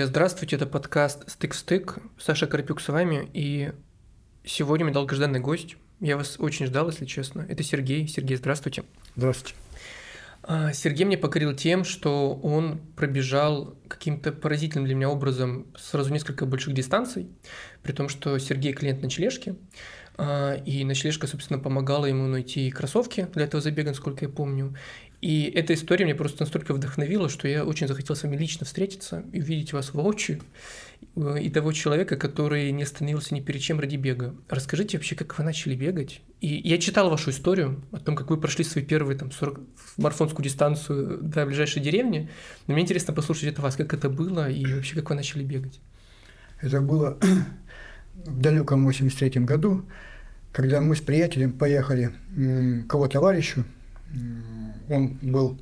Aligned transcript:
Друзья, 0.00 0.12
здравствуйте, 0.12 0.56
это 0.56 0.64
подкаст 0.64 1.28
«Стык 1.28 1.52
в 1.52 1.58
стык». 1.58 1.98
Саша 2.18 2.46
Карпюк 2.46 2.80
с 2.80 2.88
вами, 2.88 3.28
и 3.34 3.72
сегодня 4.46 4.86
мне 4.86 4.94
долгожданный 4.94 5.40
гость. 5.40 5.76
Я 6.00 6.16
вас 6.16 6.36
очень 6.38 6.64
ждал, 6.64 6.88
если 6.88 7.04
честно. 7.04 7.44
Это 7.46 7.62
Сергей. 7.62 8.08
Сергей, 8.08 8.38
здравствуйте. 8.38 8.84
Здравствуйте. 9.14 9.54
А, 10.42 10.72
Сергей 10.72 11.04
мне 11.04 11.18
покорил 11.18 11.54
тем, 11.54 11.84
что 11.84 12.34
он 12.34 12.80
пробежал 12.96 13.76
каким-то 13.88 14.32
поразительным 14.32 14.86
для 14.86 14.94
меня 14.94 15.10
образом 15.10 15.66
сразу 15.76 16.10
несколько 16.10 16.46
больших 16.46 16.72
дистанций, 16.72 17.28
при 17.82 17.92
том, 17.92 18.08
что 18.08 18.38
Сергей 18.38 18.72
клиент 18.72 19.02
ночлежки, 19.02 19.56
а, 20.16 20.54
и 20.54 20.82
ночлежка, 20.82 21.26
собственно, 21.26 21.58
помогала 21.58 22.06
ему 22.06 22.26
найти 22.26 22.70
кроссовки 22.70 23.28
для 23.34 23.44
этого 23.44 23.60
забега, 23.62 23.90
насколько 23.90 24.24
я 24.24 24.30
помню. 24.30 24.74
И 25.20 25.52
эта 25.54 25.74
история 25.74 26.06
меня 26.06 26.14
просто 26.14 26.42
настолько 26.44 26.72
вдохновила, 26.72 27.28
что 27.28 27.46
я 27.46 27.64
очень 27.64 27.86
захотел 27.86 28.16
с 28.16 28.22
вами 28.22 28.36
лично 28.36 28.64
встретиться 28.64 29.22
и 29.32 29.40
увидеть 29.40 29.74
вас 29.74 29.92
воочию, 29.92 30.40
э, 31.14 31.42
и 31.42 31.50
того 31.50 31.72
человека, 31.72 32.16
который 32.16 32.72
не 32.72 32.84
остановился 32.84 33.34
ни 33.34 33.40
перед 33.40 33.60
чем 33.60 33.80
ради 33.80 33.96
бега. 33.96 34.34
Расскажите 34.48 34.96
вообще, 34.96 35.16
как 35.16 35.36
вы 35.36 35.44
начали 35.44 35.74
бегать? 35.74 36.22
И 36.40 36.46
я 36.66 36.78
читал 36.78 37.10
вашу 37.10 37.30
историю 37.30 37.82
о 37.92 37.98
том, 37.98 38.16
как 38.16 38.30
вы 38.30 38.38
прошли 38.38 38.64
свои 38.64 38.82
первые 38.82 39.18
там 39.18 39.30
40 39.30 39.60
марафонскую 39.98 40.42
дистанцию 40.42 41.18
до 41.20 41.44
ближайшей 41.44 41.82
деревни. 41.82 42.30
Но 42.66 42.72
мне 42.72 42.84
интересно 42.84 43.12
послушать 43.12 43.52
от 43.52 43.58
вас, 43.58 43.76
как 43.76 43.92
это 43.92 44.08
было 44.08 44.48
и 44.50 44.64
вообще, 44.64 44.94
как 44.94 45.10
вы 45.10 45.16
начали 45.16 45.44
бегать. 45.44 45.80
Это 46.62 46.80
было 46.80 47.18
в 48.14 48.40
далеком 48.40 48.86
83 48.86 49.42
году, 49.42 49.84
когда 50.52 50.80
мы 50.80 50.96
с 50.96 51.00
приятелем 51.00 51.52
поехали 51.52 52.12
к 52.34 52.94
его 52.94 53.06
товарищу, 53.06 53.64
он 54.90 55.18
был 55.22 55.58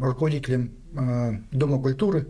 руководителем 0.00 0.72
э, 0.94 1.38
Дома 1.50 1.80
культуры, 1.80 2.28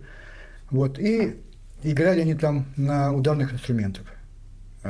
вот, 0.71 0.99
и 0.99 1.37
играли 1.83 2.21
они 2.21 2.35
там 2.35 2.67
на 2.77 3.13
ударных 3.13 3.53
инструментах. 3.53 4.07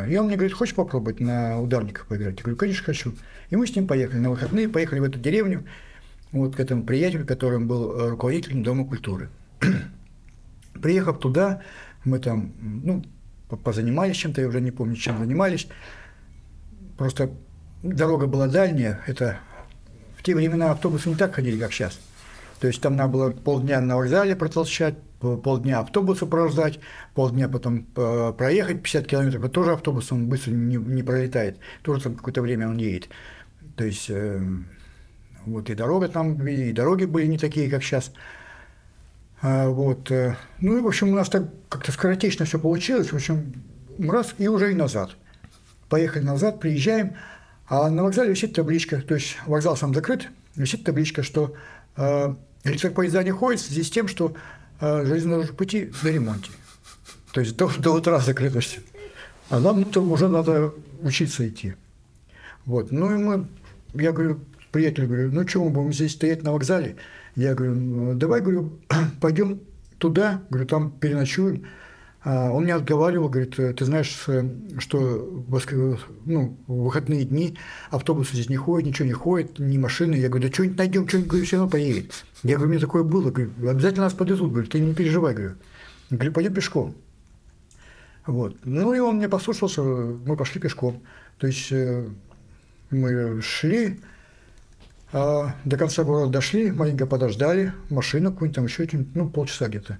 И 0.08 0.16
он 0.16 0.26
мне 0.26 0.34
говорит, 0.34 0.56
хочешь 0.56 0.74
попробовать 0.74 1.20
на 1.20 1.60
ударниках 1.60 2.06
поиграть? 2.06 2.36
Я 2.38 2.42
говорю, 2.42 2.56
конечно, 2.56 2.84
хочу. 2.84 3.14
И 3.50 3.56
мы 3.56 3.66
с 3.66 3.76
ним 3.76 3.86
поехали 3.86 4.18
на 4.18 4.30
выходные, 4.30 4.68
поехали 4.68 4.98
в 4.98 5.04
эту 5.04 5.20
деревню, 5.20 5.64
вот 6.32 6.56
к 6.56 6.60
этому 6.60 6.82
приятелю, 6.82 7.24
которым 7.24 7.68
был 7.68 8.10
руководителем 8.10 8.64
Дома 8.64 8.84
культуры. 8.84 9.28
Приехав 10.82 11.20
туда, 11.20 11.62
мы 12.04 12.18
там, 12.18 12.52
ну, 12.60 13.04
позанимались 13.62 14.16
чем-то, 14.16 14.40
я 14.40 14.48
уже 14.48 14.60
не 14.60 14.72
помню, 14.72 14.96
чем 14.96 15.18
занимались. 15.18 15.68
Просто 16.98 17.30
дорога 17.84 18.26
была 18.26 18.48
дальняя, 18.48 19.00
это 19.06 19.38
те 20.24 20.34
времена 20.34 20.72
автобусы 20.72 21.10
не 21.10 21.14
так 21.14 21.34
ходили, 21.34 21.60
как 21.60 21.72
сейчас. 21.72 22.00
То 22.58 22.66
есть 22.66 22.80
там 22.80 22.96
надо 22.96 23.12
было 23.12 23.30
полдня 23.30 23.80
на 23.80 23.96
вокзале 23.96 24.34
протолчать, 24.34 24.94
полдня 25.20 25.80
автобуса 25.80 26.24
прождать, 26.24 26.80
полдня 27.14 27.46
потом 27.48 27.86
э, 27.94 28.32
проехать 28.36 28.82
50 28.82 29.06
километров. 29.06 29.50
Тоже 29.50 29.72
автобус, 29.72 30.10
он 30.10 30.28
быстро 30.28 30.52
не, 30.52 30.76
не 30.76 31.02
пролетает. 31.02 31.58
Тоже 31.82 32.00
там 32.02 32.14
какое-то 32.14 32.40
время 32.40 32.68
он 32.68 32.78
едет. 32.78 33.10
То 33.76 33.84
есть 33.84 34.06
э, 34.08 34.40
вот 35.44 35.68
и 35.68 35.74
дорога 35.74 36.08
там, 36.08 36.46
и 36.46 36.72
дороги 36.72 37.04
были 37.04 37.26
не 37.26 37.36
такие, 37.36 37.68
как 37.68 37.82
сейчас. 37.82 38.10
А, 39.42 39.68
вот. 39.68 40.10
Э, 40.10 40.36
ну 40.60 40.78
и, 40.78 40.80
в 40.80 40.86
общем, 40.86 41.08
у 41.08 41.14
нас 41.14 41.28
так 41.28 41.44
как-то 41.68 41.92
скоротечно 41.92 42.46
все 42.46 42.58
получилось. 42.58 43.12
В 43.12 43.16
общем, 43.16 43.52
раз 43.98 44.34
и 44.38 44.48
уже 44.48 44.72
и 44.72 44.74
назад. 44.74 45.10
Поехали 45.90 46.22
назад, 46.22 46.60
приезжаем– 46.60 47.12
а 47.66 47.88
на 47.90 48.02
вокзале 48.02 48.30
висит 48.30 48.54
табличка, 48.54 49.00
то 49.00 49.14
есть 49.14 49.36
вокзал 49.46 49.76
сам 49.76 49.94
закрыт, 49.94 50.28
висит 50.56 50.84
табличка, 50.84 51.22
что 51.22 51.54
э, 51.96 52.34
электропоезда 52.64 53.22
не 53.22 53.30
ходит 53.30 53.60
в 53.60 53.66
связи 53.66 53.82
с 53.82 53.90
тем, 53.90 54.08
что 54.08 54.34
э, 54.80 55.04
железнодорожные 55.04 55.56
пути 55.56 55.90
на 56.02 56.08
ремонте. 56.08 56.50
То 57.32 57.40
есть 57.40 57.56
до, 57.56 57.70
до 57.78 57.92
утра 57.92 58.18
закрытости. 58.20 58.80
А 59.50 59.60
нам 59.60 59.84
там 59.84 60.10
уже 60.12 60.28
надо 60.28 60.72
учиться 61.02 61.46
идти. 61.48 61.74
Вот. 62.64 62.92
Ну 62.92 63.12
и 63.14 63.18
мы, 63.18 63.46
я 63.94 64.12
говорю, 64.12 64.40
приятель, 64.70 65.06
говорю, 65.06 65.30
ну 65.32 65.46
что 65.46 65.64
мы 65.64 65.70
будем 65.70 65.92
здесь 65.92 66.12
стоять 66.12 66.42
на 66.42 66.52
вокзале? 66.52 66.96
Я 67.36 67.54
говорю, 67.54 67.74
ну, 67.74 68.14
давай, 68.14 68.40
говорю, 68.40 68.78
пойдем 69.20 69.60
туда, 69.98 70.42
говорю, 70.50 70.66
там 70.66 70.90
переночуем. 70.90 71.66
А, 72.24 72.50
он 72.50 72.64
мне 72.64 72.74
отговаривал, 72.74 73.28
говорит, 73.28 73.58
«Э, 73.58 73.74
ты 73.74 73.84
знаешь, 73.84 74.24
э, 74.28 74.48
что 74.78 75.44
ну, 76.24 76.58
выходные 76.66 77.24
дни 77.24 77.58
автобусы 77.90 78.32
здесь 78.32 78.48
не 78.48 78.56
ходят, 78.56 78.88
ничего 78.88 79.06
не 79.06 79.12
ходит, 79.12 79.58
ни 79.58 79.76
машины. 79.76 80.14
Я 80.14 80.30
говорю, 80.30 80.48
да 80.48 80.54
что-нибудь 80.54 80.78
найдем, 80.78 81.06
что-нибудь 81.06 81.30
говорю, 81.30 81.46
все 81.46 81.56
равно 81.56 81.70
поедет. 81.70 82.24
Я 82.42 82.56
говорю, 82.56 82.70
мне 82.70 82.80
такое 82.80 83.02
было. 83.02 83.30
Говорю, 83.30 83.52
обязательно 83.68 84.04
нас 84.04 84.14
подвезут. 84.14 84.52
Говорю, 84.52 84.66
ты 84.66 84.80
не 84.80 84.94
переживай. 84.94 85.34
Говорю, 85.34 85.54
говорю 86.08 86.32
пойдем 86.32 86.54
пешком. 86.54 86.94
Вот. 88.24 88.56
Ну 88.64 88.94
и 88.94 89.00
он 89.00 89.16
мне 89.16 89.28
послушался, 89.28 89.82
мы 89.82 90.34
пошли 90.36 90.62
пешком. 90.62 91.02
То 91.36 91.46
есть 91.46 91.70
э, 91.72 92.08
мы 92.88 93.42
шли, 93.42 94.00
а 95.12 95.54
до 95.66 95.76
конца 95.76 96.04
города 96.04 96.32
дошли, 96.32 96.72
маленько 96.72 97.04
подождали, 97.06 97.74
машину 97.90 98.32
какую-нибудь 98.32 98.56
там 98.56 98.64
еще, 98.64 98.88
ну, 99.12 99.28
полчаса 99.28 99.68
где-то. 99.68 99.98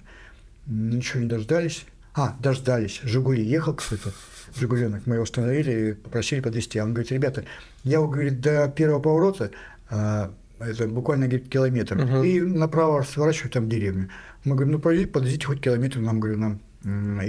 Ничего 0.65 1.21
не 1.21 1.29
дождались. 1.29 1.85
А, 2.15 2.35
дождались. 2.39 3.01
Жигули 3.03 3.43
ехал 3.43 3.73
какой-то, 3.73 4.11
Жигуленок. 4.55 5.05
Мы 5.05 5.15
его 5.15 5.23
остановили 5.23 5.89
и 5.89 5.93
попросили 5.93 6.39
подвезти. 6.39 6.79
А 6.79 6.85
он 6.85 6.93
говорит, 6.93 7.11
ребята, 7.11 7.43
я, 7.83 7.99
говорит, 7.99 8.39
до 8.39 8.69
первого 8.69 9.01
поворота, 9.01 9.51
а, 9.89 10.31
это 10.59 10.87
буквально, 10.87 11.27
говорит, 11.27 11.49
километр, 11.49 11.97
угу. 11.97 12.23
и 12.23 12.39
направо 12.39 13.03
сворачиваю 13.03 13.51
там 13.51 13.67
деревню. 13.67 14.09
Мы 14.45 14.55
говорим, 14.55 14.73
ну, 14.73 14.79
подвезите 14.79 15.45
хоть 15.45 15.59
километр, 15.59 15.99
нам, 15.99 16.21
говорю, 16.21 16.37
нам 16.37 16.59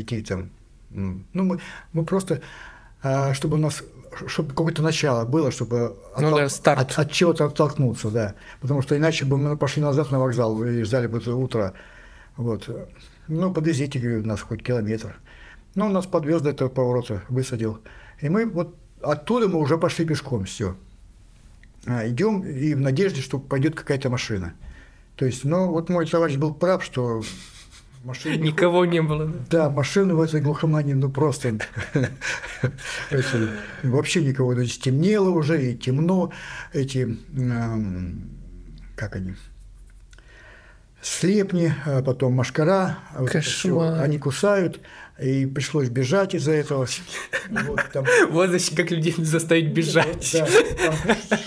идти 0.00 0.22
там. 0.22 0.50
Ну, 0.90 1.24
мы, 1.32 1.58
мы 1.92 2.04
просто, 2.04 2.40
а, 3.02 3.34
чтобы 3.34 3.56
у 3.56 3.60
нас 3.60 3.82
чтобы 4.28 4.50
какое-то 4.50 4.82
начало 4.82 5.26
было, 5.26 5.50
чтобы 5.50 5.96
ну, 6.18 6.28
оттол... 6.28 6.38
да, 6.38 6.48
старт. 6.48 6.80
от, 6.80 6.98
от 6.98 7.12
чего-то 7.12 7.44
оттолкнуться, 7.44 8.08
да. 8.10 8.34
Потому 8.60 8.80
что 8.80 8.96
иначе 8.96 9.26
бы 9.26 9.36
мы 9.36 9.58
пошли 9.58 9.82
назад 9.82 10.10
на 10.10 10.18
вокзал 10.18 10.62
и 10.64 10.82
ждали 10.84 11.06
бы 11.06 11.18
утро. 11.18 11.74
Вот. 12.36 12.68
Ну, 13.28 13.52
подвезите, 13.52 13.98
говорю, 13.98 14.24
нас 14.24 14.40
хоть 14.40 14.62
километр. 14.62 15.18
Ну, 15.74 15.86
он 15.86 15.92
нас 15.92 16.06
подвез 16.06 16.42
до 16.42 16.50
этого 16.50 16.68
поворота, 16.68 17.22
высадил. 17.28 17.80
И 18.20 18.28
мы 18.28 18.46
вот 18.46 18.76
оттуда 19.02 19.48
мы 19.48 19.58
уже 19.58 19.78
пошли 19.78 20.04
пешком, 20.04 20.44
все. 20.44 20.76
А, 21.86 22.06
идем 22.08 22.42
и 22.42 22.74
в 22.74 22.80
надежде, 22.80 23.20
что 23.20 23.38
пойдет 23.38 23.74
какая-то 23.74 24.10
машина. 24.10 24.54
То 25.16 25.24
есть, 25.24 25.44
ну, 25.44 25.70
вот 25.70 25.88
мой 25.88 26.06
товарищ 26.06 26.36
был 26.36 26.52
прав, 26.52 26.84
что 26.84 27.22
машины... 28.04 28.36
Никого 28.36 28.84
не 28.84 29.00
было. 29.00 29.32
Да, 29.48 29.70
машины 29.70 30.14
в 30.14 30.20
этой 30.20 30.40
глухомании, 30.40 30.94
ну, 30.94 31.10
просто 31.10 31.58
вообще 33.82 34.24
никого. 34.24 34.54
То 34.54 34.60
есть, 34.60 34.82
темнело 34.82 35.30
уже, 35.30 35.72
и 35.72 35.76
темно, 35.76 36.32
эти, 36.72 37.16
как 38.94 39.16
они, 39.16 39.34
слепни, 41.06 41.72
а 41.84 42.02
потом 42.02 42.34
машкара, 42.34 42.98
Кошмар. 43.26 44.00
они 44.02 44.18
кусают, 44.18 44.80
и 45.22 45.46
пришлось 45.46 45.88
бежать 45.88 46.34
из-за 46.34 46.52
этого. 46.52 46.86
Вот, 47.50 47.80
там... 47.92 48.04
вот 48.30 48.50
зачем 48.50 48.76
как 48.76 48.90
людей 48.90 49.14
заставить 49.18 49.72
бежать. 49.72 50.34
Да, 50.34 51.38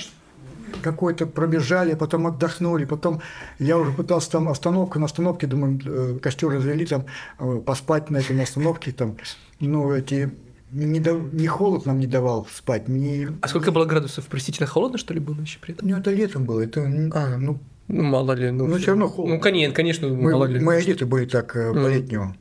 какой-то 0.82 1.26
пробежали, 1.26 1.94
потом 1.94 2.28
отдохнули, 2.28 2.86
потом 2.86 3.22
я 3.60 3.78
уже 3.78 3.92
пытался 3.92 4.32
там 4.32 4.48
остановка 4.48 4.98
на 4.98 5.06
остановке, 5.06 5.46
думаю, 5.46 5.80
э, 5.86 6.20
костер 6.20 6.50
развели, 6.50 6.86
там 6.86 7.06
э, 7.38 7.62
поспать 7.66 8.10
на 8.10 8.18
этой 8.18 8.42
остановке, 8.42 8.94
там, 8.94 9.18
ну, 9.60 9.92
эти 9.92 10.32
не, 10.72 11.02
до, 11.02 11.14
не 11.14 11.48
холод 11.48 11.86
нам 11.86 12.00
не 12.00 12.08
давал 12.08 12.48
спать. 12.54 12.88
Не... 12.88 13.28
А 13.42 13.48
сколько 13.50 13.72
было 13.72 13.86
градусов? 13.86 14.26
Простите, 14.30 14.66
холодно, 14.66 14.98
что 14.98 15.14
ли, 15.14 15.20
было 15.20 15.42
еще 15.42 15.60
при 15.60 15.74
этом? 15.74 15.88
Ну, 15.90 15.98
это 15.98 16.12
летом 16.12 16.46
было. 16.46 16.62
Это, 16.62 16.82
а. 17.14 17.38
ну, 17.38 17.60
ну, 17.90 18.04
мало 18.04 18.34
ли. 18.34 18.52
Ну, 18.52 18.68
ну 18.68 18.78
все 18.78 18.88
равно 18.88 19.10
холодно. 19.10 19.36
Ну, 19.36 19.42
конечно, 19.42 19.76
конечно 19.76 20.08
мы, 20.08 20.32
мало 20.32 20.46
ли. 20.46 20.60
Мы 20.60 20.76
одеты 20.76 21.08
были 21.08 21.26
так 21.26 21.56
э, 21.56 21.74
по-летнему. 21.74 22.36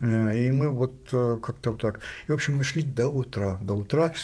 Mm. 0.00 0.38
И 0.38 0.50
мы 0.50 0.70
вот 0.70 0.94
э, 1.12 1.38
как-то 1.42 1.72
вот 1.72 1.80
так. 1.80 2.00
И, 2.26 2.32
в 2.32 2.34
общем, 2.34 2.56
мы 2.56 2.64
шли 2.64 2.82
до 2.82 3.08
утра. 3.08 3.58
До 3.62 3.74
утра 3.74 4.14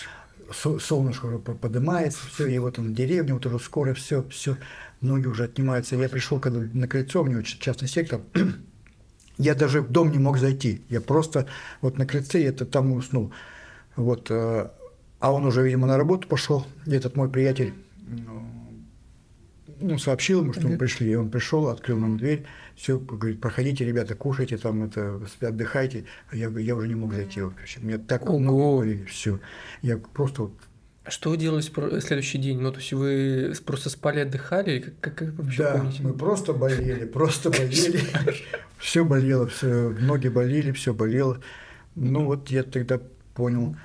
солнышко 0.52 1.26
уже 1.26 1.38
поднимается, 1.38 2.20
все, 2.28 2.46
и 2.46 2.58
вот 2.58 2.78
он 2.78 2.94
деревня, 2.94 3.34
вот 3.34 3.46
уже 3.46 3.58
скоро 3.58 3.94
все, 3.94 4.22
все, 4.28 4.56
ноги 5.00 5.26
уже 5.26 5.44
отнимаются. 5.44 5.96
Я 5.96 6.08
пришел 6.08 6.38
когда 6.38 6.60
на 6.72 6.88
крыльцо, 6.88 7.22
у 7.22 7.26
него 7.26 7.42
частный 7.42 7.88
сектор, 7.88 8.20
я 9.38 9.54
даже 9.54 9.82
в 9.82 9.90
дом 9.90 10.12
не 10.12 10.18
мог 10.18 10.38
зайти. 10.38 10.82
Я 10.88 11.00
просто 11.00 11.46
вот 11.80 11.98
на 11.98 12.06
крыльце, 12.06 12.42
это 12.42 12.64
там 12.66 12.92
уснул. 12.92 13.32
Вот, 13.96 14.30
а 14.30 14.70
он 15.20 15.44
уже, 15.44 15.62
видимо, 15.62 15.86
на 15.86 15.96
работу 15.96 16.28
пошел, 16.28 16.66
этот 16.86 17.16
мой 17.16 17.28
приятель, 17.28 17.74
ну, 19.84 19.98
сообщил 19.98 20.42
ему, 20.42 20.52
что 20.52 20.66
мы 20.66 20.78
пришли, 20.78 21.10
и 21.10 21.14
он 21.14 21.30
пришел, 21.30 21.68
открыл 21.68 21.98
нам 21.98 22.16
дверь, 22.16 22.44
все, 22.74 22.98
говорит, 22.98 23.40
проходите, 23.40 23.84
ребята, 23.84 24.14
кушайте, 24.14 24.56
там 24.56 24.84
это, 24.84 25.20
отдыхайте. 25.40 26.06
Я, 26.32 26.48
я 26.48 26.74
уже 26.74 26.88
не 26.88 26.94
мог 26.94 27.12
зайти 27.12 27.42
вообще. 27.42 27.80
Меня 27.80 27.98
так 27.98 28.28
Ого. 28.28 28.84
все. 29.06 29.38
Я 29.82 29.98
просто 29.98 30.42
вот 30.42 30.52
А 31.04 31.10
что 31.10 31.30
в 31.30 32.00
следующий 32.00 32.38
день? 32.38 32.60
Ну, 32.60 32.72
то 32.72 32.78
есть 32.78 32.92
вы 32.92 33.52
просто 33.64 33.90
спали, 33.90 34.20
отдыхали? 34.20 34.80
Как, 34.80 35.00
как, 35.00 35.14
как 35.14 35.34
вообще 35.34 35.62
да, 35.62 35.76
помните? 35.76 36.02
мы 36.02 36.12
просто 36.14 36.52
болели, 36.54 37.04
просто 37.04 37.50
болели. 37.50 38.00
Все 38.78 39.04
болело, 39.04 39.46
все, 39.46 39.90
ноги 40.00 40.28
болели, 40.28 40.72
все 40.72 40.92
болело. 40.92 41.40
Ну 41.94 42.24
вот 42.24 42.50
я 42.50 42.62
тогда 42.62 43.00
понял, 43.34 43.76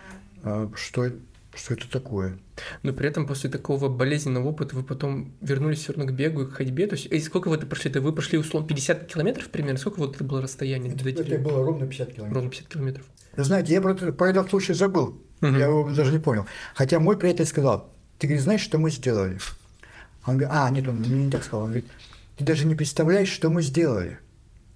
а, 0.43 0.71
что, 0.75 1.11
что 1.53 1.73
это 1.73 1.89
такое. 1.89 2.37
Но 2.83 2.93
при 2.93 3.07
этом 3.07 3.25
после 3.27 3.49
такого 3.49 3.89
болезненного 3.89 4.47
опыта 4.47 4.75
вы 4.75 4.83
потом 4.83 5.33
вернулись 5.41 5.79
все 5.79 5.93
равно 5.93 6.11
к 6.11 6.15
бегу 6.15 6.43
и 6.43 6.45
к 6.47 6.53
ходьбе. 6.53 6.87
То 6.87 6.95
есть, 6.95 7.07
и 7.07 7.19
сколько 7.19 7.49
вы 7.49 7.55
это 7.55 7.65
прошли? 7.65 7.91
Это 7.91 8.01
вы 8.01 8.13
прошли 8.13 8.37
условно 8.37 8.67
50 8.67 9.07
километров 9.07 9.49
примерно? 9.49 9.79
Сколько 9.79 9.99
вот 9.99 10.15
это 10.15 10.23
было 10.23 10.41
расстояние? 10.41 10.93
Это, 10.93 11.09
это 11.09 11.37
было 11.39 11.63
ровно 11.65 11.87
50 11.87 12.13
километров. 12.13 12.35
Ровно 12.35 12.49
50 12.49 12.67
километров. 12.67 13.05
Знаете, 13.37 13.73
я 13.73 13.81
про, 13.81 13.93
про 13.93 14.29
этот 14.29 14.49
случай 14.49 14.73
забыл. 14.73 15.21
Угу. 15.41 15.51
Я 15.51 15.65
его 15.65 15.89
даже 15.89 16.11
не 16.11 16.19
понял. 16.19 16.45
Хотя 16.75 16.99
мой 16.99 17.17
приятель 17.17 17.45
сказал, 17.45 17.93
ты 18.17 18.27
говоришь, 18.27 18.43
знаешь, 18.43 18.61
что 18.61 18.77
мы 18.77 18.91
сделали? 18.91 19.39
Он 20.25 20.37
говорит, 20.37 20.49
а, 20.51 20.69
нет, 20.69 20.87
он 20.87 20.97
мне 20.97 21.25
не 21.25 21.31
так 21.31 21.43
сказал. 21.43 21.61
Он 21.61 21.71
говорит, 21.71 21.89
ты 22.37 22.43
даже 22.43 22.65
не 22.65 22.75
представляешь, 22.75 23.29
что 23.29 23.49
мы 23.49 23.61
сделали. 23.61 24.19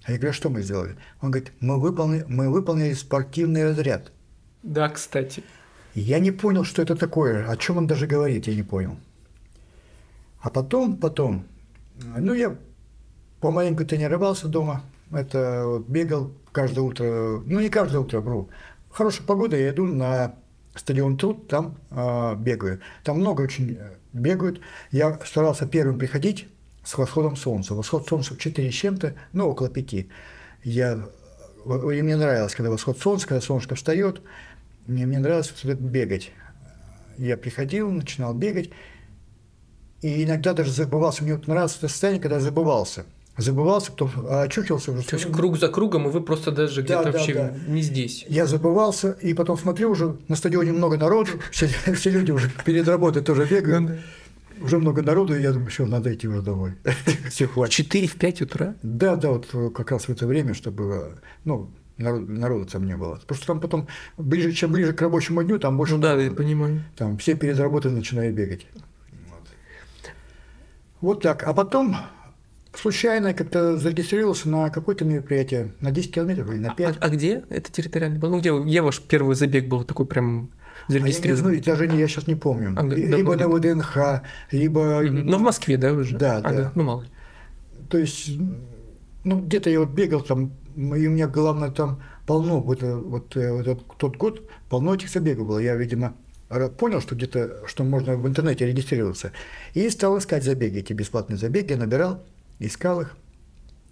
А 0.04 0.12
я 0.12 0.18
говорю, 0.18 0.30
а 0.30 0.34
что 0.34 0.50
мы 0.50 0.62
сделали? 0.62 0.96
Он 1.20 1.30
говорит, 1.30 1.52
мы 1.60 1.80
выполнили, 1.80 2.24
мы 2.28 2.50
выполнили 2.50 2.92
спортивный 2.94 3.64
разряд. 3.64 4.12
Да, 4.62 4.88
кстати. 4.88 5.42
Я 5.94 6.18
не 6.18 6.32
понял, 6.32 6.64
что 6.64 6.82
это 6.82 6.96
такое, 6.96 7.48
о 7.48 7.56
чем 7.56 7.78
он 7.78 7.86
даже 7.86 8.06
говорит, 8.06 8.46
я 8.48 8.54
не 8.54 8.62
понял. 8.62 8.96
А 10.40 10.50
потом, 10.50 10.96
потом, 10.96 11.46
ну, 12.16 12.34
я 12.34 12.56
помаленьку 13.40 13.84
тренировался 13.84 14.48
дома, 14.48 14.82
это 15.12 15.62
вот 15.66 15.88
бегал 15.88 16.32
каждое 16.52 16.80
утро, 16.80 17.42
ну, 17.46 17.60
не 17.60 17.68
каждое 17.68 17.98
утро, 17.98 18.20
вру. 18.20 18.48
Хорошая 18.90 19.26
погода, 19.26 19.56
я 19.56 19.70
иду 19.70 19.86
на 19.86 20.34
стадион 20.74 21.16
Труд, 21.16 21.48
там 21.48 21.76
э, 21.90 22.34
бегаю. 22.36 22.80
Там 23.04 23.18
много 23.18 23.42
очень 23.42 23.76
э, 23.78 23.94
бегают. 24.12 24.60
Я 24.90 25.18
старался 25.24 25.66
первым 25.66 25.98
приходить 25.98 26.48
с 26.84 26.96
восходом 26.98 27.36
солнца. 27.36 27.74
Восход 27.74 28.06
солнца 28.08 28.34
в 28.34 28.38
4 28.38 28.70
с 28.70 28.74
чем-то, 28.74 29.14
ну, 29.32 29.48
около 29.48 29.68
5. 29.68 30.06
Я, 30.64 31.00
и 31.64 32.02
мне 32.02 32.16
нравилось, 32.16 32.54
когда 32.54 32.70
восход 32.70 32.98
солнца, 32.98 33.26
когда 33.26 33.40
солнышко 33.40 33.74
встает, 33.74 34.20
мне, 34.86 35.06
мне 35.06 35.18
нравилось 35.18 35.52
бегать. 35.64 36.32
Я 37.18 37.36
приходил, 37.36 37.90
начинал 37.90 38.34
бегать, 38.34 38.70
и 40.02 40.24
иногда 40.24 40.52
даже 40.52 40.72
забывался. 40.72 41.22
Мне 41.24 41.34
вот 41.34 41.46
нравилось 41.46 41.76
это 41.76 41.88
состояние, 41.88 42.20
когда 42.20 42.40
забывался– 42.40 43.06
забывался, 43.36 43.90
потом 43.90 44.10
очухивался 44.28 44.92
уже. 44.92 45.02
То 45.04 45.16
есть 45.16 45.30
круг 45.30 45.58
за 45.58 45.68
кругом, 45.68 46.08
и 46.08 46.10
вы 46.10 46.20
просто 46.20 46.52
даже 46.52 46.82
где-то 46.82 47.04
да, 47.04 47.12
вообще 47.12 47.34
да. 47.34 47.54
не 47.66 47.82
здесь. 47.82 48.24
Я 48.28 48.46
забывался, 48.46 49.12
и 49.20 49.34
потом 49.34 49.58
смотрю, 49.58 49.90
уже 49.90 50.16
на 50.28 50.36
стадионе 50.36 50.72
много 50.72 50.96
народу, 50.96 51.32
все, 51.50 51.66
все 51.94 52.10
люди 52.10 52.30
уже 52.30 52.50
перед 52.64 52.86
работой 52.88 53.22
тоже 53.22 53.44
бегают. 53.44 54.00
Уже 54.60 54.78
много 54.78 55.02
народу, 55.02 55.36
и 55.36 55.42
я 55.42 55.50
думаю, 55.50 55.68
все, 55.68 55.84
надо 55.84 56.14
идти 56.14 56.28
уже 56.28 56.40
домой. 56.40 56.74
все, 57.28 57.48
хватит. 57.48 57.74
4 57.74 58.06
в 58.06 58.14
5 58.14 58.42
утра? 58.42 58.76
Да, 58.84 59.16
да, 59.16 59.30
вот 59.30 59.48
как 59.74 59.90
раз 59.90 60.04
в 60.04 60.10
это 60.10 60.28
время, 60.28 60.54
чтобы, 60.54 61.18
ну, 61.44 61.70
народ, 61.98 62.28
народу 62.28 62.66
там 62.66 62.86
не 62.86 62.96
было. 62.96 63.20
Что 63.30 63.46
там 63.46 63.60
потом, 63.60 63.88
ближе, 64.16 64.52
чем 64.52 64.72
ближе 64.72 64.92
к 64.92 65.00
рабочему 65.00 65.42
дню, 65.42 65.58
там 65.58 65.76
больше... 65.76 65.94
Ну 65.94 66.00
да, 66.00 66.14
я 66.14 66.30
понимаю. 66.30 66.82
Там 66.96 67.18
все 67.18 67.34
перед 67.34 67.58
работой 67.58 67.92
начинают 67.92 68.34
бегать. 68.34 68.66
Вот. 69.30 69.50
вот 71.00 71.22
так. 71.22 71.42
А 71.44 71.54
потом 71.54 71.96
случайно 72.76 73.34
как-то 73.34 73.76
зарегистрировался 73.76 74.48
на 74.48 74.70
какое-то 74.70 75.04
мероприятие 75.04 75.72
на 75.80 75.90
10 75.90 76.14
километров 76.14 76.50
или 76.50 76.58
на 76.58 76.74
5. 76.74 76.96
А, 76.96 77.04
а 77.04 77.08
где 77.08 77.44
это 77.48 77.70
территориально 77.70 78.18
было? 78.18 78.30
Ну, 78.30 78.40
где, 78.40 78.56
где 78.58 78.82
ваш 78.82 79.00
первый 79.00 79.36
забег 79.36 79.68
был 79.68 79.84
такой 79.84 80.06
прям 80.06 80.50
зарегистрирован? 80.88 81.46
А 81.46 81.50
я, 81.50 81.56
не 81.56 81.62
знаю, 81.62 81.78
даже 81.78 81.96
я 81.96 82.08
сейчас 82.08 82.26
не 82.26 82.34
помню. 82.34 82.74
А, 82.76 82.82
либо 82.84 83.36
да, 83.36 83.46
на 83.46 83.54
ВДНХ, 83.54 83.98
либо... 84.50 85.02
Угу. 85.04 85.12
Ну, 85.12 85.38
в 85.38 85.42
Москве, 85.42 85.76
да, 85.76 85.92
уже? 85.92 86.16
Да, 86.16 86.38
а, 86.38 86.40
да. 86.40 86.52
да. 86.52 86.72
Ну, 86.74 86.82
мало 86.82 87.02
ли. 87.02 87.08
То 87.88 87.98
есть, 87.98 88.30
ну, 89.24 89.40
где-то 89.40 89.70
я 89.70 89.80
вот 89.80 89.90
бегал 89.90 90.20
там, 90.20 90.52
и 90.76 91.06
у 91.06 91.10
меня, 91.10 91.28
главное, 91.28 91.70
там 91.70 92.02
полно, 92.26 92.60
вот, 92.60 92.82
э, 92.82 92.94
вот, 92.94 93.36
э, 93.36 93.52
вот 93.52 93.66
этот, 93.66 93.96
тот 93.96 94.16
год, 94.16 94.42
полно 94.68 94.94
этих 94.94 95.10
забегов 95.10 95.46
было. 95.48 95.58
Я, 95.58 95.74
видимо, 95.76 96.14
понял, 96.78 97.00
что 97.00 97.14
где-то, 97.14 97.66
что 97.66 97.84
можно 97.84 98.16
в 98.16 98.26
интернете 98.26 98.66
регистрироваться. 98.66 99.32
И 99.74 99.88
стал 99.90 100.18
искать 100.18 100.44
забеги, 100.44 100.78
эти 100.78 100.92
бесплатные 100.92 101.36
забеги, 101.36 101.72
я 101.72 101.78
набирал 101.78 102.20
искал 102.58 103.00
их, 103.02 103.16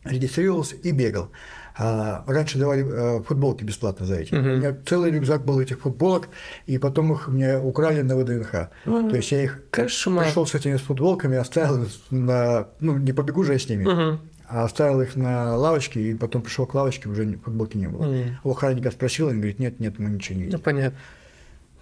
регистрировался 0.04 0.76
и 0.76 0.90
бегал. 0.90 1.30
А 1.74 2.22
раньше 2.26 2.58
давали 2.58 2.84
а, 2.86 3.22
футболки 3.22 3.64
бесплатно 3.64 4.04
за 4.04 4.16
эти. 4.16 4.34
Uh-huh. 4.34 4.54
У 4.54 4.56
меня 4.58 4.76
целый 4.86 5.10
рюкзак 5.10 5.44
был 5.46 5.58
этих 5.58 5.80
футболок, 5.80 6.28
и 6.66 6.76
потом 6.76 7.14
их 7.14 7.28
мне 7.28 7.58
украли 7.58 8.02
на 8.02 8.14
ВДНХ. 8.16 8.54
Uh-huh. 8.84 9.10
То 9.10 9.16
есть 9.16 9.32
я 9.32 9.42
их 9.42 9.62
Кошмар. 9.70 10.26
пришел 10.26 10.46
с 10.46 10.54
этими 10.54 10.76
футболками, 10.76 11.38
оставил 11.38 11.86
на. 12.10 12.68
Ну, 12.80 12.98
не 12.98 13.14
побегу 13.14 13.42
же 13.44 13.54
я 13.54 13.58
с 13.58 13.68
ними. 13.70 13.84
Uh-huh. 13.86 14.18
А 14.52 14.64
оставил 14.64 15.00
их 15.00 15.16
на 15.16 15.56
лавочке, 15.56 16.10
и 16.10 16.14
потом 16.14 16.42
пришел 16.42 16.66
к 16.66 16.74
лавочке, 16.74 17.08
уже 17.08 17.38
футболки 17.38 17.78
не 17.78 17.88
было. 17.88 18.04
Uh-huh. 18.04 18.32
У 18.44 18.50
охранника 18.50 18.90
спросил, 18.90 19.28
он 19.28 19.36
говорит, 19.36 19.58
нет, 19.58 19.80
нет, 19.80 19.98
мы 19.98 20.10
ничего 20.10 20.36
не 20.36 20.42
видим. 20.42 20.58
Ну, 20.58 20.62
понятно. 20.62 20.98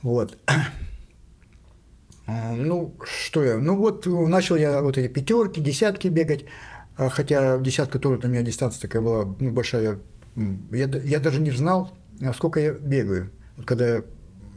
Вот. 0.02 0.38
А, 2.28 2.52
ну, 2.54 2.94
что 3.02 3.42
я? 3.42 3.58
Ну, 3.58 3.74
вот 3.74 4.06
начал 4.06 4.54
я 4.54 4.82
вот 4.82 4.96
эти 4.98 5.12
пятерки, 5.12 5.60
десятки 5.60 6.06
бегать. 6.06 6.44
А 6.96 7.08
хотя 7.08 7.58
десятка 7.58 7.98
тоже 7.98 8.20
у 8.22 8.28
меня 8.28 8.42
дистанция 8.42 8.82
такая 8.82 9.02
была 9.02 9.34
ну, 9.40 9.50
большая. 9.50 9.98
Я, 10.70 10.86
я 10.86 11.18
даже 11.18 11.40
не 11.40 11.50
знал, 11.50 11.90
сколько 12.36 12.60
я 12.60 12.70
бегаю. 12.70 13.32
Когда 13.64 13.96
я 13.96 14.04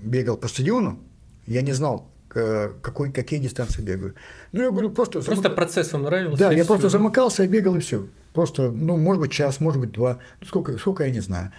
бегал 0.04 0.38
по 0.38 0.48
стадиону, 0.48 1.00
я 1.48 1.64
не 1.64 1.72
знал, 1.72 2.13
какой, 2.34 3.12
какие 3.12 3.40
дистанции 3.40 3.82
бегаю. 3.82 4.16
Ну, 4.52 4.64
я 4.64 4.72
говорю, 4.72 4.90
просто... 4.90 5.20
Просто 5.22 5.36
замык... 5.36 5.56
процесс 5.56 5.94
вам 5.94 6.04
нравился? 6.04 6.40
Да, 6.40 6.52
я 6.52 6.66
просто 6.66 6.90
замыкался, 6.90 7.44
я 7.44 7.50
бегал 7.50 7.76
и 7.76 7.80
все. 7.80 8.08
Просто, 8.34 8.72
ну, 8.72 8.98
может 8.98 9.22
быть, 9.22 9.32
час, 9.32 9.60
может 9.60 9.80
быть, 9.80 9.92
два. 9.92 10.20
Ну, 10.42 10.48
сколько, 10.48 10.78
сколько 10.78 11.04
я 11.04 11.12
не 11.12 11.20
знаю. 11.20 11.52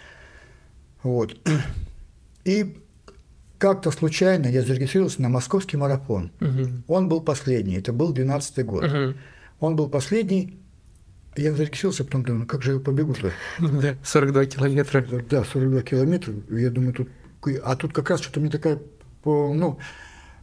Вот. 1.02 1.36
И 2.44 2.76
как-то 3.58 3.90
случайно 3.90 4.46
я 4.48 4.62
зарегистрировался 4.62 5.22
на 5.22 5.28
московский 5.28 5.76
марафон. 5.76 6.32
Угу. 6.40 6.84
Он 6.88 7.08
был 7.08 7.20
последний, 7.20 7.76
это 7.76 7.93
был 7.93 8.12
12 8.12 8.66
год. 8.66 8.84
Угу. 8.84 9.14
Он 9.60 9.76
был 9.76 9.88
последний, 9.88 10.58
я 11.36 11.52
зарегистрировался, 11.52 12.04
потом 12.04 12.24
думаю, 12.24 12.40
ну 12.40 12.46
как 12.46 12.62
же 12.62 12.74
я 12.74 12.81
побегу-то? 12.81 13.32
Да, 13.81 13.96
42 14.02 14.46
километра. 14.46 15.06
Да, 15.31 15.44
42 15.44 15.82
километра. 15.82 16.34
Я 16.50 16.70
думаю, 16.70 16.93
тут... 16.93 17.08
А 17.62 17.76
тут 17.76 17.93
как 17.93 18.10
раз 18.10 18.20
что-то 18.20 18.40
мне 18.40 18.50
такая... 18.50 18.78
Ну, 19.24 19.78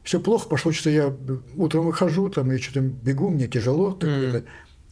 все 0.04 0.20
плохо 0.20 0.50
пошло, 0.50 0.72
что 0.72 0.90
я 0.90 1.16
утром 1.56 1.86
выхожу, 1.86 2.30
там, 2.30 2.52
я 2.52 2.58
что-то 2.58 2.82
бегу, 2.82 3.30
мне 3.30 3.48
тяжело. 3.48 3.98
Mm. 4.00 4.44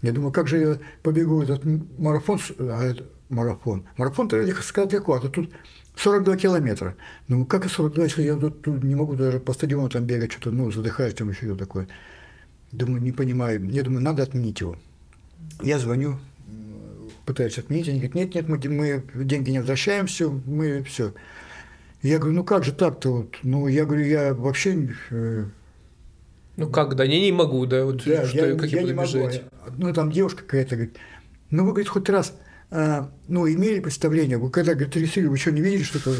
Я 0.01 0.11
думаю, 0.11 0.31
как 0.31 0.47
же 0.47 0.57
я 0.59 0.79
побегу 1.03 1.41
этот 1.41 1.63
марафон, 1.97 2.39
а 2.59 2.83
это, 2.83 3.03
марафон. 3.29 3.85
Марафон-то 3.97 4.45
сказать 4.61 4.93
легко, 4.93 5.13
а 5.13 5.19
тут 5.19 5.49
42 5.95 6.37
километра. 6.37 6.95
Ну, 7.27 7.45
как 7.45 7.65
и 7.65 7.69
42, 7.69 8.03
если 8.05 8.23
я 8.23 8.35
тут, 8.35 8.61
тут 8.61 8.83
не 8.83 8.95
могу 8.95 9.15
даже 9.15 9.39
по 9.39 9.53
стадиону 9.53 9.89
там 9.89 10.05
бегать, 10.05 10.31
что-то, 10.31 10.51
ну, 10.51 10.71
задыхаюсь 10.71 11.13
там 11.13 11.29
еще 11.29 11.55
такое. 11.55 11.87
Думаю, 12.71 13.01
не 13.01 13.11
понимаю. 13.11 13.67
Я 13.69 13.83
думаю, 13.83 14.01
надо 14.01 14.23
отменить 14.23 14.61
его. 14.61 14.77
Я 15.61 15.79
звоню, 15.79 16.19
пытаюсь 17.25 17.57
отменить, 17.57 17.89
они 17.89 17.97
говорят, 17.99 18.15
нет, 18.15 18.35
нет, 18.35 18.47
мы, 18.47 18.57
мы 18.57 19.25
деньги 19.25 19.49
не 19.51 19.59
возвращаем, 19.59 20.07
все, 20.07 20.31
мы 20.31 20.83
все. 20.83 21.13
Я 22.01 22.17
говорю, 22.17 22.35
ну 22.35 22.43
как 22.43 22.63
же 22.63 22.71
так-то 22.71 23.11
вот? 23.11 23.35
Ну, 23.43 23.67
я 23.67 23.85
говорю, 23.85 24.05
я 24.05 24.33
вообще... 24.33 24.95
Э, 25.09 25.45
ну 26.55 26.69
как, 26.69 26.95
да, 26.95 27.03
я 27.03 27.19
не 27.19 27.31
могу, 27.31 27.65
да, 27.65 27.85
вот 27.85 28.03
да, 28.05 28.25
что, 28.25 28.45
я, 28.45 28.55
как 28.55 28.69
я, 28.69 28.81
я 28.81 28.87
не 28.87 28.93
могу. 28.93 29.07
Бежать? 29.07 29.43
Ну, 29.77 29.93
там 29.93 30.11
девушка 30.11 30.43
какая-то 30.43 30.75
говорит, 30.75 30.97
ну, 31.49 31.63
вы, 31.63 31.71
говорит, 31.71 31.89
хоть 31.89 32.09
раз, 32.09 32.33
а, 32.71 33.11
ну, 33.27 33.47
имели 33.49 33.79
представление, 33.79 34.37
вы 34.37 34.49
когда, 34.49 34.75
говорит, 34.75 34.95
рисили, 34.95 35.27
вы 35.27 35.37
что, 35.37 35.51
не 35.51 35.61
видели 35.61 35.83
что-то? 35.83 36.13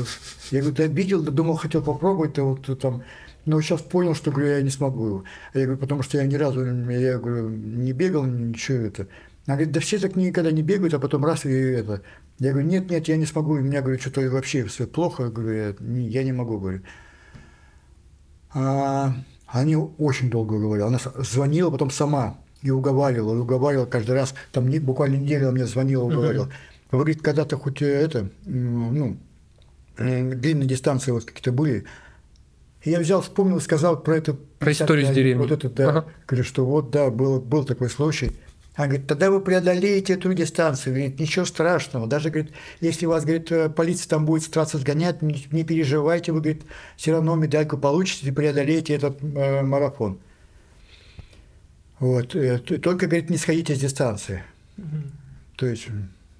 Я 0.51 0.62
говорю, 0.62 0.75
да, 0.75 0.86
видел, 0.86 1.21
да, 1.24 1.31
думал, 1.31 1.55
хотел 1.55 1.81
попробовать, 1.81 2.33
да, 2.33 2.43
вот 2.43 2.79
там, 2.79 3.03
но 3.45 3.62
сейчас 3.62 3.81
понял, 3.81 4.15
что, 4.15 4.31
говорю, 4.31 4.50
я 4.50 4.62
не 4.62 4.69
смогу. 4.69 5.24
Я 5.53 5.63
говорю, 5.63 5.79
потому 5.79 6.03
что 6.03 6.17
я 6.17 6.25
ни 6.25 6.36
разу, 6.36 6.63
я 6.91 7.17
говорю, 7.17 7.50
не 7.50 7.93
бегал, 7.93 8.25
ничего 8.25 8.79
это. 8.79 9.07
Она 9.45 9.55
говорит, 9.55 9.71
да 9.74 9.79
все 9.79 9.98
так 9.98 10.15
никогда 10.15 10.51
не 10.51 10.62
бегают, 10.62 10.93
а 10.93 11.00
потом 11.00 11.25
раз 11.25 11.45
и 11.45 11.51
это. 11.51 12.01
Я 12.39 12.51
говорю, 12.51 12.67
нет, 12.67 12.89
нет, 12.89 13.08
я 13.08 13.17
не 13.17 13.25
смогу. 13.25 13.53
У 13.53 13.60
меня, 13.60 13.81
говорю, 13.81 14.00
что-то 14.00 14.22
вообще 14.29 14.63
все 14.65 14.88
плохо. 14.88 15.24
Я 15.24 15.29
говорю, 15.29 15.58
я 15.58 15.75
не, 15.79 16.08
я 16.08 16.24
не 16.24 16.31
могу, 16.31 16.58
говорю. 16.58 16.81
А, 18.53 19.13
они 19.48 19.75
очень 19.75 20.29
долго 20.29 20.58
говорили. 20.58 20.88
Она 20.88 21.00
звонила 21.17 21.69
потом 21.69 21.91
сама 21.91 22.38
и 22.62 22.72
уговаривала, 22.72 23.36
и 23.36 23.39
уговаривала 23.39 23.86
каждый 23.86 24.15
раз. 24.15 24.34
Там 24.51 24.69
буквально 24.79 25.17
неделю 25.17 25.51
мне 25.51 25.65
звонила, 25.65 26.03
уговаривала. 26.03 26.48
Uh-huh. 26.48 26.91
Говорит, 26.91 27.22
когда-то 27.22 27.58
хоть 27.58 27.81
это, 27.81 28.29
ну, 28.46 29.17
длинные 29.98 30.67
дистанции 30.67 31.12
вот 31.12 31.25
какие-то 31.25 31.51
были, 31.51 31.86
и 32.84 32.91
я 32.91 33.00
взял, 33.00 33.22
вспомнил, 33.22 33.60
сказал 33.60 34.01
про 34.01 34.17
это. 34.17 34.34
Про 34.34 34.72
историю 34.72 35.05
с 35.05 35.10
деревней. 35.10 35.46
Вот 35.46 35.51
это, 35.51 35.69
да. 35.69 35.89
Ага. 35.89 36.05
Говорю, 36.27 36.43
что 36.43 36.65
вот, 36.65 36.91
да, 36.91 37.10
был, 37.10 37.41
был 37.41 37.65
такой 37.65 37.89
случай. 37.89 38.31
Она 38.79 38.88
говорит, 38.88 39.07
тогда 39.07 39.29
вы 39.29 39.41
преодолеете 39.41 40.13
эту 40.13 40.33
дистанцию. 40.33 40.93
Говорит, 40.93 41.19
ничего 41.19 41.43
страшного. 41.43 42.07
Даже, 42.07 42.29
говорит, 42.29 42.53
если 42.79 43.07
вас, 43.07 43.25
говорит, 43.25 43.51
э, 43.51 43.67
полиция 43.67 44.07
там 44.07 44.25
будет 44.25 44.43
стараться 44.43 44.77
сгонять, 44.77 45.21
не, 45.21 45.45
не 45.51 45.65
переживайте, 45.65 46.31
вы, 46.31 46.39
говорит, 46.39 46.62
все 46.95 47.12
равно 47.12 47.36
медальку 47.36 47.77
получите 47.77 48.29
и 48.29 48.31
преодолеете 48.31 48.93
этот 48.93 49.21
э, 49.21 49.63
марафон. 49.63 50.17
Вот. 52.00 52.33
Э, 52.36 52.59
только, 52.59 53.07
говорит, 53.07 53.29
не 53.29 53.36
сходите 53.36 53.75
с 53.75 53.79
дистанции. 53.79 54.43
Угу. 54.77 54.86
То 55.57 55.65
есть, 55.65 55.88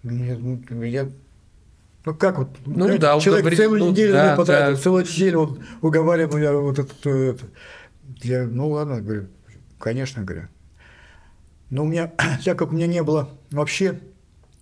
ну, 0.04 0.62
я 0.84 1.10
ну 2.06 2.16
как 2.16 2.38
вот? 2.38 2.58
Ну 2.66 2.98
да, 3.00 3.20
человек 3.20 3.44
говорит, 3.44 3.60
целую 3.60 3.80
ну, 3.82 3.92
неделю 3.92 4.14
да, 4.14 4.38
потратил, 4.38 4.76
да. 4.78 4.82
целую 4.82 5.04
неделю 5.04 5.40
он 5.40 5.60
уговаривал 5.82 6.38
меня 6.38 6.54
вот 6.54 6.80
это, 6.80 7.10
это. 7.10 7.46
Я, 8.22 8.46
ну 8.46 8.70
ладно, 8.70 9.02
говорю, 9.02 9.28
конечно, 9.78 10.24
говорю. 10.24 10.48
Но 11.70 11.84
у 11.84 11.88
меня, 11.88 12.12
так 12.46 12.58
как 12.58 12.72
у 12.72 12.76
меня 12.76 12.88
не 12.88 13.04
было 13.04 13.30
вообще 13.52 14.00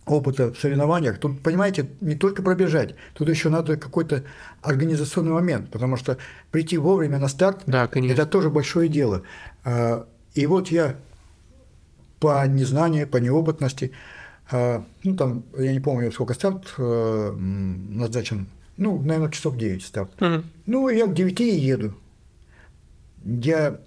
опыта 0.05 0.53
в 0.53 0.59
соревнованиях, 0.59 1.19
тут, 1.19 1.41
понимаете, 1.41 1.89
не 2.01 2.15
только 2.15 2.41
пробежать, 2.41 2.95
тут 3.13 3.29
еще 3.29 3.49
надо 3.49 3.77
какой-то 3.77 4.23
организационный 4.61 5.31
момент, 5.31 5.69
потому 5.69 5.97
что 5.97 6.17
прийти 6.51 6.77
вовремя 6.77 7.19
на 7.19 7.27
старт, 7.27 7.63
да, 7.65 7.89
это 7.91 8.25
тоже 8.25 8.49
большое 8.49 8.87
дело. 8.87 9.23
А, 9.65 10.07
и 10.33 10.45
вот 10.45 10.69
я 10.69 10.95
по 12.19 12.45
незнанию, 12.47 13.07
по 13.07 13.17
неопытности, 13.17 13.91
а, 14.49 14.85
ну 15.03 15.15
там, 15.15 15.43
я 15.57 15.73
не 15.73 15.79
помню, 15.79 16.11
сколько 16.11 16.33
старт 16.33 16.73
э, 16.77 17.31
назначен, 17.31 18.47
ну, 18.77 19.01
наверное, 19.01 19.31
часов 19.31 19.57
9 19.57 19.83
старт. 19.83 20.21
Угу. 20.21 20.43
Ну, 20.67 20.89
я 20.89 21.07
к 21.07 21.13
9 21.13 21.39
еду. 21.39 21.93
Я 23.23 23.79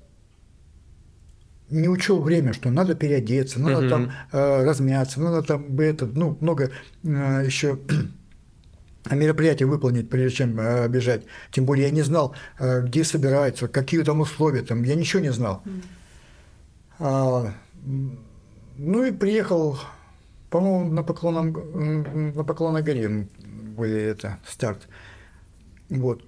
не 1.70 1.88
учел 1.88 2.20
время, 2.20 2.52
что 2.52 2.70
надо 2.70 2.94
переодеться, 2.94 3.60
надо 3.60 3.86
uh-huh. 3.86 3.88
там 3.88 4.12
э, 4.32 4.64
размяться, 4.64 5.20
надо 5.20 5.42
там 5.42 5.78
это, 5.78 6.06
ну, 6.06 6.36
много 6.40 6.70
э, 7.04 7.42
еще 7.44 7.78
мероприятий 9.10 9.64
выполнить, 9.64 10.10
прежде 10.10 10.38
чем 10.38 10.60
э, 10.60 10.88
бежать. 10.88 11.22
Тем 11.50 11.64
более 11.64 11.86
я 11.86 11.90
не 11.92 12.02
знал, 12.02 12.34
э, 12.58 12.82
где 12.82 13.04
собираются, 13.04 13.68
какие 13.68 14.02
там 14.02 14.20
условия, 14.20 14.62
там, 14.62 14.82
я 14.82 14.94
ничего 14.94 15.22
не 15.22 15.32
знал. 15.32 15.62
Uh-huh. 15.64 15.82
А, 17.00 17.54
ну 18.76 19.04
и 19.04 19.10
приехал, 19.10 19.78
по-моему, 20.50 20.92
на 20.92 21.02
Поклонном, 21.02 22.34
на 22.34 22.44
Поклонной 22.44 22.82
горе 22.82 23.26
были 23.76 24.00
это, 24.00 24.38
старт. 24.46 24.88
Вот. 25.88 26.22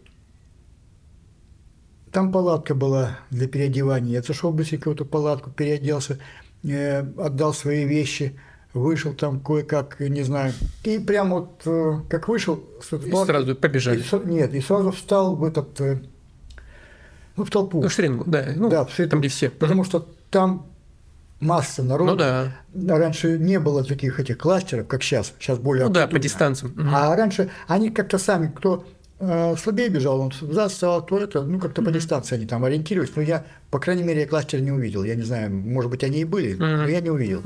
Там 2.12 2.31
палатка 2.31 2.75
была 2.75 3.19
для 3.31 3.49
переодевания. 3.49 4.12
Я 4.12 4.23
зашел 4.23 4.52
быстренько 4.52 4.90
в 4.90 4.92
эту 4.92 5.07
палатку, 5.07 5.50
переоделся, 5.50 6.19
э, 6.62 7.00
отдал 7.16 7.54
свои 7.54 7.87
вещи, 7.87 8.38
вышел 8.75 9.14
там 9.14 9.40
кое-как, 9.40 9.99
не 9.99 10.23
знаю. 10.23 10.52
И 10.85 10.99
прямо 10.99 11.40
вот 11.40 11.62
э, 11.64 12.00
как 12.11 12.28
вышел... 12.28 12.62
И 12.90 13.11
сразу 13.25 13.57
побежали. 13.57 14.00
И, 14.00 14.28
нет, 14.28 14.52
и 14.52 14.61
сразу 14.61 14.92
встал 14.92 15.37
в 15.37 15.45
этот... 15.45 15.81
Э, 15.81 16.02
ну, 17.37 17.45
в 17.45 17.50
толпу. 17.50 17.81
Ну, 17.81 17.88
в 17.88 17.92
шеренгу, 17.92 18.25
да. 18.26 18.47
Ну, 18.57 18.69
да, 18.69 18.85
в 18.85 18.95
там, 18.95 19.21
где 19.21 19.31
все. 19.31 19.49
Потому 19.49 19.83
что 19.85 20.07
там 20.31 20.66
масса 21.40 21.83
народу. 21.83 22.12
Ну 22.12 22.16
да. 22.16 22.52
Раньше 22.75 23.38
не 23.38 23.59
было 23.59 23.85
таких 23.85 24.21
этих 24.21 24.37
кластеров, 24.37 24.87
как 24.87 25.02
сейчас. 25.02 25.33
Сейчас 25.38 25.59
более. 25.59 25.87
Ну 25.87 25.90
да, 25.90 26.07
по 26.07 26.19
дистанциям. 26.19 26.75
А 26.95 27.16
раньше 27.16 27.50
они 27.69 27.88
как-то 27.90 28.19
сами, 28.19 28.52
кто 28.54 28.85
слабее 29.57 29.88
бежал, 29.88 30.21
он 30.21 30.33
застал, 30.33 31.05
то 31.07 31.19
это, 31.19 31.43
ну 31.43 31.61
как-то 31.61 31.83
по 31.83 31.93
дистанции 31.93 32.35
они 32.35 32.47
там 32.47 32.64
ориентировались. 32.64 33.14
Но 33.14 33.23
я, 33.23 33.45
по 33.71 33.79
крайней 33.79 34.02
мере, 34.02 34.26
кластер 34.26 34.61
не 34.61 34.73
увидел. 34.73 35.05
Я 35.05 35.14
не 35.14 35.23
знаю, 35.23 35.50
может 35.55 35.91
быть, 35.91 36.02
они 36.02 36.21
и 36.21 36.25
были, 36.25 36.55
но 36.55 36.88
я 36.88 37.00
не 37.00 37.11
увидел. 37.11 37.43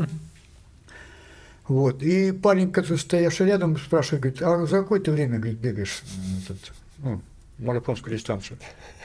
Вот. 1.68 2.02
И 2.02 2.33
парень, 2.33 2.71
который 2.71 2.99
стоявший 2.99 3.47
рядом, 3.47 3.76
спрашивает, 3.76 4.23
говорит, 4.23 4.42
а 4.42 4.66
за 4.66 4.78
какое 4.78 5.00
ты 5.00 5.11
время 5.11 5.38
говорит, 5.38 5.59
бегаешь 5.59 6.02
этот, 6.45 6.73
ну, 6.99 7.21
марафонскую 7.59 8.16
дистанцию? 8.16 8.59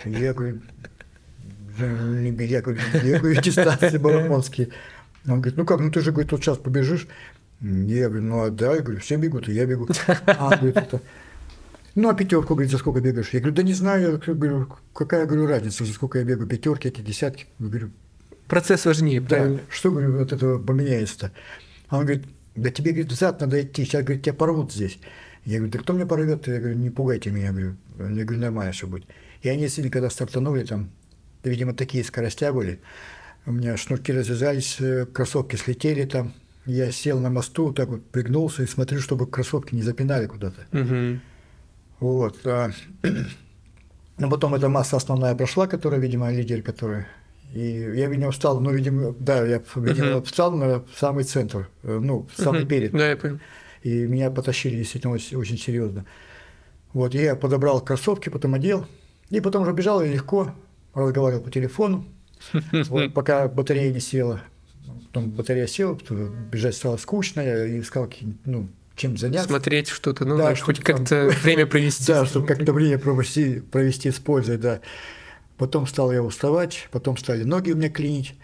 Я 0.06 0.34
говорю, 0.34 0.62
я 1.80 2.62
говорю, 2.62 2.80
я 3.04 3.20
говорю, 3.20 3.42
дистанции 3.42 3.98
марафонские. 3.98 4.70
Он 5.25 5.42
говорит, 5.42 5.58
ну 5.58 5.66
как, 5.66 5.80
ну 5.80 5.92
ты 5.92 6.01
же, 6.01 6.12
говорит, 6.12 6.32
вот 6.32 6.42
сейчас 6.42 6.58
побежишь. 6.58 7.08
Я 7.62 8.10
говорю, 8.10 8.24
ну 8.25 8.44
а 8.44 8.50
да, 8.50 8.75
я 8.75 8.82
говорю, 8.82 9.00
все 9.00 9.18
бегут, 9.18 9.50
и 9.50 9.54
я 9.54 9.66
бегу. 9.66 9.88
А, 10.25 10.56
говорит, 10.56 10.78
это... 10.78 11.01
Ну, 11.95 12.10
а 12.10 12.13
пятерку, 12.13 12.55
говорит, 12.55 12.71
за 12.71 12.77
сколько 12.77 13.01
бегаешь? 13.01 13.29
Я 13.31 13.39
говорю, 13.39 13.55
да 13.55 13.63
не 13.63 13.74
знаю, 13.74 14.21
я 14.25 14.33
говорю, 14.33 14.67
какая, 14.93 15.25
говорю, 15.25 15.48
разница, 15.48 15.86
за 15.86 15.93
сколько 15.93 16.19
я 16.19 16.24
бегаю, 16.24 16.48
пятерки, 16.48 16.88
эти 16.88 17.01
десятки. 17.01 17.48
Я 17.60 17.67
говорю, 17.67 17.91
Процесс 18.48 18.86
важнее, 18.86 19.21
да, 19.21 19.27
правильно? 19.27 19.60
что, 19.69 19.91
говорю, 19.91 20.21
от 20.21 20.33
этого 20.33 20.60
поменяется-то? 20.60 21.31
А 21.88 21.98
он 21.98 22.05
говорит, 22.05 22.25
да 22.55 22.69
тебе, 22.69 22.91
говорит, 22.91 23.12
взад 23.12 23.39
надо 23.39 23.62
идти, 23.62 23.86
сейчас, 23.86 24.03
говорит, 24.03 24.24
тебя 24.24 24.33
порвут 24.33 24.74
здесь. 24.74 25.00
Я 25.45 25.57
говорю, 25.57 25.71
да 25.71 25.79
кто 25.79 25.93
меня 25.93 26.05
порвет? 26.05 26.48
Я 26.48 26.60
говорю, 26.60 26.75
не 26.75 26.89
пугайте 26.89 27.31
меня, 27.31 27.48
я 27.48 27.51
говорю, 27.51 27.75
я 27.98 28.25
говорю, 28.25 28.41
нормально 28.41 28.74
все 28.74 28.88
будет. 28.88 29.05
И 29.41 29.50
они, 29.50 29.67
когда 29.89 30.10
стартанули, 30.10 30.65
там, 30.65 30.89
видимо, 31.43 31.74
такие 31.74 32.03
скоростя 32.03 32.51
были, 32.53 32.79
у 33.45 33.53
меня 33.53 33.77
шнурки 33.77 34.12
развязались, 34.12 34.77
кроссовки 35.13 35.55
слетели 35.55 36.05
там, 36.05 36.33
я 36.65 36.91
сел 36.91 37.19
на 37.19 37.29
мосту, 37.29 37.74
так 37.74 37.89
вот 37.89 38.05
пригнулся 38.12 38.63
и 38.63 38.67
смотрю, 38.67 39.00
чтобы 39.00 39.27
кроссовки 39.27 39.74
не 39.74 39.81
запинали 39.81 40.27
куда-то. 40.27 40.67
Угу. 40.77 41.19
Вот. 42.01 42.36
А, 42.46 42.72
но 44.17 44.29
потом 44.29 44.55
эта 44.55 44.67
масса 44.67 44.98
основная 44.98 45.36
прошла, 45.36 45.67
которая, 45.67 46.01
видимо, 46.01 46.29
лидер, 46.29 46.62
который... 46.62 47.05
И 47.53 47.91
я, 47.96 48.08
видимо, 48.08 48.31
встал, 48.31 48.60
ну, 48.60 48.72
видимо, 48.72 49.13
да, 49.20 49.46
я, 49.46 49.62
видимо, 49.75 50.08
uh-huh. 50.08 50.24
встал 50.24 50.51
на 50.51 50.84
самый 50.96 51.25
центр, 51.25 51.70
ну, 51.84 52.27
в 52.34 52.41
самый 52.41 52.63
uh-huh. 52.63 52.67
перед. 52.67 52.91
Да, 52.93 53.10
я 53.10 53.17
понял. 53.17 53.39
И 53.84 54.05
меня 54.08 54.31
потащили 54.31 54.77
действительно 54.77 55.13
очень, 55.13 55.36
очень 55.36 55.58
серьезно. 55.58 56.05
Вот, 56.93 57.13
я 57.13 57.36
подобрал 57.36 57.81
кроссовки, 57.81 58.29
потом 58.29 58.53
одел, 58.53 58.86
и 59.29 59.41
потом 59.41 59.63
уже 59.63 59.74
бежал 59.74 60.01
и 60.01 60.08
легко 60.08 60.53
разговаривал 60.93 61.43
по 61.43 61.51
телефону, 61.51 62.05
вот, 62.72 63.13
пока 63.13 63.48
батарея 63.48 63.93
не 63.93 64.00
села. 64.00 64.41
Потом 65.08 65.29
батарея 65.31 65.67
села, 65.67 66.00
бежать 66.51 66.75
стало 66.75 66.96
скучно, 66.96 67.41
я 67.41 67.79
искал, 67.79 68.10
ну, 68.46 68.70
чем 69.01 69.17
заняться. 69.17 69.48
Смотреть 69.50 69.88
что-то, 69.89 70.25
ну, 70.25 70.38
Да, 70.38 70.55
хоть 70.55 70.79
как-то 70.79 71.29
время 71.43 71.65
провести. 71.65 72.05
Да, 72.08 72.25
чтобы 72.25 72.46
как-то 72.48 72.74
время 72.74 72.98
провести, 73.00 73.60
провести 73.60 74.12
с 74.12 74.20
пользой, 74.20 74.58
да. 74.58 74.79
Потом 75.58 75.88
стал 75.88 76.12
я 76.12 76.22
уставать, 76.24 76.88
потом 76.91 77.17
стали 77.17 77.43
ноги 77.43 77.72
у 77.72 77.75
меня 77.75 77.89
клинить. 77.89 78.36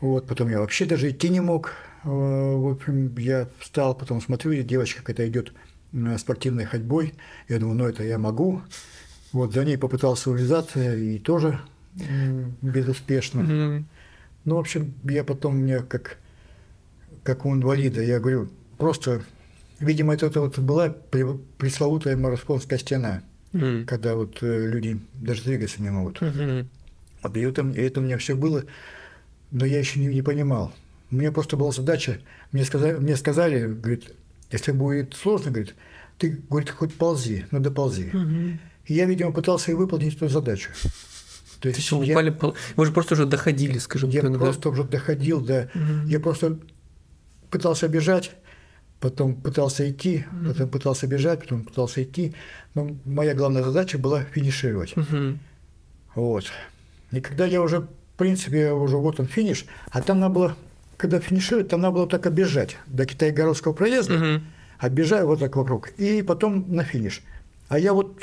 Вот, 0.00 0.26
потом 0.26 0.48
я 0.48 0.60
вообще 0.60 0.84
даже 0.86 1.10
идти 1.10 1.28
не 1.28 1.40
мог. 1.40 1.72
Э, 2.04 2.08
В 2.08 2.70
общем, 2.72 3.14
я 3.18 3.48
встал, 3.58 3.94
потом 3.94 4.20
смотрю, 4.20 4.54
девочка 4.62 5.02
какая-то 5.02 5.28
идет 5.28 5.52
спортивной 6.18 6.64
ходьбой. 6.64 7.14
Я 7.48 7.58
думаю, 7.58 7.76
ну 7.76 7.84
это 7.86 8.04
я 8.04 8.18
могу. 8.18 8.62
Вот 9.32 9.52
за 9.52 9.64
ней 9.64 9.76
попытался 9.76 10.30
увязаться 10.30 10.94
и 10.96 11.18
тоже 11.18 11.60
безуспешно. 12.62 13.42
Мгм. 13.42 13.86
Ну, 14.44 14.56
в 14.56 14.58
общем, 14.58 14.94
я 15.04 15.24
потом 15.24 15.56
мне 15.56 15.80
как, 15.80 16.18
как 17.22 17.44
у 17.44 17.52
инвалида, 17.54 18.02
я 18.02 18.18
говорю, 18.20 18.48
просто, 18.78 19.22
видимо, 19.80 20.14
это, 20.14 20.26
это 20.26 20.40
вот 20.40 20.58
была 20.58 20.88
пресловутая 21.58 22.16
марафонская 22.16 22.78
стена, 22.78 23.22
Мгм. 23.52 23.84
когда 23.86 24.14
вот 24.14 24.38
э, 24.42 24.66
люди 24.68 25.00
даже 25.14 25.42
двигаться 25.42 25.82
не 25.82 25.90
могут. 25.90 26.20
Вот 27.22 27.36
и 27.36 27.40
это, 27.40 27.62
и 27.62 27.80
это 27.80 28.00
у 28.00 28.02
меня 28.02 28.16
все 28.18 28.34
было, 28.34 28.64
но 29.50 29.66
я 29.66 29.78
еще 29.78 29.98
не, 30.00 30.06
не 30.06 30.22
понимал. 30.22 30.72
У 31.10 31.16
меня 31.16 31.32
просто 31.32 31.56
была 31.56 31.72
задача, 31.72 32.20
мне 32.52 32.64
сказали, 32.64 32.96
мне 32.96 33.16
сказали, 33.16 33.66
говорит, 33.66 34.14
если 34.52 34.72
будет 34.72 35.14
сложно, 35.14 35.50
говорит, 35.50 35.74
ты, 36.18 36.38
говорит, 36.48 36.70
хоть 36.70 36.94
ползи, 36.94 37.46
ну 37.50 37.60
доползи. 37.60 38.10
Мгм. 38.12 38.60
И 38.86 38.94
я, 38.94 39.04
видимо, 39.06 39.32
пытался 39.32 39.70
и 39.72 39.74
выполнить 39.74 40.14
эту 40.16 40.28
задачу. 40.28 40.70
То 41.60 41.68
есть 41.68 41.90
вы 41.92 42.06
я, 42.06 42.12
упали 42.14 42.34
Вы 42.76 42.86
же 42.86 42.92
просто 42.92 43.14
уже 43.14 43.26
доходили, 43.26 43.78
скажем 43.78 44.08
я 44.10 44.22
так. 44.22 44.32
да? 44.32 44.38
просто 44.38 44.68
уже 44.70 44.84
доходил 44.84 45.40
до... 45.40 45.70
Мгм. 45.74 46.06
Я 46.06 46.20
просто 46.20 46.58
пытался 47.50 47.86
бежать, 47.88 48.30
потом 49.00 49.34
пытался 49.34 49.90
идти, 49.90 50.24
потом 50.46 50.68
пытался 50.68 51.06
бежать, 51.06 51.40
потом 51.40 51.64
пытался 51.64 52.02
идти. 52.02 52.34
Но 52.74 52.96
моя 53.04 53.34
главная 53.34 53.62
задача 53.62 53.98
была 53.98 54.22
финишировать. 54.24 54.96
Мгм. 54.96 55.38
Вот. 56.14 56.44
И 57.12 57.20
когда 57.20 57.46
я 57.46 57.62
уже, 57.62 57.80
в 57.80 57.88
принципе, 58.16 58.72
уже 58.72 58.96
вот 58.96 59.18
он 59.20 59.26
финиш, 59.26 59.64
а 59.90 60.02
там 60.02 60.20
надо 60.20 60.34
было, 60.34 60.56
когда 60.96 61.18
финишировать, 61.20 61.68
там 61.68 61.80
надо 61.80 61.94
было 61.94 62.06
так 62.08 62.26
оббежать 62.26 62.76
до 62.86 63.06
Китайгородского 63.06 63.72
проезда, 63.72 64.14
Мгм. 64.18 64.44
оббежаю 64.78 65.26
вот 65.26 65.40
так 65.40 65.56
вокруг, 65.56 65.90
и 65.98 66.22
потом 66.22 66.66
на 66.68 66.84
финиш. 66.84 67.22
А 67.68 67.78
я 67.78 67.92
вот, 67.94 68.22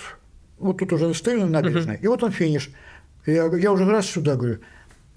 вот 0.59 0.77
тут 0.77 0.93
уже 0.93 1.13
стою 1.13 1.41
на 1.41 1.61
набережной, 1.61 1.97
и 2.01 2.07
вот 2.07 2.23
он 2.23 2.31
финиш. 2.31 2.69
Я, 3.25 3.45
я 3.55 3.71
уже 3.71 3.85
раз 3.85 4.05
сюда 4.05 4.35
говорю, 4.35 4.59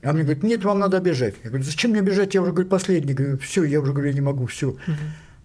а 0.02 0.12
мне 0.12 0.22
говорит, 0.22 0.42
нет, 0.42 0.64
вам 0.64 0.78
надо 0.78 0.98
бежать. 1.00 1.34
Я 1.44 1.50
говорю, 1.50 1.64
зачем 1.64 1.90
мне 1.90 2.00
бежать? 2.00 2.34
Я 2.34 2.42
уже 2.42 2.52
говорю, 2.52 2.68
последний. 2.68 3.12
Говорю, 3.14 3.38
все, 3.38 3.62
я 3.64 3.80
уже 3.80 3.92
говорю, 3.92 4.08
я 4.08 4.14
не 4.14 4.20
могу, 4.22 4.46
все. 4.46 4.74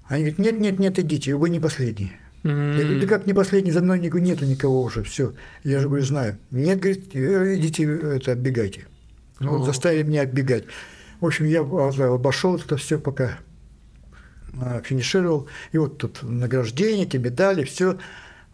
Они 0.07 0.23
говорят, 0.23 0.39
нет, 0.39 0.59
нет, 0.59 0.79
нет, 0.79 0.99
идите, 0.99 1.35
вы 1.35 1.49
не 1.49 1.59
последний. 1.59 2.11
Я 2.43 2.51
говорю, 2.51 2.99
да 2.99 3.07
как 3.07 3.25
не 3.25 3.33
последний, 3.33 3.71
за 3.71 3.81
мной 3.81 3.99
никого 3.99 4.19
нету 4.19 4.45
никого 4.45 4.83
уже, 4.83 5.01
все. 5.01 5.33
Я 5.63 5.79
же 5.79 5.87
говорю, 5.87 6.05
знаю. 6.05 6.37
Нет, 6.51 6.79
говорит, 6.79 7.15
«э, 7.15 7.55
идите, 7.55 7.83
это, 7.85 8.33
отбегайте. 8.33 8.85
Ну, 9.39 9.57
вот 9.57 9.61
О. 9.61 9.65
заставили 9.65 10.03
меня 10.03 10.21
отбегать. 10.21 10.65
В 11.21 11.25
общем, 11.25 11.45
я 11.45 11.61
обошел 11.61 12.55
это 12.55 12.77
все, 12.77 12.99
пока 12.99 13.39
а, 14.61 14.81
финишировал. 14.83 15.47
И 15.71 15.79
вот 15.79 15.97
тут 15.97 16.19
награждение, 16.21 17.05
эти 17.05 17.17
медали, 17.17 17.63
все. 17.63 17.97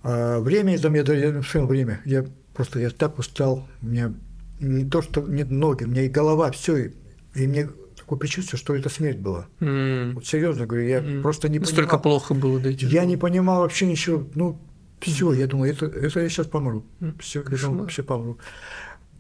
А 0.03 0.39
время, 0.39 0.79
там 0.79 0.93
я 0.93 1.03
решил 1.03 1.67
время. 1.67 2.00
Я 2.05 2.25
просто 2.53 2.79
я 2.79 2.89
так 2.89 3.20
устал. 3.20 3.67
У 3.81 3.88
меня 3.88 4.13
не 4.60 4.86
то, 4.86 5.01
что 5.01 5.22
нет 5.22 5.51
ноги, 5.51 5.84
у 5.84 5.88
меня 5.88 6.03
и 6.03 6.10
голова, 6.10 6.51
все. 6.51 6.77
И, 6.77 6.91
и 7.36 7.48
мне 7.48 7.70
такое 8.12 8.20
предчувствие, 8.20 8.60
что 8.60 8.75
это 8.75 8.89
смерть 8.89 9.20
была. 9.20 9.48
Mm. 9.62 10.13
Вот 10.13 10.25
серьезно 10.25 10.65
говорю, 10.65 10.86
я 10.86 11.00
mm. 11.00 11.22
просто 11.22 11.48
не 11.48 11.60
понимал. 11.60 12.01
плохо 12.01 12.34
было, 12.34 12.60
да? 12.60 12.70
Я 12.70 13.06
не 13.06 13.15
понимал 13.15 13.62
вообще 13.62 13.86
ничего. 13.86 14.27
Ну, 14.36 14.60
все, 15.00 15.32
я 15.32 15.48
думаю, 15.48 15.72
это, 15.72 15.86
это 15.86 16.20
я 16.20 16.30
сейчас 16.30 16.48
помру. 16.48 16.84
Все, 17.20 17.41
я 17.50 17.58
думаю, 17.58 17.88
все 17.88 18.03
помру. 18.03 18.38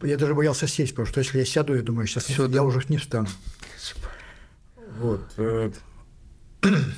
Я 0.03 0.17
даже 0.17 0.35
боялся 0.35 0.67
сесть, 0.67 0.91
потому 0.91 1.07
что 1.07 1.21
если 1.21 1.39
я 1.39 1.45
сяду, 1.45 1.73
я 1.75 1.83
думаю, 1.83 2.07
сейчас 2.07 2.25
Всё, 2.25 2.43
я 2.43 2.49
да. 2.49 2.63
уже 2.63 2.81
не 2.89 2.97
встану. 2.97 3.27
Вот. 4.99 5.21
Э, 5.37 5.71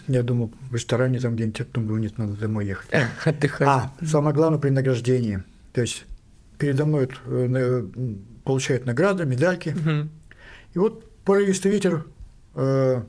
я 0.07 0.23
думал, 0.23 0.51
в 0.71 0.73
ресторане 0.73 1.19
там 1.19 1.35
где-нибудь, 1.35 1.57
потом 1.67 1.88
думаю, 1.88 2.01
нет, 2.01 2.17
надо 2.17 2.33
домой 2.33 2.65
ехать. 2.65 2.89
Отдыхать. 3.23 3.67
А, 3.67 3.93
самое 4.03 4.33
главное 4.33 4.57
при 4.57 4.69
награждении. 4.69 5.43
То 5.73 5.81
есть 5.81 6.05
передо 6.57 6.85
мной 6.85 7.09
э, 7.25 7.88
получают 8.43 8.85
награды, 8.85 9.25
медальки. 9.25 9.69
Угу. 9.69 10.09
И 10.73 10.79
вот 10.79 11.12
порывистый 11.25 11.71
ветер, 11.71 12.05
э, 12.55 13.01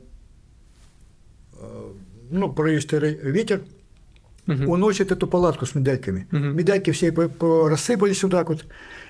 э, 1.53 1.93
ну, 2.31 2.53
порывистый 2.53 3.15
ветер 3.15 3.63
угу. 4.47 4.73
уносит 4.73 5.13
эту 5.13 5.27
палатку 5.27 5.67
с 5.67 5.75
медальками. 5.75 6.27
Угу. 6.33 6.39
Медальки 6.39 6.91
все 6.93 7.11
рассыпались 7.11 8.23
вот 8.23 8.33
так 8.33 8.49
вот, 8.49 8.65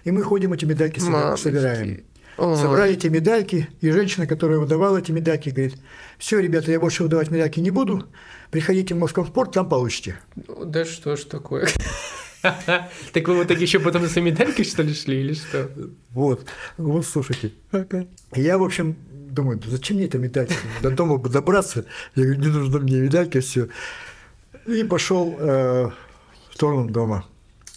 и 0.04 0.10
мы 0.10 0.22
ходим 0.22 0.52
эти 0.52 0.64
медальки 0.64 1.00
Мамочки. 1.00 1.44
собираем. 1.44 2.04
Ой. 2.36 2.56
Собрали 2.56 2.94
эти 2.94 3.06
медальки, 3.06 3.68
и 3.80 3.90
женщина, 3.90 4.26
которая 4.26 4.58
выдавала 4.58 4.98
эти 4.98 5.12
медальки, 5.12 5.50
говорит, 5.50 5.76
все, 6.18 6.40
ребята, 6.40 6.72
я 6.72 6.80
больше 6.80 7.04
выдавать 7.04 7.30
медальки 7.30 7.60
не 7.60 7.70
буду, 7.70 8.06
приходите 8.50 8.94
в 8.94 8.98
Москва 8.98 9.24
спорт, 9.24 9.52
там 9.52 9.68
получите. 9.68 10.18
Да 10.64 10.84
что 10.84 11.14
ж 11.14 11.24
такое? 11.24 11.68
Так 13.12 13.28
вы 13.28 13.38
в 13.40 13.44
итоге 13.44 13.62
еще 13.62 13.80
потом 13.80 14.06
за 14.06 14.20
медалькой, 14.20 14.64
что 14.64 14.82
ли, 14.82 14.94
шли, 14.94 15.20
или 15.20 15.34
что? 15.34 15.70
Вот, 16.10 16.46
вот 16.76 17.06
слушайте. 17.06 17.52
Я, 18.34 18.58
в 18.58 18.62
общем, 18.62 18.96
думаю, 19.30 19.60
зачем 19.66 19.96
мне 19.96 20.06
эта 20.06 20.18
медалька? 20.18 20.54
До 20.82 20.90
дома 20.90 21.16
бы 21.16 21.28
добраться. 21.28 21.84
Я 22.14 22.24
говорю, 22.24 22.40
не 22.40 22.48
нужно 22.48 22.78
мне 22.80 23.00
медалька, 23.00 23.40
все. 23.40 23.68
И 24.66 24.84
пошел 24.84 25.36
э, 25.38 25.90
в 26.50 26.54
сторону 26.54 26.88
дома. 26.90 27.26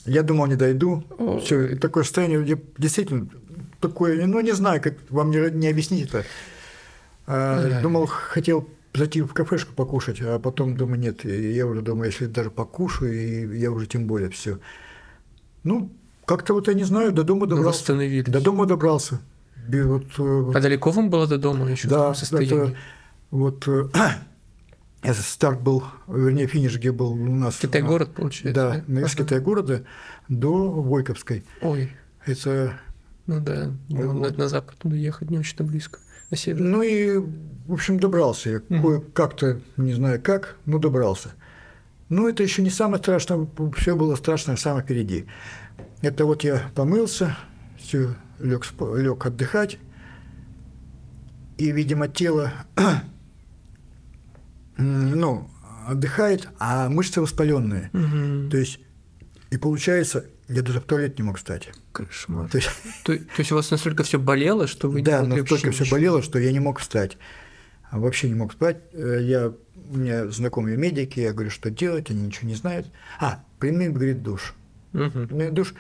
Я 0.06 0.24
думал, 0.24 0.48
не 0.48 0.56
дойду. 0.56 1.04
Все, 1.44 1.76
такое 1.76 2.04
состояние, 2.04 2.44
я 2.46 2.58
действительно 2.78 3.28
такое, 3.82 4.26
ну, 4.26 4.40
не 4.40 4.54
знаю, 4.54 4.82
как 4.82 4.96
вам 5.10 5.32
не, 5.32 5.52
не 5.52 5.68
объяснить 5.68 6.10
это. 6.10 6.26
А, 7.26 7.82
думал, 7.82 8.08
хотел 8.08 8.70
зайти 8.94 9.22
в 9.22 9.34
кафешку 9.34 9.74
покушать, 9.74 10.22
а 10.22 10.40
потом 10.40 10.76
думаю, 10.76 11.00
нет, 11.00 11.24
я 11.26 11.66
уже 11.66 11.82
думаю, 11.82 12.08
если 12.12 12.26
даже 12.26 12.50
покушаю, 12.50 13.58
я 13.58 13.72
уже 13.72 13.88
тем 13.88 14.08
более 14.08 14.30
все. 14.30 14.60
Ну, 15.64 15.92
как-то 16.26 16.54
вот 16.54 16.68
я 16.68 16.74
не 16.74 16.84
знаю, 16.84 17.12
до 17.12 17.24
дома 17.24 17.48
добрался. 17.48 17.96
До 17.96 18.42
дома 18.42 18.66
добрался. 18.66 19.22
Вот, 19.68 20.06
э, 20.18 20.52
а 20.56 20.60
далеко 20.62 20.92
вам 20.92 21.10
было 21.10 21.28
до 21.28 21.38
дома 21.38 21.70
еще 21.70 21.90
да, 21.90 22.14
в 22.14 22.34
Это, 22.34 22.74
вот 23.32 23.68
э, 23.68 23.90
это 25.02 25.22
старт 25.22 25.62
был, 25.62 25.84
вернее, 26.08 26.48
финиш, 26.48 26.78
где 26.78 26.94
был 26.94 27.12
у 27.12 27.36
нас. 27.36 27.58
Китай-город, 27.58 28.14
получается. 28.16 28.54
Да, 28.54 28.84
да? 28.88 29.02
из 29.02 29.14
Китай-города 29.14 29.84
до 30.30 30.72
Войковской. 30.72 31.44
Ой. 31.62 31.92
Это 32.26 32.80
ну 33.28 33.42
да, 33.42 33.74
вот. 33.90 34.38
на 34.38 34.48
запад 34.48 34.78
туда 34.78 34.96
ехать 34.96 35.30
не 35.30 35.38
очень-то 35.38 35.66
близко, 35.66 36.00
на 36.30 36.38
север. 36.38 36.62
Ну 36.62 36.82
и, 36.82 37.18
в 37.18 37.74
общем, 37.74 38.00
добрался 38.00 38.50
я. 38.50 38.78
Угу. 38.78 39.06
Как-то, 39.14 39.62
не 39.78 39.94
знаю 39.94 40.22
как, 40.22 40.58
но 40.66 40.80
добрался. 40.80 41.34
Ну, 42.10 42.30
это 42.30 42.44
еще 42.44 42.62
не 42.62 42.70
самое 42.70 43.02
страшное, 43.02 43.48
все 43.76 43.96
было 43.96 44.16
страшное 44.16 44.56
самое 44.56 44.84
впереди. 44.84 45.26
Это 46.02 46.26
вот 46.26 46.44
я 46.44 46.70
помылся, 46.74 47.38
все, 47.78 48.16
лег, 48.40 48.66
лег 48.96 49.26
отдыхать, 49.26 49.78
и, 51.58 51.72
видимо, 51.72 52.08
тело, 52.08 52.54
ну, 54.78 55.50
отдыхает, 55.88 56.48
а 56.60 56.88
мышцы 56.88 57.20
воспаленные. 57.20 57.90
Угу. 57.94 58.52
То 58.52 58.58
есть, 58.58 58.80
и 59.50 59.58
получается, 59.58 60.26
я 60.48 60.62
даже 60.62 60.80
в 60.80 60.84
туалет 60.84 61.18
не 61.18 61.24
мог 61.24 61.38
встать. 61.38 61.72
Кошмар. 62.06 62.50
То 62.50 62.58
есть, 62.58 62.70
то, 63.04 63.16
то 63.18 63.40
есть 63.40 63.52
у 63.52 63.56
вас 63.56 63.72
настолько 63.72 64.04
все 64.04 64.20
болело, 64.20 64.68
что 64.68 64.90
вы 64.90 65.02
да, 65.02 65.22
не 65.22 65.28
могли 65.28 65.42
настолько 65.42 65.72
все 65.72 65.90
болело, 65.90 66.22
что 66.22 66.40
я 66.40 66.52
не 66.52 66.60
мог 66.60 66.80
встать. 66.80 67.18
А 67.90 68.00
вообще 68.00 68.28
не 68.30 68.36
мог 68.36 68.54
спать. 68.54 68.78
Э, 68.94 69.20
я, 69.22 69.54
у 69.90 69.98
меня 69.98 70.28
знакомые 70.28 70.78
медики, 70.78 71.20
я 71.20 71.34
говорю, 71.34 71.50
что 71.50 71.70
делать, 71.70 72.10
они 72.10 72.22
ничего 72.22 72.48
не 72.48 72.56
знают. 72.56 72.88
А, 73.20 73.44
прими, 73.60 73.88
говорит, 73.88 74.24
душ. 74.24 74.54
Угу. 74.94 75.52
Душ. 75.52 75.74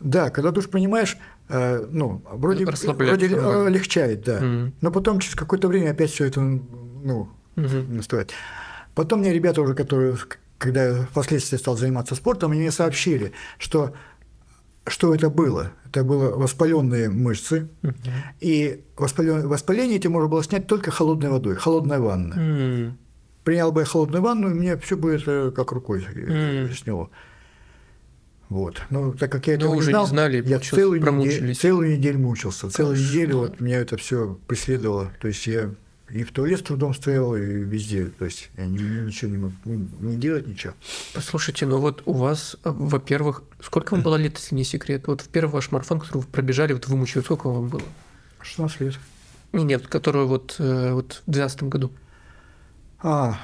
Да, 0.00 0.30
когда 0.30 0.50
душ 0.50 0.68
принимаешь, 0.68 1.16
э, 1.48 1.86
ну, 1.90 2.22
вроде, 2.30 2.64
вроде 2.64 3.26
э, 3.26 3.68
легчает, 3.68 4.24
да. 4.24 4.36
Угу. 4.38 4.72
Но 4.80 4.90
потом 4.90 5.20
через 5.20 5.36
какое-то 5.36 5.68
время 5.68 5.90
опять 5.90 6.10
все 6.10 6.24
это, 6.24 6.40
ну, 6.40 7.28
угу. 7.56 7.76
наступает. 7.88 8.32
Потом 8.94 9.20
мне 9.20 9.32
ребята 9.32 9.62
уже, 9.62 9.74
которые, 9.74 10.16
когда 10.58 10.84
я 10.84 10.94
впоследствии 11.04 11.56
стал 11.56 11.76
заниматься 11.76 12.14
спортом, 12.14 12.52
они 12.52 12.60
мне 12.60 12.72
сообщили, 12.72 13.32
что 13.58 13.94
что 14.86 15.14
это 15.14 15.30
было? 15.30 15.72
Это 15.86 16.04
было 16.04 16.36
воспаленные 16.36 17.08
мышцы, 17.10 17.68
uh-huh. 17.82 17.94
и 18.40 18.84
воспаление, 18.96 19.46
воспаление 19.46 19.96
эти 19.96 20.06
можно 20.06 20.28
было 20.28 20.42
снять 20.42 20.66
только 20.66 20.90
холодной 20.90 21.30
водой, 21.30 21.56
холодная 21.56 22.00
ванна. 22.00 22.34
Uh-huh. 22.34 22.92
Принял 23.44 23.72
бы 23.72 23.80
я 23.82 23.86
холодную 23.86 24.22
ванну, 24.22 24.50
и 24.50 24.54
мне 24.54 24.76
все 24.78 24.96
будет 24.96 25.22
э, 25.26 25.52
как 25.54 25.72
рукой 25.72 26.00
uh-huh. 26.00 26.72
сняло. 26.74 27.10
Вот. 28.48 28.82
Но 28.90 29.12
так 29.12 29.32
как 29.32 29.46
я 29.46 29.54
этого 29.54 29.70
уже 29.70 29.86
не 29.86 29.92
знал, 29.92 30.04
не 30.04 30.10
знали, 30.10 30.42
я 30.46 30.58
целую 30.60 31.00
неделю, 31.00 31.54
целую 31.54 31.96
неделю 31.96 32.18
мучился. 32.18 32.68
Целую 32.70 32.98
неделю 32.98 33.38
вот 33.38 33.60
меня 33.60 33.78
это 33.78 33.96
все 33.96 34.38
преследовало. 34.46 35.10
То 35.20 35.28
есть 35.28 35.46
я 35.46 35.70
и 36.12 36.24
в 36.24 36.32
туалет 36.32 36.60
с 36.60 36.62
трудом 36.62 36.94
стоял, 36.94 37.34
и 37.34 37.40
везде. 37.40 38.06
То 38.06 38.26
есть 38.26 38.50
я 38.56 38.66
ничего 38.66 39.30
не 39.30 39.38
мог 39.38 39.52
не 39.64 40.16
делать, 40.16 40.46
ничего. 40.46 40.74
Послушайте, 41.14 41.64
ну 41.66 41.78
вот 41.78 42.02
у 42.04 42.12
вас, 42.12 42.56
во-первых, 42.64 43.42
сколько 43.62 43.94
вам 43.94 44.02
было 44.02 44.16
лет, 44.16 44.36
если 44.38 44.54
не 44.54 44.64
секрет? 44.64 45.06
Вот 45.06 45.22
в 45.22 45.28
первый 45.28 45.52
ваш 45.52 45.70
марафон, 45.70 46.00
который 46.00 46.18
вы 46.18 46.24
пробежали, 46.24 46.74
вот 46.74 46.86
вымучили, 46.86 47.22
сколько 47.22 47.48
вам 47.48 47.68
было? 47.68 47.82
16 48.42 48.80
лет. 48.80 48.94
Нет, 49.52 49.86
который 49.86 50.26
вот, 50.26 50.56
э, 50.58 50.92
вот 50.92 51.22
в 51.26 51.30
2012 51.30 51.62
году. 51.64 51.92
А, 53.02 53.38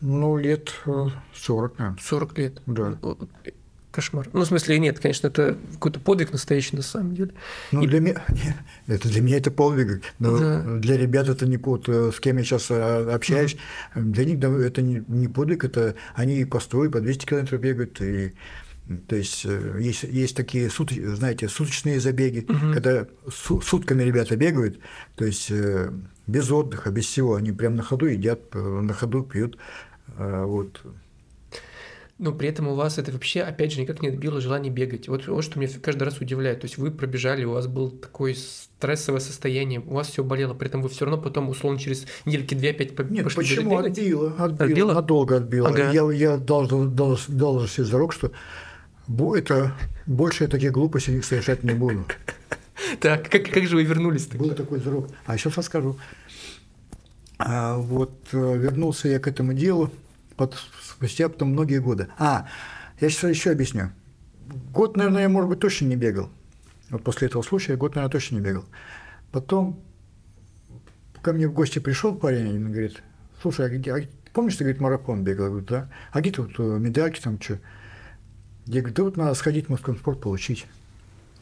ну, 0.00 0.36
лет 0.36 0.72
40, 1.34 1.72
э, 1.72 1.74
наверное. 1.78 2.02
40 2.02 2.38
лет? 2.38 2.62
Да 2.66 2.98
кошмар. 3.94 4.28
Ну, 4.32 4.40
в 4.40 4.46
смысле, 4.46 4.78
нет, 4.78 4.98
конечно, 4.98 5.28
это 5.28 5.56
какой-то 5.74 6.00
подвиг 6.00 6.32
настоящий 6.32 6.76
на 6.76 6.82
самом 6.82 7.14
деле. 7.14 7.32
Ну, 7.70 7.82
и... 7.82 7.86
для 7.86 8.00
меня, 8.00 8.22
это 8.86 9.08
для 9.08 9.20
меня 9.20 9.38
это 9.38 9.50
подвиг, 9.50 10.02
но 10.18 10.38
да. 10.38 10.62
для 10.78 10.96
ребят 10.96 11.28
это 11.28 11.46
не 11.46 11.58
под, 11.58 11.88
с 11.88 12.18
кем 12.20 12.38
я 12.38 12.44
сейчас 12.44 12.70
э, 12.70 13.10
общаюсь, 13.12 13.56
mm-hmm. 13.94 14.02
для 14.02 14.24
них 14.24 14.42
это 14.42 14.82
не, 14.82 15.28
подвиг, 15.28 15.64
это 15.64 15.94
они 16.14 16.44
по 16.44 16.60
100 16.60 16.90
по 16.90 17.00
200 17.00 17.26
километров 17.26 17.60
бегают, 17.60 18.00
и 18.00 18.34
то 19.08 19.16
есть 19.16 19.46
э, 19.46 19.78
есть, 19.80 20.02
есть 20.02 20.36
такие, 20.36 20.68
сут, 20.68 20.90
знаете, 20.90 21.48
суточные 21.48 22.00
забеги, 22.00 22.44
угу. 22.46 22.74
когда 22.74 23.06
сутками 23.30 24.02
ребята 24.02 24.36
бегают, 24.36 24.78
то 25.14 25.24
есть 25.24 25.50
э, 25.50 25.90
без 26.26 26.50
отдыха, 26.50 26.90
без 26.90 27.06
всего, 27.06 27.36
они 27.36 27.52
прям 27.52 27.76
на 27.76 27.82
ходу 27.82 28.06
едят, 28.06 28.54
на 28.54 28.92
ходу 28.92 29.22
пьют, 29.22 29.56
вот 30.16 30.82
но 32.24 32.32
при 32.32 32.48
этом 32.48 32.68
у 32.68 32.74
вас 32.74 32.96
это 32.96 33.12
вообще, 33.12 33.42
опять 33.42 33.72
же, 33.72 33.82
никак 33.82 34.00
не 34.00 34.08
отбило 34.08 34.40
желание 34.40 34.72
бегать. 34.72 35.08
Вот, 35.08 35.26
вот 35.26 35.44
что 35.44 35.60
меня 35.60 35.70
каждый 35.82 36.04
раз 36.04 36.18
удивляет. 36.20 36.60
То 36.60 36.64
есть 36.64 36.78
вы 36.78 36.90
пробежали, 36.90 37.44
у 37.44 37.52
вас 37.52 37.66
было 37.66 37.90
такое 37.90 38.34
стрессовое 38.34 39.20
состояние, 39.20 39.80
у 39.80 39.92
вас 39.92 40.08
все 40.08 40.24
болело, 40.24 40.54
при 40.54 40.68
этом 40.68 40.80
вы 40.80 40.88
все 40.88 41.04
равно 41.04 41.20
потом, 41.20 41.50
условно, 41.50 41.78
через 41.78 42.06
недельки 42.24 42.54
две 42.54 42.70
опять 42.70 42.96
пошли 42.96 43.16
Нет, 43.16 43.34
почему 43.34 43.76
бегать? 43.76 43.98
отбило? 43.98 44.28
Отбило, 44.38 44.64
отбило? 44.64 44.94
надолго 44.94 45.36
отбило. 45.36 45.68
Ага. 45.68 45.90
Я, 45.90 46.10
я 46.12 46.36
дал, 46.38 46.66
дал, 46.66 47.18
дал 47.28 47.66
себе 47.66 47.84
зарок, 47.84 48.14
что 48.14 48.32
это, 49.36 49.74
больше 50.06 50.44
я 50.44 50.48
таких 50.48 50.72
глупостей 50.72 51.20
совершать 51.20 51.62
не 51.62 51.74
буду. 51.74 52.04
Так, 53.00 53.30
как, 53.30 53.44
как 53.44 53.66
же 53.66 53.76
вы 53.76 53.84
вернулись? 53.84 54.26
Был 54.26 54.50
такой 54.50 54.80
зарок. 54.80 55.08
А 55.26 55.38
сейчас 55.38 55.56
расскажу. 55.56 55.96
А, 57.38 57.76
вот 57.76 58.12
э, 58.32 58.56
вернулся 58.56 59.08
я 59.08 59.20
к 59.20 59.28
этому 59.28 59.52
делу 59.52 59.90
под, 60.36 60.56
спустя 60.94 61.28
потом 61.28 61.50
многие 61.50 61.80
годы. 61.80 62.08
А, 62.18 62.48
я 63.00 63.10
сейчас 63.10 63.30
еще 63.30 63.50
объясню. 63.50 63.90
Год, 64.72 64.96
наверное, 64.96 65.22
я, 65.22 65.28
может 65.28 65.50
быть, 65.50 65.60
точно 65.60 65.86
не 65.86 65.96
бегал. 65.96 66.30
Вот 66.90 67.02
после 67.02 67.28
этого 67.28 67.42
случая 67.42 67.76
год, 67.76 67.94
наверное, 67.94 68.12
точно 68.12 68.36
не 68.36 68.40
бегал. 68.40 68.64
Потом 69.32 69.80
ко 71.22 71.32
мне 71.32 71.48
в 71.48 71.52
гости 71.52 71.78
пришел 71.78 72.14
парень, 72.14 72.54
и 72.54 72.58
говорит, 72.58 73.02
слушай, 73.40 73.66
а 73.66 73.68
где, 73.68 73.92
а, 73.92 74.00
помнишь, 74.32 74.56
ты, 74.56 74.64
говорит, 74.64 74.80
марафон 74.80 75.24
бегал? 75.24 75.46
Я 75.46 75.50
говорю, 75.50 75.66
да. 75.66 75.90
А 76.12 76.20
где 76.20 76.30
тут 76.30 76.54
э, 76.58 76.62
медальки 76.62 77.20
там, 77.20 77.40
что? 77.40 77.58
Я 78.66 78.80
говорю, 78.80 78.94
да 78.94 79.02
вот 79.02 79.16
надо 79.16 79.34
сходить 79.34 79.66
в 79.66 79.70
Москву 79.70 79.94
спорт 79.94 80.20
получить. 80.20 80.66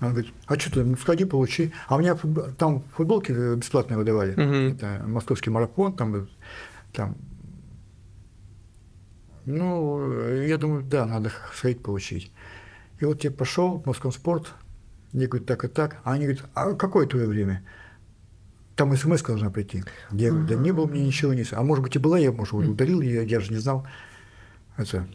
Он 0.00 0.10
говорит, 0.10 0.32
а 0.46 0.58
что 0.58 0.72
ты, 0.72 0.84
ну 0.84 0.96
сходи, 0.96 1.24
получи. 1.24 1.72
А 1.86 1.96
у 1.96 2.00
меня 2.00 2.16
там 2.58 2.82
футболки 2.96 3.30
бесплатно 3.56 3.96
выдавали. 3.96 4.32
Мгм. 4.32 4.74
Это 4.74 5.04
московский 5.06 5.50
марафон, 5.50 5.94
там, 5.94 6.28
там. 6.92 7.16
Ну, 9.44 10.42
я 10.42 10.56
думаю, 10.58 10.84
да, 10.84 11.06
надо 11.06 11.32
сходить 11.54 11.82
получить. 11.82 12.32
И 13.00 13.04
вот 13.04 13.24
я 13.24 13.30
пошел 13.30 13.80
в 13.80 13.86
Москомспорт, 13.86 14.54
мне 15.12 15.26
говорят, 15.26 15.46
так 15.46 15.64
и 15.64 15.68
так. 15.68 15.98
А 16.04 16.12
они 16.12 16.26
говорят, 16.26 16.44
а 16.54 16.72
какое 16.74 17.06
твое 17.06 17.26
время? 17.26 17.64
Там 18.76 18.96
смс 18.96 19.22
должна 19.22 19.50
прийти. 19.50 19.84
Я 20.12 20.30
говорю, 20.30 20.46
да 20.46 20.54
не 20.54 20.72
было 20.72 20.86
мне 20.86 21.04
ничего 21.04 21.34
не... 21.34 21.44
А 21.52 21.62
может 21.62 21.82
быть 21.84 21.96
и 21.96 21.98
была, 21.98 22.18
я, 22.18 22.32
может, 22.32 22.54
удалил 22.54 23.00
ее, 23.00 23.26
я 23.26 23.40
же 23.40 23.52
не 23.52 23.58
знал. 23.58 23.86
Это, 24.76 25.06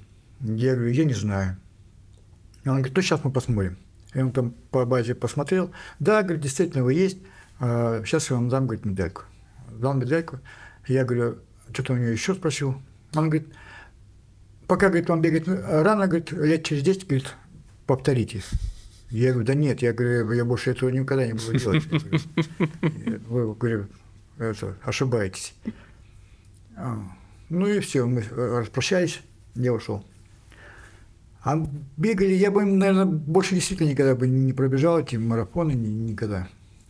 я 0.41 0.75
говорю, 0.75 0.91
я 0.91 1.05
не 1.05 1.13
знаю. 1.13 1.57
И 2.63 2.69
он 2.69 2.75
говорит, 2.75 2.95
ну 2.95 3.01
сейчас 3.01 3.23
мы 3.23 3.31
посмотрим. 3.31 3.77
И 4.13 4.19
он 4.19 4.31
там 4.31 4.51
по 4.71 4.85
базе 4.85 5.15
посмотрел. 5.15 5.71
Да, 5.99 6.21
говорит, 6.21 6.41
действительно, 6.41 6.83
вы 6.83 6.93
есть. 6.93 7.17
сейчас 7.59 8.29
я 8.29 8.35
вам 8.35 8.49
дам, 8.49 8.67
говорит, 8.67 8.85
медальку. 8.85 9.23
Дал 9.71 9.93
медальку. 9.93 10.39
Я 10.87 11.05
говорю, 11.05 11.39
что-то 11.73 11.93
у 11.93 11.97
него 11.97 12.09
еще 12.09 12.35
спросил. 12.35 12.75
Он 13.15 13.29
говорит, 13.29 13.47
пока, 14.67 14.87
говорит, 14.89 15.09
вам 15.09 15.21
бегать 15.21 15.47
рано, 15.47 16.07
говорит, 16.07 16.31
лет 16.31 16.63
через 16.63 16.83
10, 16.83 17.07
говорит, 17.07 17.35
повторите. 17.85 18.41
Я 19.09 19.31
говорю, 19.31 19.47
да 19.47 19.53
нет, 19.53 19.81
я 19.81 19.93
говорю, 19.93 20.31
я 20.33 20.43
больше 20.43 20.71
этого 20.71 20.89
никогда 20.89 21.25
не 21.25 21.33
буду 21.33 21.57
делать. 21.57 21.83
Вы, 23.27 23.53
говорю, 23.55 23.87
это, 24.37 24.75
ошибаетесь. 24.83 25.53
А, 26.75 26.99
Ну 27.49 27.67
и 27.67 27.79
все, 27.79 28.05
мы 28.05 28.21
распрощались, 28.35 29.21
я 29.55 29.73
ушел. 29.73 30.05
А 31.43 31.55
бегали, 31.95 32.33
я 32.33 32.51
бы, 32.51 32.65
наверное, 32.65 33.05
больше 33.05 33.55
действительно 33.55 33.87
никогда 33.89 34.15
бы 34.15 34.27
не 34.27 34.51
пробежал 34.51 34.99
эти 34.99 35.15
марафоны, 35.15 35.71
ни- 35.71 36.11
никогда. 36.11 36.49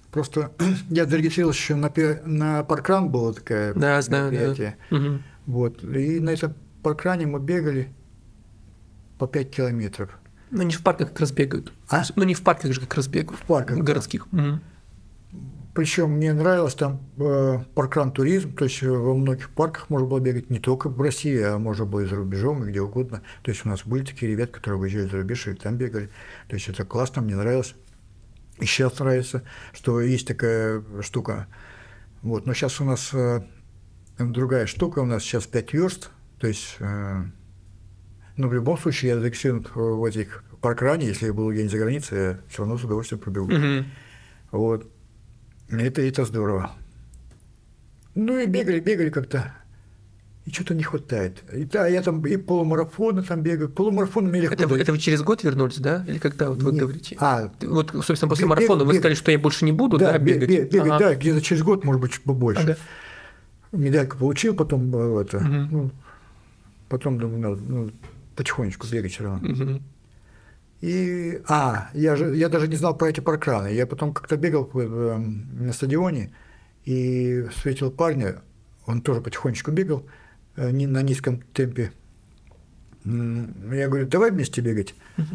Просто 0.10 0.52
я 0.90 1.06
зарегистрировался 1.06 1.60
еще 1.62 1.76
на, 1.76 1.92
на 2.26 2.64
паркран 2.64 3.10
было 3.10 3.34
такое 3.36 3.74
Да, 3.76 4.02
знаю, 4.02 4.32
да. 4.32 5.20
Вот. 5.46 5.84
И 5.84 6.20
на 6.20 6.32
этом 6.32 6.56
паркране 6.88 7.26
мы 7.26 7.42
бегали 7.42 7.90
по 9.18 9.28
5 9.28 9.52
километров. 9.52 10.18
Ну, 10.52 10.64
не 10.64 10.72
в 10.72 10.82
парках 10.82 11.10
как 11.10 11.20
раз 11.20 11.34
бегают. 11.34 11.74
А? 11.90 12.04
Ну, 12.16 12.24
не 12.24 12.34
в 12.34 12.42
парках 12.42 12.72
же 12.72 12.80
как 12.80 12.96
раз 12.96 13.10
бегают. 13.10 13.42
В 13.42 13.44
парках, 13.44 13.78
да. 13.78 13.84
Городских. 13.84 14.32
Мгм. 14.32 14.62
Причем 15.74 16.12
мне 16.12 16.32
нравилось 16.32 16.76
там 16.76 17.02
э, 17.18 17.60
паркран 17.76 18.14
туризм, 18.14 18.56
то 18.56 18.64
есть 18.64 18.82
э, 18.82 18.90
во 18.90 19.14
многих 19.14 19.50
парках 19.50 19.90
можно 19.90 20.08
было 20.08 20.20
бегать 20.20 20.50
не 20.50 20.60
только 20.60 20.88
в 20.88 21.02
России, 21.02 21.38
а 21.42 21.58
можно 21.58 21.84
было 21.84 22.00
и 22.00 22.06
за 22.06 22.16
рубежом, 22.16 22.64
и 22.64 22.70
где 22.70 22.80
угодно. 22.80 23.22
То 23.44 23.52
есть 23.52 23.66
у 23.66 23.70
нас 23.70 23.86
были 23.86 24.06
такие 24.06 24.32
ребята, 24.32 24.54
которые 24.54 24.80
выезжали 24.80 25.10
за 25.10 25.18
рубеж 25.18 25.46
и 25.48 25.56
там 25.56 25.76
бегали. 25.76 26.10
То 26.48 26.56
есть 26.56 26.70
это 26.70 26.86
классно, 26.86 27.22
мне 27.22 27.36
нравилось. 27.36 27.76
И 28.60 28.66
сейчас 28.66 28.98
нравится, 28.98 29.44
что 29.74 30.00
есть 30.00 30.26
такая 30.26 30.82
штука. 31.02 31.48
Вот. 32.22 32.46
Но 32.46 32.54
сейчас 32.54 32.80
у 32.80 32.86
нас 32.86 33.10
э, 33.14 33.42
другая 34.18 34.68
штука, 34.68 35.00
у 35.00 35.06
нас 35.06 35.22
сейчас 35.22 35.48
5 35.48 35.74
верст, 35.74 36.12
то 36.40 36.48
есть 36.48 36.76
э, 36.80 37.24
но 38.36 38.48
в 38.48 38.54
любом 38.54 38.78
случае 38.78 39.10
я 39.12 39.20
зарегистрирован 39.20 39.66
в 39.74 40.04
этих 40.06 40.44
паркране, 40.62 41.08
если 41.08 41.28
я 41.28 41.34
был 41.34 41.50
где-нибудь 41.52 41.72
за 41.72 41.78
границей, 41.80 42.18
я 42.20 42.40
все 42.50 42.60
равно 42.60 42.78
с 42.78 42.84
удовольствием 42.84 43.20
пробегу. 43.22 43.52
Мгм. 43.52 43.86
Вот. 44.52 44.90
Это, 45.70 46.02
это 46.02 46.26
здорово. 46.26 46.72
Ну 48.16 48.38
и 48.40 48.46
бегали, 48.46 48.80
бегали 48.80 49.10
как-то. 49.10 49.54
И 50.46 50.52
что-то 50.52 50.74
не 50.76 50.84
хватает. 50.84 51.44
И, 51.54 51.66
да, 51.66 51.88
я 51.88 52.02
там 52.02 52.26
и 52.26 52.38
полумарафоны 52.38 53.22
там 53.22 53.42
бегаю. 53.42 53.70
Полумарафон 53.70 54.28
мне 54.28 54.40
легко 54.42 54.54
Это, 54.54 54.64
вы- 54.64 54.70
дается. 54.76 54.84
это 54.84 54.92
вы 54.94 54.98
через 55.00 55.22
год 55.22 55.44
вернулись, 55.44 55.78
да? 55.78 56.06
Или 56.08 56.20
когда 56.20 56.50
вот 56.50 56.64
вы 56.64 56.72
Нет. 56.72 56.82
говорите? 56.84 57.18
А, 57.20 57.52
Вот, 57.62 57.92
собственно, 58.06 58.30
после 58.30 58.46
Бег- 58.46 58.50
марафона 58.50 58.86
вы 58.86 58.94
бег- 58.94 59.00
сказали, 59.00 59.16
что 59.16 59.32
я 59.32 59.40
больше 59.40 59.66
не 59.66 59.74
буду, 59.74 59.98
да, 59.98 60.14
да, 60.14 60.18
бе- 60.20 60.34
бегать? 60.36 60.50
бе- 60.50 60.66
бегать, 60.66 60.92
Ага. 60.92 61.00
да, 61.00 61.16
где-то 61.16 61.42
через 61.42 61.64
год, 61.64 61.84
может 61.84 62.02
быть, 62.02 62.22
побольше. 62.22 62.62
Ага. 62.62 62.78
Медальку 63.74 64.18
получил, 64.18 64.56
потом 64.56 64.90
э, 64.96 65.22
это, 65.22 65.40
Мгм. 65.40 65.68
ну, 65.70 65.92
потом 66.90 67.20
думаю, 67.20 67.40
надо 67.40 67.62
ну, 67.62 67.92
потихонечку 68.36 68.88
бегать 68.88 69.14
все 69.14 69.24
равно. 69.24 69.80
И, 70.80 71.42
а, 71.48 71.90
я, 71.94 72.16
же, 72.16 72.36
я 72.36 72.50
даже 72.50 72.68
не 72.68 72.76
знал 72.76 72.96
про 72.96 73.10
эти 73.10 73.20
паркраны. 73.20 73.74
Я 73.74 73.88
потом 73.88 74.14
как-то 74.14 74.38
бегал 74.38 74.70
в, 74.72 75.18
на 75.18 75.74
стадионе 75.74 76.32
и 76.86 77.48
встретил 77.52 77.90
парня, 77.90 78.42
он 78.86 79.02
тоже 79.02 79.22
потихонечку 79.22 79.72
бегал 79.72 80.06
э, 80.56 80.70
не 80.70 80.86
на 80.86 81.02
низком 81.02 81.42
темпе. 81.54 81.92
Я 83.04 83.88
говорю, 83.88 84.06
давай 84.08 84.32
вместе 84.32 84.62
бегать. 84.62 84.94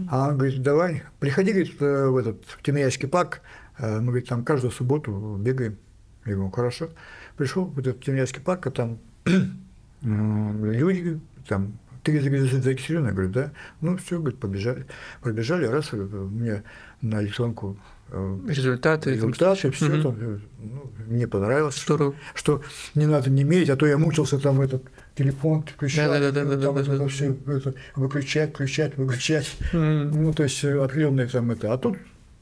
А 0.08 0.28
он 0.28 0.36
говорит, 0.36 0.62
давай, 0.62 1.02
приходи 1.18 1.52
говорит, 1.52 1.74
э, 1.80 2.06
в 2.06 2.16
этот 2.16 2.44
в 2.46 2.62
Тимиряйский 2.62 3.08
парк, 3.08 3.40
Э, 3.78 3.98
мы 3.98 4.06
говорит, 4.06 4.28
там 4.28 4.44
каждую 4.44 4.70
субботу 4.70 5.36
бегаем. 5.40 5.76
Я 6.24 6.34
говорю, 6.34 6.50
хорошо. 6.50 6.90
Пришел 7.36 7.64
в 7.64 7.78
этот 7.78 8.02
Тимиряйский 8.02 8.40
парк, 8.40 8.66
а 8.66 8.70
там 8.70 8.98
люди, 10.02 11.20
там, 11.48 11.78
ты 12.02 12.20
зарегистрирован? 12.20 13.06
Я 13.06 13.12
говорю, 13.12 13.28
да. 13.30 13.52
Ну, 13.80 13.96
все, 13.96 14.18
говорит, 14.18 14.40
побежали. 14.40 14.86
Пробежали, 15.20 15.66
раз, 15.66 15.90
э, 15.92 15.96
мне 15.96 16.62
на 17.00 17.22
электронку 17.22 17.76
э, 18.10 18.38
Результаты. 18.48 19.14
результаты, 19.14 19.70
все 19.70 19.86
Мгм. 19.88 20.02
там, 20.02 20.16
э, 20.18 20.38
ну, 20.60 20.92
мне 21.06 21.26
понравилось, 21.28 21.76
что, 21.76 21.94
Здорово. 21.94 22.14
что 22.34 22.62
не 22.96 23.06
надо 23.06 23.30
не 23.30 23.44
мерить, 23.44 23.70
а 23.70 23.76
то 23.76 23.86
я 23.86 23.98
мучился 23.98 24.38
там 24.38 24.60
этот 24.60 24.82
телефон 25.14 25.62
включать, 25.62 26.08
Да-да-да-да-да-да-да. 26.08 26.82
там 26.84 26.94
это 26.96 27.08
всё, 27.08 27.36
это, 27.46 27.74
выключать, 27.96 28.50
включать, 28.50 28.96
выключать. 28.98 29.56
М. 29.72 30.10
Ну, 30.10 30.32
то 30.34 30.42
есть 30.42 30.64
определенные 30.64 31.26
там 31.28 31.50
это. 31.52 31.72
А 31.72 31.78
тут 31.78 31.96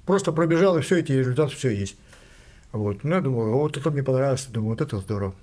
просто 0.06 0.32
пробежал, 0.32 0.78
и 0.78 0.80
все, 0.80 0.96
эти 0.98 1.12
результаты 1.12 1.54
все 1.54 1.68
есть. 1.70 1.96
Вот. 2.72 3.04
Ну, 3.04 3.14
я 3.14 3.20
думаю, 3.20 3.52
вот 3.52 3.76
это 3.76 3.90
мне 3.90 4.02
понравилось, 4.02 4.46
думаю, 4.46 4.70
вот 4.70 4.80
это 4.80 4.96
здорово. 4.98 5.34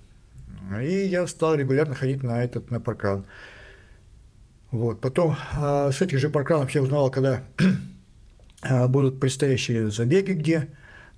И 0.81 1.07
я 1.07 1.27
стал 1.27 1.55
регулярно 1.55 1.95
ходить 1.95 2.23
на 2.23 2.43
этот, 2.43 2.71
на 2.71 2.79
паркран. 2.79 3.25
Вот. 4.71 4.99
Потом 4.99 5.35
а, 5.53 5.91
с 5.91 6.01
этих 6.01 6.19
же 6.19 6.29
паркранов 6.29 6.71
я 6.71 6.81
узнал, 6.81 7.09
когда 7.09 7.43
а, 8.61 8.87
будут 8.87 9.19
предстоящие 9.19 9.89
забеги 9.91 10.33
где. 10.33 10.67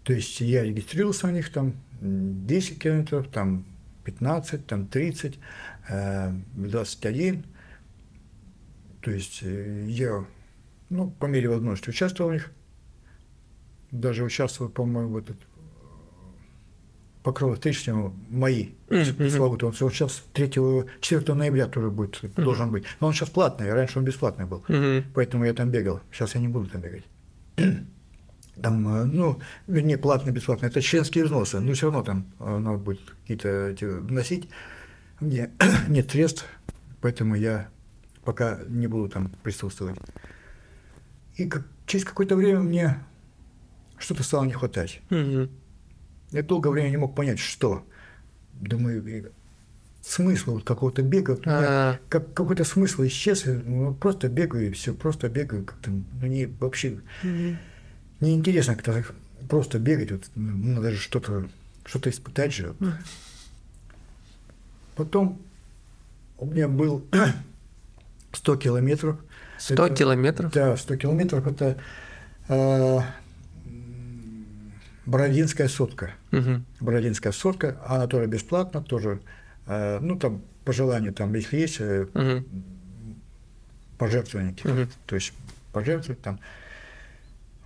То 0.04 0.13
есть 0.13 0.39
я 0.39 0.63
регистрировался 0.63 1.28
на 1.28 1.32
них 1.32 1.52
там 1.52 1.74
м, 2.02 2.46
10 2.46 2.80
километров, 2.80 3.28
там 3.28 3.65
15, 4.06 4.65
там 4.65 4.88
30, 4.88 5.39
э, 5.89 6.32
21. 6.56 7.44
То 9.02 9.12
есть 9.12 9.39
э, 9.44 9.86
я, 9.88 10.26
ну, 10.89 11.12
по 11.12 11.26
мере 11.26 11.50
возможности 11.50 11.89
участвовал 11.89 12.32
в 12.32 12.34
них. 12.34 12.52
Даже 13.92 14.24
участвовал, 14.24 14.72
по-моему, 14.72 15.13
в 15.13 15.18
этот 15.18 15.38
покров 17.23 17.55
встречного 17.55 18.13
мои. 18.29 18.69
Славут. 19.29 19.63
Он 19.63 19.73
сейчас 19.73 20.23
3 20.34 20.51
4 21.01 21.34
ноября 21.34 21.67
тоже 21.67 21.89
будет, 21.89 22.21
должен 22.36 22.71
быть. 22.71 22.86
Но 22.99 23.08
он 23.08 23.13
сейчас 23.13 23.29
платный, 23.29 23.73
раньше 23.73 23.99
он 23.99 24.05
бесплатный 24.05 24.45
был. 24.45 24.63
Мгм. 24.67 25.05
Поэтому 25.13 25.45
я 25.45 25.53
там 25.53 25.69
бегал. 25.69 25.99
Сейчас 26.12 26.36
я 26.36 26.41
не 26.41 26.47
буду 26.47 26.67
там 26.69 26.82
бегать. 26.82 27.03
Там, 28.62 28.86
э, 28.93 29.05
ну, 29.05 29.39
вернее, 29.67 29.97
платно, 29.97 30.32
бесплатно. 30.32 30.65
Это 30.65 30.82
членские 30.82 31.23
взносы. 31.23 31.62
Но 31.62 31.71
все 31.71 31.86
равно 31.86 32.03
там 32.03 32.25
э, 32.39 32.58
надо 32.58 32.77
будет 32.77 32.99
какие-то 33.21 33.69
эти 33.69 33.86
вносить. 33.86 34.49
Мне 35.21 35.51
нет 35.88 36.12
средств, 36.12 36.45
поэтому 36.99 37.36
я 37.36 37.69
пока 38.25 38.60
не 38.67 38.88
буду 38.88 39.08
там 39.08 39.32
присутствовать. 39.43 39.97
И 41.38 41.47
как- 41.47 41.67
через 41.86 42.03
какое-то 42.03 42.36
время 42.36 42.60
мне 42.60 42.99
что-то 43.97 44.23
стало 44.23 44.43
не 44.43 44.51
хватать. 44.51 44.99
Мгм. 45.10 45.49
Я 46.32 46.44
долгое 46.44 46.70
время 46.70 46.89
не 46.89 46.98
мог 46.98 47.15
понять, 47.15 47.39
что. 47.39 47.84
Думаю, 48.54 49.32
смысл 50.02 50.54
вот 50.56 50.63
какого-то 50.63 51.02
бега, 51.02 51.32
вот 51.32 51.46
у 51.46 51.50
меня 51.50 51.60
А, 51.68 52.00
как, 52.10 52.34
какой-то 52.34 52.63
смысл 52.63 53.04
исчез, 53.06 53.44
ну, 53.46 53.94
просто 53.94 54.28
бегаю 54.30 54.68
и 54.70 54.72
все, 54.72 54.94
просто 54.94 55.30
бегаю, 55.30 55.65
как-то, 55.65 55.92
ну, 55.92 56.28
не, 56.28 56.46
вообще 56.46 57.00
мгм. 57.24 57.58
неинтересно 58.20 58.76
как-то 58.76 59.04
просто 59.50 59.78
бегать, 59.80 60.12
вот, 60.12 60.24
ну, 60.36 60.76
надо 60.76 60.92
же 60.92 60.98
что-то, 60.98 61.48
что-то 61.86 62.10
испытать 62.10 62.54
же. 62.54 62.74
вот. 62.80 62.94
Потом 64.96 65.39
у 66.38 66.46
меня 66.46 66.68
был 66.68 67.06
100 68.34 68.56
километров. 68.58 69.18
100 69.58 69.74
Это- 69.74 69.96
километров? 69.96 70.54
Да, 70.54 70.76
100 70.78 70.96
километров 70.98 71.48
это 71.48 71.78
э, 72.48 73.00
Бородинская 75.10 75.67
сотка. 75.67 76.12
Мгм. 76.30 76.65
Бородинская 76.80 77.32
сотка, 77.32 77.82
она 77.88 78.06
тоже 78.06 78.28
бесплатно, 78.28 78.84
тоже, 78.84 79.22
э, 79.65 79.98
ну 80.00 80.17
там 80.19 80.43
по 80.65 80.72
желанию, 80.72 81.13
там, 81.13 81.34
если 81.34 81.58
есть 81.58 81.78
э, 81.80 82.06
Мгм. 82.13 82.45
пожертвования, 83.98 84.52
какие-то, 84.52 84.82
Мгм. 84.82 84.89
то 85.08 85.15
есть 85.15 85.34
пожертвовать 85.74 86.22
там. 86.22 86.39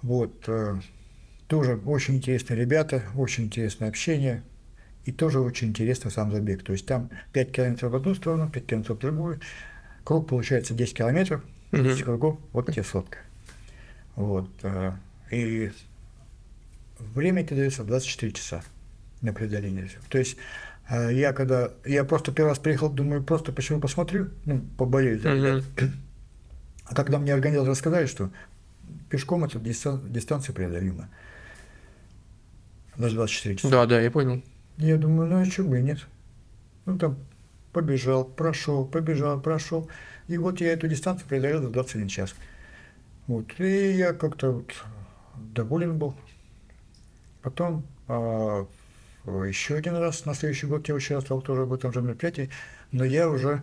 Вот, 0.01 0.33
э, 0.47 0.75
тоже 1.47 1.79
очень 1.85 2.15
интересные 2.15 2.57
ребята, 2.59 3.03
очень 3.15 3.43
интересное 3.45 3.89
общение, 3.89 4.41
и 5.03 5.11
тоже 5.11 5.41
очень 5.41 5.67
интересно 5.67 6.09
сам 6.11 6.31
забег. 6.31 6.63
То 6.63 6.71
есть 6.71 6.85
там 6.85 7.09
5 7.33 7.51
километров 7.51 7.91
в 7.91 7.95
одну 7.97 8.15
сторону, 8.15 8.49
5 8.49 8.65
километров 8.65 8.97
в 8.97 9.01
другую, 9.01 9.41
круг 10.05 10.29
получается 10.29 10.73
10 10.73 10.95
километров, 10.95 11.43
10 11.73 11.97
Мгм. 11.97 12.05
кругов, 12.05 12.39
вот 12.53 12.71
тебе 12.71 12.83
сотка. 12.83 13.17
Вот, 14.15 14.49
э, 14.63 14.93
И 15.31 15.71
время 17.13 17.43
тебе 17.43 17.57
дается 17.57 17.83
24 17.83 18.31
часа 18.31 18.63
на 19.21 19.33
преодоление. 19.33 19.89
То 20.09 20.17
есть 20.17 20.37
э, 20.89 21.13
я 21.13 21.33
когда, 21.33 21.71
я 21.85 22.03
просто 22.03 22.31
первый 22.31 22.49
раз 22.49 22.59
приехал, 22.59 22.89
думаю, 22.89 23.23
просто 23.23 23.51
почему 23.51 23.79
посмотрю, 23.79 24.29
ну, 24.45 24.61
поболею 24.77 25.19
за 25.19 25.33
ребят. 25.33 25.63
А 26.85 26.95
когда 26.95 27.17
мне 27.17 27.33
организаторы 27.33 27.75
сказали, 27.75 28.05
что 28.05 28.29
пешком 29.09 29.45
эта 29.45 29.59
дистанция 29.59 30.53
преодолима. 30.53 31.09
Даже 32.97 33.15
24 33.15 33.55
часа. 33.55 33.69
Да, 33.69 33.85
да, 33.85 34.01
я 34.01 34.11
понял. 34.11 34.43
Я 34.77 34.97
думаю, 34.97 35.29
ну 35.29 35.41
а 35.41 35.45
что 35.45 35.63
бы 35.63 35.79
и 35.79 35.83
нет. 35.83 35.99
Ну 36.85 36.97
там 36.97 37.17
побежал, 37.71 38.25
прошел, 38.25 38.85
побежал, 38.85 39.39
прошел. 39.39 39.89
И 40.27 40.37
вот 40.37 40.61
я 40.61 40.73
эту 40.73 40.87
дистанцию 40.87 41.27
преодолел 41.27 41.61
за 41.61 41.69
21 41.69 42.07
час. 42.07 42.35
Вот. 43.27 43.47
И 43.59 43.91
я 43.91 44.13
как-то 44.13 44.51
вот 44.51 44.73
доволен 45.53 45.97
был. 45.97 46.15
Потом 47.43 47.85
а, 48.07 48.65
еще 49.25 49.75
один 49.75 49.95
раз 49.97 50.25
на 50.25 50.33
следующий 50.33 50.65
год 50.65 50.87
я 50.87 50.95
участвовал 50.95 51.41
тоже 51.41 51.65
в 51.65 51.73
этом 51.73 51.93
же 51.93 52.01
мероприятии, 52.01 52.49
но 52.91 53.03
я 53.03 53.29
уже 53.29 53.61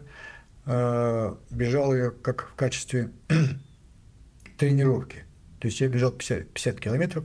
а, 0.67 1.37
бежал 1.51 1.95
ее 1.95 2.11
как 2.11 2.51
в 2.51 2.55
качестве 2.55 3.11
тренировки. 4.59 5.25
То 5.59 5.69
есть 5.69 5.81
я 5.81 5.89
бежал 5.89 6.13
50, 6.13 6.51
50 6.51 6.81
километров 6.81 7.25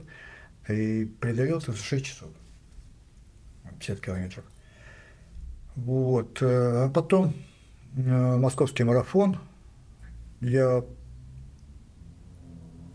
и 0.68 1.04
преодолел 1.20 1.58
это 1.58 1.72
за 1.72 1.78
6 1.78 2.04
часов. 2.04 2.30
50 3.78 4.00
километров. 4.00 4.44
Вот. 5.74 6.40
Э, 6.42 6.86
а 6.86 6.90
потом 6.90 7.34
э, 7.96 8.36
московский 8.36 8.84
марафон. 8.84 9.38
Я, 10.40 10.84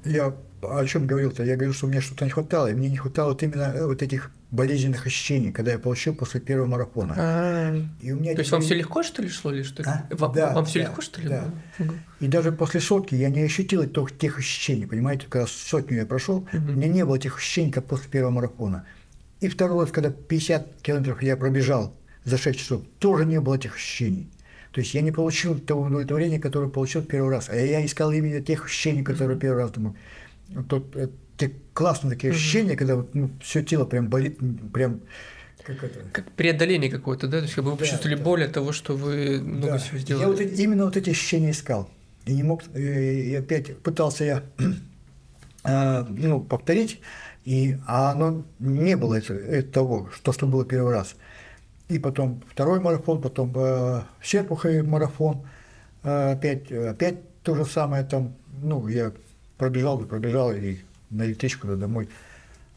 я 0.04 0.36
о 0.64 0.86
чем 0.86 1.08
говорил-то? 1.08 1.44
Я 1.44 1.56
говорил, 1.56 1.74
что 1.74 1.88
мне 1.88 2.02
что-то 2.02 2.26
не 2.26 2.32
хватало, 2.32 2.72
и 2.72 2.74
мне 2.74 2.90
не 2.90 2.98
хватало 2.98 3.30
вот 3.30 3.44
именно 3.44 3.88
вот 3.88 4.02
этих 4.02 4.32
болезненных 4.52 5.06
ощущений, 5.06 5.52
когда 5.52 5.72
я 5.72 5.80
получил 5.80 6.14
после 6.14 6.42
первого 6.42 6.68
марафона. 6.68 7.16
А-а-а. 7.18 7.86
И 8.02 8.12
у 8.12 8.20
меня 8.20 8.34
То 8.34 8.42
есть 8.42 8.52
вам 8.52 8.62
все 8.62 8.76
легко, 8.76 9.02
что 9.02 9.22
ли, 9.22 9.30
шло? 9.30 9.52
Или 9.54 9.64
что? 9.64 9.84
А? 9.86 10.06
Вам, 10.12 10.34
да, 10.34 10.54
вам 10.54 10.66
все 10.66 10.80
да, 10.80 10.86
легко, 10.86 11.02
что 11.02 11.22
ли? 11.22 11.30
Да. 11.30 11.46
Угу. 11.80 11.94
И 12.20 12.28
даже 12.28 12.52
после 12.52 12.82
сотки 12.82 13.16
я 13.16 13.30
не 13.30 13.42
ощутил 13.42 13.86
тех, 13.86 14.18
тех 14.18 14.38
ощущений, 14.38 14.86
понимаете? 14.86 15.28
Когда 15.30 15.48
сотню 15.48 15.98
я 15.98 16.06
прошел, 16.06 16.38
угу. 16.38 16.48
у 16.54 16.72
меня 16.74 16.88
не 16.88 17.06
было 17.06 17.18
тех 17.18 17.38
ощущений, 17.38 17.72
как 17.72 17.86
после 17.86 18.10
первого 18.10 18.32
марафона. 18.32 18.86
И 19.40 19.48
второй 19.48 19.86
раз, 19.86 19.92
когда 19.92 20.12
50 20.12 20.82
километров 20.82 21.24
я 21.24 21.38
пробежал 21.38 21.96
за 22.26 22.38
6 22.38 22.60
часов, 22.60 22.82
тоже 23.00 23.26
не 23.26 23.40
было 23.40 23.56
этих 23.56 23.76
ощущений. 23.76 24.30
То 24.72 24.80
есть 24.80 24.94
я 24.94 25.02
не 25.02 25.12
получил 25.12 25.60
того 25.60 25.84
удовлетворения, 25.84 26.40
которое 26.40 26.70
получил 26.70 27.02
первый 27.02 27.32
раз. 27.32 27.50
А 27.50 27.56
я 27.56 27.86
искал 27.86 28.12
именно 28.12 28.42
тех 28.42 28.66
ощущений, 28.66 29.04
которые 29.04 29.38
первый 29.38 29.64
раз 29.64 29.72
думал. 29.72 29.96
Тут 30.68 30.96
э, 30.96 31.10
те 31.38 31.52
классные 31.74 32.12
такие 32.12 32.34
ощущения, 32.34 32.76
когда 32.76 32.98
вот, 32.98 33.16
ну, 33.16 33.30
все 33.42 33.64
тело 33.64 33.86
прям 33.86 34.10
болит, 34.10 34.40
прям 34.74 35.02
как 35.64 35.84
это? 35.84 36.00
Как 36.12 36.32
преодоление 36.32 36.90
какое-то, 36.90 37.28
да? 37.28 37.38
То 37.38 37.44
есть 37.44 37.56
как 37.56 37.64
бы 37.64 37.72
вы 37.72 37.78
да, 37.78 37.82
почувствовали 37.82 38.16
да. 38.16 38.24
боль 38.24 38.44
от 38.44 38.54
того, 38.54 38.72
что 38.72 38.96
вы 38.96 39.40
много 39.42 39.74
да. 39.74 39.78
всего 39.78 39.98
сделали. 40.00 40.24
Я 40.24 40.28
вот 40.28 40.40
именно 40.42 40.86
вот 40.86 40.98
эти 40.98 41.12
ощущения 41.12 41.52
искал. 41.52 41.90
И 42.26 42.34
не 42.34 42.44
мог, 42.44 42.64
и 42.76 43.36
опять 43.36 43.78
пытался 43.80 44.24
я 44.24 44.44
э, 45.64 46.06
ну, 46.10 46.42
повторить, 46.42 47.00
и, 47.46 47.78
а 47.88 48.12
оно 48.12 48.44
не 48.60 48.96
было 48.96 49.16
это, 49.16 49.34
это 49.34 49.72
того, 49.72 50.10
что, 50.14 50.32
что 50.32 50.48
было 50.48 50.66
первый 50.66 50.94
раз. 50.94 51.16
И 51.90 52.00
потом 52.00 52.42
второй 52.50 52.80
марафон, 52.80 53.22
потом 53.22 53.52
э, 53.56 54.02
Серпуховый 54.24 54.84
марафон, 54.84 55.48
э, 56.04 56.34
опять, 56.34 56.72
опять 56.72 57.16
то 57.44 57.56
же 57.56 57.66
самое 57.66 58.04
там, 58.04 58.36
ну, 58.62 58.88
я 58.88 59.12
пробежал, 59.62 60.00
пробежал 60.00 60.52
и 60.52 60.80
на 61.12 61.24
электричку 61.28 61.68
да, 61.68 61.76
домой. 61.76 62.10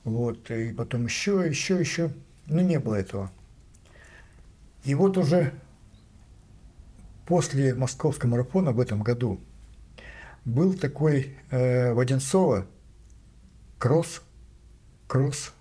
Вот, 0.05 0.51
и 0.51 0.71
потом 0.71 1.07
еще, 1.07 1.43
еще, 1.49 1.81
еще. 1.81 2.13
Ну, 2.47 2.61
не 2.61 2.79
было 2.79 2.97
этого. 2.97 3.33
И 4.85 4.95
вот 4.95 5.17
уже 5.17 5.55
после 7.25 7.75
московского 7.75 8.29
марафона 8.29 8.73
в 8.73 8.81
этом 8.81 9.03
году 9.03 9.41
был 10.45 10.75
такой 10.75 11.39
э, 11.51 11.95
в 11.95 11.99
Одинцово 12.01 12.67
кросс 13.79 14.21
кросс. 15.07 15.55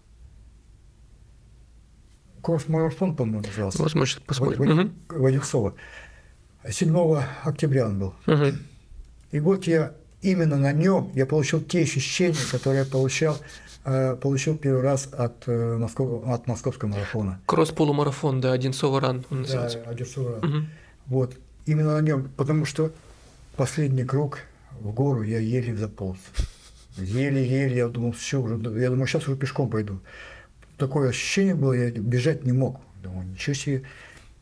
Кросс-марафон, 2.41 3.15
по-моему, 3.15 3.47
назывался. 3.47 3.81
Вот 3.81 3.95
мы 3.95 4.05
сейчас 4.05 4.21
посмотрим. 4.23 4.93
В, 5.07 5.19
в, 5.21 5.25
Одинцово. 5.25 5.75
7 6.69 6.93
октября 7.45 7.85
он 7.85 7.99
был. 7.99 8.13
Угу. 8.27 8.57
И 9.31 9.39
вот 9.39 9.63
я 9.67 9.95
именно 10.23 10.57
на 10.57 10.71
нем 10.71 11.11
я 11.13 11.25
получил 11.25 11.61
те 11.61 11.81
ощущения, 11.81 12.37
которые 12.51 12.83
я 12.83 12.89
получал, 12.89 13.37
э, 13.85 14.15
получил 14.15 14.57
первый 14.57 14.81
раз 14.81 15.09
от, 15.11 15.43
э, 15.47 15.77
Москов, 15.77 16.27
от 16.27 16.47
московского 16.47 16.89
марафона. 16.89 17.39
Кросс-полумарафон, 17.45 18.41
да, 18.41 18.53
Одинцово 18.53 18.99
ран 19.01 19.25
он 19.29 19.41
называется. 19.41 19.81
Да, 19.85 19.91
Одинцово 19.91 20.39
ран. 20.39 20.49
Угу. 20.49 20.65
Вот, 21.07 21.35
именно 21.65 21.93
на 21.93 22.01
нем, 22.01 22.29
потому 22.37 22.65
что 22.65 22.91
последний 23.55 24.05
круг 24.05 24.39
в 24.79 24.91
гору 24.91 25.21
я 25.21 25.39
еле 25.39 25.75
заполз. 25.75 26.17
Еле-еле, 26.97 27.75
я 27.77 27.87
думал, 27.87 28.11
все, 28.11 28.39
уже, 28.39 28.55
я 28.79 28.89
думаю, 28.89 29.07
сейчас 29.07 29.27
уже 29.27 29.35
пешком 29.35 29.69
пойду. 29.69 29.99
Такое 30.77 31.09
ощущение 31.09 31.55
было, 31.55 31.73
я 31.73 31.91
бежать 31.91 32.45
не 32.45 32.51
мог. 32.51 32.79
Думаю, 33.01 33.27
ничего 33.27 33.53
себе, 33.53 33.83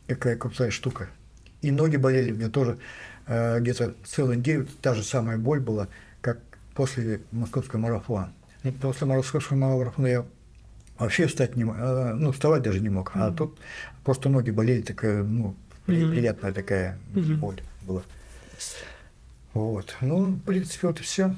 какая 0.06 0.36
крутая 0.36 0.70
штука. 0.70 1.08
И 1.62 1.70
ноги 1.70 1.96
болели 1.96 2.32
мне 2.32 2.48
тоже 2.48 2.78
где-то 3.60 3.94
целый 4.04 4.36
день, 4.36 4.68
та 4.80 4.94
же 4.94 5.02
самая 5.02 5.38
боль 5.38 5.60
была, 5.60 5.88
как 6.20 6.38
после 6.74 7.20
московского 7.30 7.80
марафона. 7.80 8.32
И 8.64 8.70
после 8.70 9.06
московского 9.06 9.56
марафона 9.56 10.06
я 10.06 10.24
вообще 10.98 11.26
встать 11.26 11.56
не 11.56 11.64
мог, 11.64 11.76
э, 11.78 12.14
ну, 12.14 12.32
вставать 12.32 12.62
даже 12.62 12.80
не 12.80 12.88
мог. 12.88 13.14
Mm-hmm. 13.14 13.28
А 13.28 13.32
тут 13.32 13.58
просто 14.04 14.28
ноги 14.28 14.50
болели, 14.50 14.82
такая, 14.82 15.22
ну, 15.22 15.54
mm-hmm. 15.86 16.10
приятная 16.10 16.52
такая 16.52 16.98
mm-hmm. 17.14 17.36
боль 17.36 17.60
была. 17.82 18.02
Вот. 19.54 19.96
Ну, 20.00 20.26
в 20.26 20.40
принципе, 20.40 20.86
вот 20.86 21.00
и 21.00 21.02
все. 21.02 21.34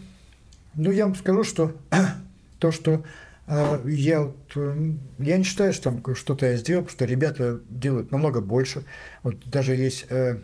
Ну, 0.74 0.90
я 0.90 1.07
вам 1.07 1.14
скажу, 1.14 1.44
что 1.44 1.72
то, 2.59 2.70
что 2.70 3.04
э, 3.46 3.80
я, 3.87 4.22
вот, 4.22 4.37
э, 4.57 4.92
я 5.18 5.38
не 5.38 5.44
считаю, 5.44 5.72
что 5.72 5.90
там 5.90 6.14
что-то 6.14 6.46
я 6.46 6.57
сделал, 6.57 6.83
потому 6.83 6.96
что 6.96 7.04
ребята 7.07 7.61
делают 7.68 8.12
намного 8.12 8.40
больше. 8.40 8.85
Вот 9.22 9.37
даже 9.48 9.74
есть 9.74 10.07
э, 10.11 10.38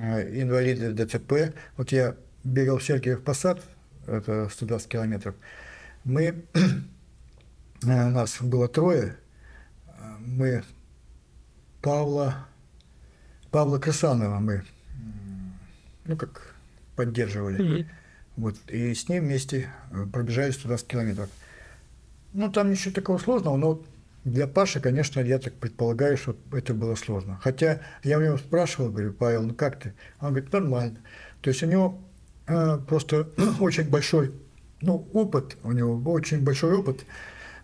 инвалиды 0.00 0.92
ДЦП. 0.92 1.54
Вот 1.76 1.92
я 1.92 2.16
бегал 2.44 2.78
в 2.78 2.84
Сергиев 2.84 3.22
Посад, 3.22 3.62
это 4.06 4.48
120 4.48 4.88
километров. 4.88 5.34
Мы, 6.04 6.44
э, 7.82 8.08
нас 8.08 8.38
было 8.40 8.68
трое, 8.68 9.16
мы 10.20 10.62
Павла, 11.82 12.46
Павла 13.50 13.78
Красанова 13.78 14.38
мы, 14.38 14.64
ну, 16.04 16.16
как 16.16 16.54
поддерживали. 16.96 17.60
Mm-hmm. 17.60 17.86
Вот, 18.36 18.56
и 18.68 18.94
с 18.94 19.08
ним 19.08 19.24
вместе 19.24 19.70
э, 19.90 20.06
пробежали 20.10 20.50
120 20.50 20.86
километров. 20.86 21.28
Ну, 22.32 22.50
там 22.50 22.70
ничего 22.70 22.94
такого 22.94 23.18
сложного, 23.18 23.56
но 23.56 23.82
для 24.24 24.46
Паши, 24.46 24.80
конечно, 24.80 25.20
я 25.20 25.38
так 25.38 25.54
предполагаю, 25.54 26.16
что 26.16 26.36
это 26.52 26.74
было 26.74 26.94
сложно. 26.94 27.38
Хотя 27.42 27.80
я 28.04 28.18
у 28.18 28.22
него 28.22 28.36
спрашивал, 28.36 28.90
говорю, 28.90 29.12
Павел, 29.12 29.42
ну 29.42 29.54
как 29.54 29.80
ты? 29.80 29.94
Он 30.20 30.30
говорит, 30.30 30.52
нормально. 30.52 30.98
То 31.40 31.50
есть 31.50 31.62
у 31.62 31.66
него 31.66 31.98
э, 32.46 32.78
просто 32.86 33.30
очень 33.60 33.88
большой 33.88 34.32
ну, 34.82 35.08
опыт, 35.12 35.56
у 35.62 35.72
него 35.72 36.00
очень 36.10 36.42
большой 36.42 36.74
опыт 36.74 37.04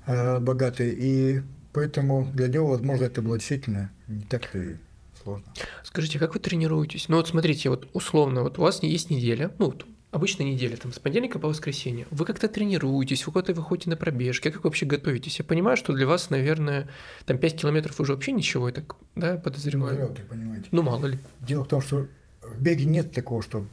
э, 0.07 0.39
богатый, 0.39 0.95
и 0.97 1.43
поэтому 1.73 2.31
для 2.33 2.49
него, 2.49 2.69
возможно, 2.69 3.05
это 3.05 3.23
было 3.23 3.39
действительно 3.39 3.91
не 4.09 4.23
так 4.23 4.55
и 4.55 4.77
сложно. 5.23 5.47
Скажите, 5.83 6.19
как 6.19 6.35
вы 6.35 6.41
тренируетесь? 6.41 7.09
Ну 7.09 7.17
вот 7.17 7.29
смотрите, 7.29 7.69
вот 7.71 7.89
условно, 7.93 8.43
вот 8.43 8.59
у 8.59 8.63
вас 8.63 8.83
есть 8.83 9.11
неделя, 9.11 9.51
ну 9.59 9.67
вот 9.67 9.87
обычная 10.17 10.47
неделя, 10.47 10.77
там, 10.77 10.93
с 10.93 10.99
понедельника 10.99 11.39
по 11.39 11.49
воскресенье, 11.49 12.07
вы 12.11 12.25
как-то 12.25 12.49
тренируетесь, 12.49 13.27
вы 13.27 13.33
куда-то 13.33 13.55
выходите 13.55 13.91
на 13.91 13.97
пробежки, 13.97 14.51
как 14.51 14.65
вы 14.65 14.69
вообще 14.69 14.87
готовитесь? 14.87 15.39
Я 15.39 15.45
понимаю, 15.45 15.77
что 15.77 15.93
для 15.93 16.07
вас, 16.07 16.31
наверное, 16.31 16.89
там 17.25 17.39
5 17.39 17.61
километров 17.61 18.01
уже 18.01 18.15
вообще 18.15 18.33
ничего, 18.33 18.69
я 18.69 18.75
так, 18.75 18.97
да, 19.15 19.37
подозреваю? 19.37 20.09
Ну, 20.09 20.15
так 20.15 20.27
понимаете. 20.27 20.67
Ну, 20.73 20.83
мало 20.83 21.07
ли. 21.07 21.19
Дело 21.41 21.65
в 21.65 21.69
том, 21.69 21.81
что 21.81 22.07
в 22.43 22.61
беге 22.61 22.85
нет 22.85 23.13
такого, 23.13 23.43
что 23.43 23.67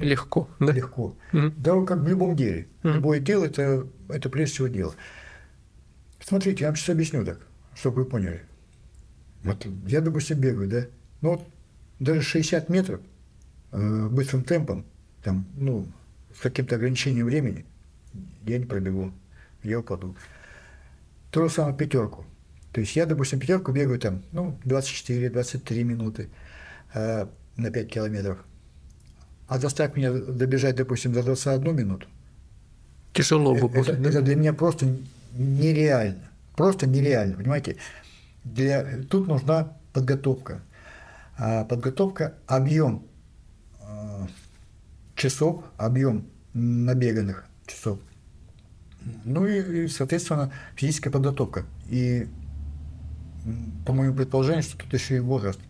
Легко, 0.00 0.48
да? 0.58 0.72
Легко. 0.72 1.14
Угу. 1.32 1.52
Да, 1.58 1.84
как 1.84 1.98
в 1.98 2.08
любом 2.08 2.34
деле. 2.34 2.66
Угу. 2.82 2.94
Любое 2.94 3.20
дело 3.20 3.44
это, 3.44 3.86
это 4.08 4.30
прежде 4.30 4.54
всего 4.54 4.68
дело. 4.68 4.94
Смотрите, 6.20 6.62
я 6.62 6.68
вам 6.68 6.76
сейчас 6.76 6.90
объясню 6.90 7.24
так, 7.24 7.40
чтобы 7.74 8.02
вы 8.02 8.04
поняли. 8.06 8.42
Вот 9.42 9.66
я, 9.86 10.00
допустим, 10.00 10.38
бегаю, 10.38 10.68
да? 10.68 10.86
Ну 11.20 11.30
вот 11.32 11.46
даже 11.98 12.22
60 12.22 12.68
метров 12.68 13.00
э, 13.72 14.08
быстрым 14.08 14.44
темпом 14.44 14.86
там, 15.22 15.46
ну, 15.56 15.86
с 16.36 16.40
каким-то 16.40 16.76
ограничением 16.76 17.26
времени 17.26 17.64
я 18.46 18.58
не 18.58 18.64
пробегу, 18.64 19.12
я 19.62 19.80
упаду. 19.80 20.16
То 21.30 21.48
же 21.48 21.54
самое 21.54 21.76
пятерку. 21.76 22.24
То 22.72 22.80
есть 22.80 22.96
я, 22.96 23.06
допустим, 23.06 23.38
пятерку 23.38 23.72
бегаю 23.72 23.98
там, 23.98 24.22
ну, 24.32 24.58
24-23 24.64 25.82
минуты 25.84 26.28
э, 26.94 27.26
на 27.56 27.70
5 27.70 27.88
километров. 27.88 28.38
А 29.48 29.58
заставь 29.58 29.96
меня 29.96 30.12
добежать, 30.12 30.76
допустим, 30.76 31.14
за 31.14 31.22
21 31.22 31.76
минуту, 31.76 32.06
Тяжело 33.12 33.54
бы 33.54 33.68
будет. 33.68 33.88
Это, 33.88 34.08
это 34.08 34.22
для 34.22 34.36
меня 34.36 34.52
просто 34.54 34.86
нереально. 35.34 36.30
Просто 36.56 36.86
нереально, 36.86 37.36
понимаете? 37.36 37.76
Для, 38.44 39.02
тут 39.08 39.28
нужна 39.28 39.76
подготовка. 39.92 40.62
А 41.36 41.64
подготовка, 41.64 42.34
объем 42.46 43.04
часов, 45.22 45.64
объем 45.76 46.26
набеганных 46.52 47.44
часов. 47.66 48.00
Ну 49.24 49.46
и, 49.46 49.84
и, 49.84 49.88
соответственно, 49.88 50.52
физическая 50.74 51.12
подготовка. 51.12 51.64
И 51.88 52.26
по 53.86 53.92
моему 53.92 54.14
предположению, 54.16 54.62
что 54.62 54.76
тут 54.78 54.92
еще 54.92 55.16
и 55.16 55.20
возраст. 55.20 55.60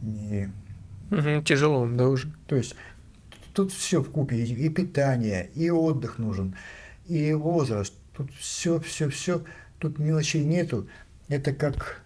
Угу, 0.00 1.42
тяжело, 1.44 1.86
да, 1.86 2.08
уже. 2.08 2.32
То 2.46 2.56
есть 2.56 2.74
тут 3.52 3.72
все 3.72 4.00
в 4.02 4.10
купе, 4.10 4.44
и 4.44 4.68
питание, 4.70 5.50
и 5.54 5.70
отдых 5.70 6.18
нужен, 6.18 6.56
и 7.06 7.34
возраст. 7.34 7.94
Тут 8.16 8.32
все, 8.32 8.80
все, 8.80 9.08
все. 9.10 9.44
Тут 9.78 9.98
мелочей 9.98 10.44
нету. 10.44 10.88
Это 11.28 11.52
как, 11.52 12.02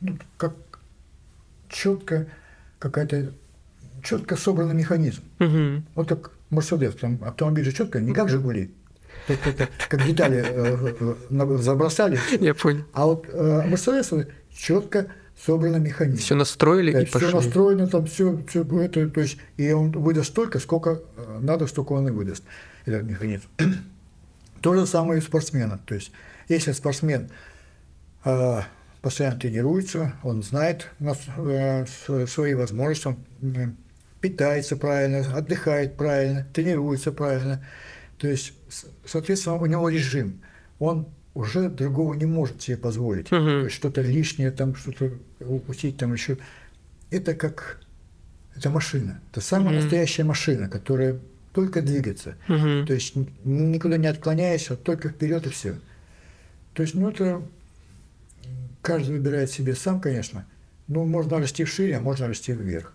ну, 0.00 0.16
как 0.36 0.54
четко 1.68 2.28
какая-то 2.78 3.32
четко 4.04 4.36
собранный 4.36 4.74
механизм. 4.74 5.22
Угу. 5.40 5.82
Вот 5.94 6.08
как 6.08 6.30
Мерседес, 6.50 6.94
там 6.94 7.18
автомобиль 7.24 7.64
же 7.64 7.72
четко, 7.72 8.00
не 8.00 8.12
как 8.12 8.28
Жигули. 8.28 8.70
Как 9.88 10.06
детали 10.06 10.44
э, 10.46 11.14
э, 11.30 11.56
забросали. 11.58 12.18
Я 12.40 12.54
понял. 12.54 12.84
А 12.92 13.06
вот 13.06 13.26
э, 13.32 13.66
Мерседес 13.66 14.12
четко 14.54 15.06
собрано 15.44 15.76
механизм. 15.76 16.20
Все 16.20 16.34
настроили 16.34 16.92
да, 16.92 17.02
и 17.02 17.04
все 17.06 17.12
пошли. 17.20 17.32
настроено, 17.32 17.86
там 17.86 18.06
все, 18.06 18.38
все 18.46 18.62
это, 18.82 19.08
то 19.08 19.20
есть, 19.20 19.38
и 19.56 19.72
он 19.72 19.90
выдаст 19.92 20.30
столько, 20.30 20.58
сколько 20.58 21.00
надо, 21.40 21.66
столько 21.66 21.92
он 21.92 22.08
и 22.08 22.10
выдаст, 22.10 22.44
этот 22.84 23.04
механизм. 23.04 23.48
То 24.60 24.74
же 24.74 24.86
самое 24.86 25.20
и 25.20 25.22
у 25.22 25.24
спортсмена. 25.24 25.80
То 25.86 25.94
есть, 25.94 26.12
если 26.48 26.72
спортсмен 26.72 27.30
э, 28.24 28.60
постоянно 29.02 29.38
тренируется, 29.38 30.12
он 30.22 30.42
знает 30.42 30.88
э, 31.38 31.86
свои 32.26 32.54
возможности, 32.54 33.08
он 33.08 33.16
питается 34.24 34.76
правильно, 34.78 35.18
отдыхает 35.36 35.98
правильно, 35.98 36.46
тренируется 36.54 37.12
правильно, 37.12 37.62
то 38.16 38.26
есть, 38.26 38.54
соответственно, 39.04 39.56
у 39.56 39.66
него 39.66 39.90
режим. 39.90 40.40
Он 40.78 41.06
уже 41.34 41.68
другого 41.68 42.14
не 42.14 42.24
может 42.24 42.62
себе 42.62 42.78
позволить. 42.78 43.30
Угу. 43.30 43.68
Что-то 43.68 44.00
лишнее, 44.00 44.50
там 44.50 44.74
что-то 44.74 45.12
упустить, 45.40 45.98
там 45.98 46.14
еще. 46.14 46.38
Это 47.10 47.34
как 47.34 47.80
это 48.56 48.70
машина. 48.70 49.20
Это 49.30 49.42
самая 49.42 49.74
угу. 49.74 49.82
настоящая 49.82 50.24
машина, 50.24 50.70
которая 50.70 51.18
только 51.52 51.82
двигается. 51.82 52.36
Угу. 52.48 52.86
То 52.86 52.94
есть 52.94 53.14
никуда 53.44 53.98
не 53.98 54.06
отклоняясь, 54.06 54.70
а 54.70 54.76
только 54.76 55.10
вперед 55.10 55.46
и 55.46 55.50
все. 55.50 55.74
То 56.72 56.82
есть, 56.82 56.94
ну 56.94 57.10
это 57.10 57.42
каждый 58.80 59.18
выбирает 59.18 59.50
себе 59.50 59.74
сам, 59.74 60.00
конечно. 60.00 60.46
Ну, 60.88 61.04
можно 61.04 61.38
расти 61.38 61.64
вшире, 61.64 61.98
а 61.98 62.00
можно 62.00 62.26
расти 62.26 62.52
вверх. 62.52 62.94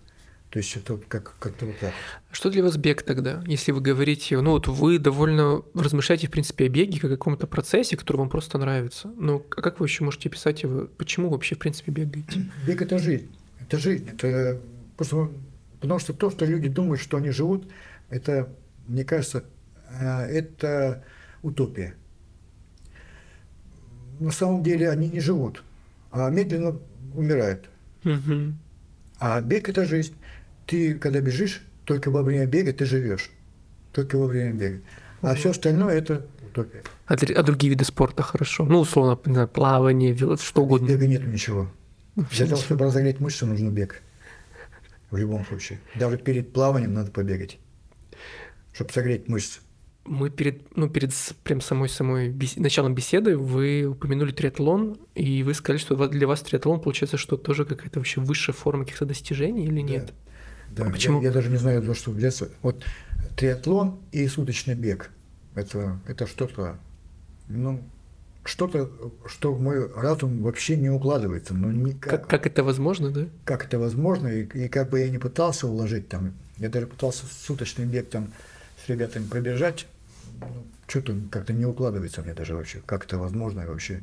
То 0.50 0.58
есть 0.58 0.76
это 0.76 0.96
как, 1.08 1.36
как-то 1.38 1.66
вот 1.66 1.78
так. 1.78 1.92
Что 2.32 2.50
для 2.50 2.64
вас 2.64 2.76
бег 2.76 3.02
тогда? 3.02 3.42
Если 3.46 3.70
вы 3.70 3.80
говорите, 3.80 4.40
ну 4.40 4.50
вот 4.50 4.66
вы 4.66 4.98
довольно 4.98 5.62
размышляете, 5.74 6.26
в 6.26 6.32
принципе, 6.32 6.66
о 6.66 6.68
беге 6.68 6.98
как 6.98 7.12
о 7.12 7.16
каком-то 7.16 7.46
процессе, 7.46 7.96
который 7.96 8.16
вам 8.16 8.28
просто 8.28 8.58
нравится. 8.58 9.12
Ну, 9.16 9.46
а 9.56 9.60
как 9.62 9.78
вы 9.78 9.86
еще 9.86 10.02
можете 10.02 10.28
писать 10.28 10.64
его? 10.64 10.88
Почему 10.98 11.30
вообще, 11.30 11.54
в 11.54 11.58
принципе, 11.58 11.92
бегаете? 11.92 12.50
Бег– 12.66 12.82
это 12.82 12.98
жизнь. 12.98 13.30
Это 13.60 13.78
жизнь. 13.78 14.08
Это 14.08 14.60
просто 14.96 15.30
потому 15.80 16.00
что 16.00 16.12
то, 16.12 16.30
что 16.30 16.44
люди 16.44 16.68
думают, 16.68 17.00
что 17.00 17.16
они 17.16 17.30
живут, 17.30 17.68
это, 18.10 18.48
мне 18.88 19.04
кажется, 19.04 19.44
это 20.00 21.04
утопия. 21.42 21.94
На 24.18 24.32
самом 24.32 24.64
деле 24.64 24.90
они 24.90 25.08
не 25.08 25.20
живут, 25.20 25.62
а 26.10 26.28
медленно 26.28 26.76
умирают. 27.14 27.68
Угу. 28.04 28.54
А 29.20 29.40
бег– 29.40 29.68
это 29.70 29.84
жизнь 29.84 30.14
ты, 30.70 30.94
когда 30.94 31.20
бежишь, 31.20 31.62
только 31.84 32.12
во 32.12 32.22
время 32.22 32.46
бега 32.46 32.72
ты 32.72 32.84
живешь. 32.84 33.30
Только 33.92 34.16
во 34.16 34.26
время 34.26 34.52
бега. 34.52 34.80
А 35.20 35.34
все 35.34 35.50
остальное 35.50 35.98
это 35.98 36.26
утопия. 36.48 36.82
А, 37.06 37.14
а 37.14 37.42
другие 37.42 37.70
виды 37.70 37.84
спорта 37.84 38.22
хорошо? 38.22 38.64
Ну, 38.64 38.78
условно, 38.78 39.18
знаю, 39.24 39.48
плавание, 39.48 40.16
что 40.16 40.62
угодно. 40.62 40.86
Бега 40.86 41.08
нет 41.08 41.26
ничего. 41.26 41.68
Для 42.14 42.46
того, 42.46 42.60
чтобы 42.60 42.84
разогреть 42.84 43.18
мышцы, 43.18 43.46
нужно 43.46 43.70
бег. 43.70 44.00
В 45.10 45.16
любом 45.16 45.44
случае. 45.44 45.80
Даже 45.96 46.18
перед 46.18 46.52
плаванием 46.52 46.94
надо 46.94 47.10
побегать, 47.10 47.58
чтобы 48.72 48.92
согреть 48.92 49.26
мышцы. 49.28 49.58
Мы 50.04 50.30
перед, 50.30 50.76
ну, 50.76 50.88
перед 50.88 51.12
прям 51.42 51.60
самой 51.60 51.88
самой 51.88 52.28
бес... 52.28 52.56
началом 52.56 52.94
беседы 52.94 53.36
вы 53.36 53.86
упомянули 53.86 54.30
триатлон, 54.30 54.98
и 55.16 55.42
вы 55.42 55.52
сказали, 55.54 55.78
что 55.78 56.08
для 56.08 56.28
вас 56.28 56.42
триатлон 56.42 56.80
получается, 56.80 57.16
что 57.16 57.36
тоже 57.36 57.64
какая-то 57.64 57.98
вообще 57.98 58.20
высшая 58.20 58.52
форма 58.52 58.84
каких-то 58.84 59.04
достижений 59.04 59.66
или 59.66 59.80
нет? 59.80 60.12
Да. 60.70 60.86
А 60.86 60.90
почему? 60.90 61.20
Я, 61.20 61.28
я 61.28 61.32
даже 61.32 61.50
не 61.50 61.56
знаю, 61.56 61.82
за 61.82 61.94
что 61.94 62.10
взяться. 62.10 62.48
Вот 62.62 62.84
триатлон 63.36 63.98
и 64.12 64.26
суточный 64.28 64.74
бег. 64.74 65.10
Это, 65.54 65.98
это 66.06 66.26
что-то, 66.26 66.78
ну, 67.48 67.82
что-то, 68.44 68.90
что 69.26 69.52
в 69.52 69.60
мой 69.60 69.92
разум 69.92 70.42
вообще 70.42 70.76
не 70.76 70.90
укладывается. 70.90 71.54
Ну, 71.54 71.70
никак. 71.70 72.10
Как, 72.10 72.26
как 72.28 72.46
это 72.46 72.62
возможно, 72.64 73.10
да? 73.10 73.26
Как 73.44 73.64
это 73.64 73.78
возможно, 73.78 74.28
и, 74.28 74.44
и 74.44 74.68
как 74.68 74.90
бы 74.90 75.00
я 75.00 75.10
не 75.10 75.18
пытался 75.18 75.66
уложить 75.66 76.08
там, 76.08 76.34
я 76.58 76.68
даже 76.68 76.86
пытался 76.86 77.24
суточный 77.26 77.86
бег 77.86 78.08
там 78.08 78.32
с 78.84 78.88
ребятами 78.88 79.26
пробежать, 79.26 79.86
ну, 80.40 80.64
что-то 80.86 81.16
как-то 81.30 81.52
не 81.52 81.66
укладывается 81.66 82.22
мне 82.22 82.34
даже 82.34 82.54
вообще, 82.54 82.80
как 82.86 83.04
это 83.04 83.18
возможно 83.18 83.66
вообще. 83.66 84.02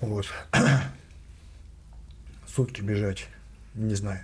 Вот. 0.00 0.26
Сутки 2.54 2.80
бежать, 2.80 3.26
не 3.74 3.94
знаю. 3.94 4.20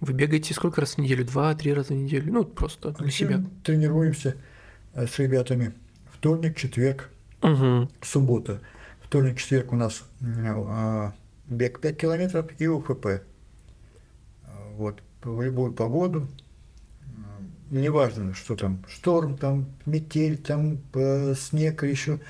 Вы 0.00 0.12
бегаете 0.12 0.52
сколько 0.52 0.80
раз 0.80 0.94
в 0.94 0.98
неделю? 0.98 1.24
Два-три 1.24 1.72
раза 1.72 1.94
в 1.94 1.96
неделю? 1.96 2.32
Ну, 2.32 2.44
просто 2.44 2.92
для 2.92 3.10
себя. 3.10 3.42
Тренируемся 3.64 4.36
э, 4.94 5.06
с 5.06 5.18
ребятами. 5.18 5.72
Вторник, 6.12 6.56
четверг, 6.56 7.10
угу. 7.42 7.88
суббота. 8.02 8.60
Вторник, 9.02 9.38
четверг 9.38 9.72
у 9.72 9.76
нас 9.76 10.04
э, 10.20 11.10
бег 11.46 11.80
5 11.80 11.96
километров 11.96 12.50
и 12.58 12.66
УФП. 12.66 13.22
Вот, 14.76 15.00
в 15.22 15.40
любую 15.40 15.72
погоду. 15.72 16.28
Неважно, 17.70 18.34
что 18.34 18.54
там, 18.54 18.84
шторм, 18.88 19.36
там, 19.36 19.66
метель, 19.86 20.36
там, 20.36 20.78
снег 21.34 21.82
еще. 21.82 22.20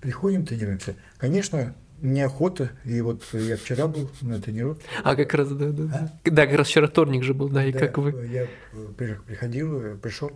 Приходим, 0.00 0.46
тренируемся. 0.46 0.96
Конечно, 1.18 1.74
неохота. 2.00 2.70
И 2.84 3.00
вот 3.00 3.22
я 3.32 3.56
вчера 3.56 3.86
был 3.86 4.10
на 4.22 4.40
тренировке. 4.40 4.84
А 5.02 5.16
как 5.16 5.34
раз, 5.34 5.50
да, 5.50 5.70
да. 5.70 6.10
А? 6.24 6.30
Да, 6.30 6.46
как 6.46 6.58
раз 6.58 6.68
вчера 6.68 6.86
вторник 6.86 7.22
же 7.22 7.34
был, 7.34 7.48
да, 7.48 7.64
и 7.64 7.72
да, 7.72 7.78
как 7.78 7.98
вы? 7.98 8.26
Я 8.26 8.46
приходил, 8.96 9.98
пришел, 9.98 10.32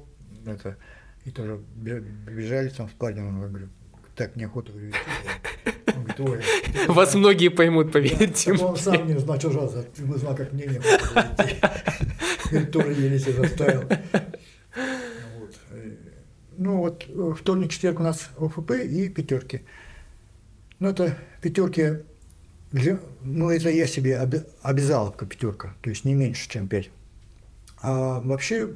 это, 0.47 0.77
и 1.25 1.31
тоже 1.31 1.61
бежали 1.77 2.69
там 2.69 2.89
в 2.89 2.91
спальне, 2.91 3.23
он 3.23 3.41
говорю, 3.41 3.69
так 4.15 4.37
неохота, 4.37 4.73
говорю, 4.73 4.93
говорит, 5.87 6.21
ой, 6.21 6.41
Вас 6.89 7.15
многие 7.15 7.49
поймут, 7.49 7.93
поверьте 7.93 8.55
да, 8.55 8.67
Он 8.67 8.77
сам 8.77 9.07
не 9.07 9.19
знал, 9.19 9.39
что 9.39 9.51
же, 9.51 9.87
не 9.99 10.19
знал, 10.19 10.37
как 10.37 10.53
мне 10.53 10.67
не 10.67 10.79
было. 10.79 12.67
Тоже 12.67 12.93
еле 12.93 13.19
себя 13.19 13.43
заставил. 13.43 13.89
Ну 16.57 16.79
вот, 16.79 17.05
вторник, 17.39 17.71
четверг 17.73 18.01
у 18.01 18.03
нас 18.03 18.31
ОФП 18.39 18.73
и 18.73 19.09
пятерки. 19.09 19.63
Ну, 20.79 20.91
это 20.91 21.17
пятерки, 21.45 21.99
ну, 23.23 23.51
это 23.51 23.69
я 23.69 23.87
себе 23.87 24.19
обязал 24.63 25.13
как 25.13 25.29
пятерка, 25.29 25.75
то 25.83 25.91
есть 25.91 26.05
не 26.05 26.15
меньше, 26.15 26.49
чем 26.49 26.69
пять. 26.69 26.91
А 27.83 28.21
вообще, 28.21 28.71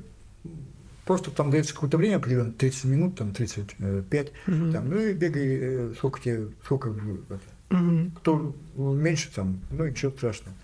просто 1.06 1.30
там 1.30 1.50
дается 1.50 1.72
какое-то 1.72 1.96
время 1.96 2.16
определенно, 2.16 2.52
30 2.52 2.84
минут, 2.84 3.16
там 3.16 3.32
35, 3.32 4.32
угу. 4.46 4.72
там, 4.72 4.90
ну 4.90 5.00
и 5.00 5.14
бегай, 5.14 5.46
э, 5.46 5.92
сколько 5.96 6.20
тебе, 6.20 6.48
сколько, 6.62 6.90
это, 6.90 7.40
угу. 7.76 8.10
кто 8.16 8.54
меньше 8.76 9.30
там, 9.34 9.60
ну 9.70 9.86
ничего 9.86 10.12
страшного. 10.12 10.54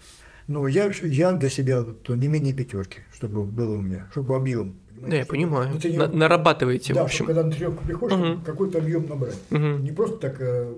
Но 0.46 0.68
я, 0.68 0.92
я 1.02 1.32
для 1.32 1.48
себя 1.48 1.82
то 1.82 2.14
не 2.14 2.28
менее 2.28 2.52
пятерки, 2.52 2.98
чтобы 3.14 3.44
было 3.44 3.78
у 3.78 3.80
меня, 3.80 4.08
чтобы 4.10 4.36
объем. 4.36 4.74
Да, 5.00 5.16
я 5.16 5.24
понимаю. 5.24 5.70
Ну, 5.72 5.90
не... 5.90 5.96
На, 5.96 6.06
нарабатываете, 6.06 6.92
да, 6.92 7.02
в 7.02 7.04
общем. 7.06 7.24
когда 7.24 7.42
на 7.42 7.50
тренировку 7.50 7.84
приходишь, 7.84 8.18
угу. 8.18 8.44
какой-то 8.44 8.78
объем 8.78 9.08
набрать. 9.08 9.40
Угу. 9.50 9.78
Не 9.78 9.92
просто 9.92 10.16
так 10.18 10.36
э, 10.40 10.74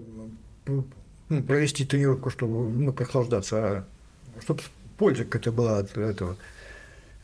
ну, 1.29 1.43
провести 1.43 1.85
тренировку, 1.85 2.31
чтобы 2.31 2.69
ну, 2.71 2.93
прохлаждаться, 2.93 3.57
а 3.59 3.85
чтобы 4.43 4.63
польза 4.99 5.25
какая-то 5.25 5.53
была 5.53 5.79
от 5.79 5.97
этого 5.97 6.37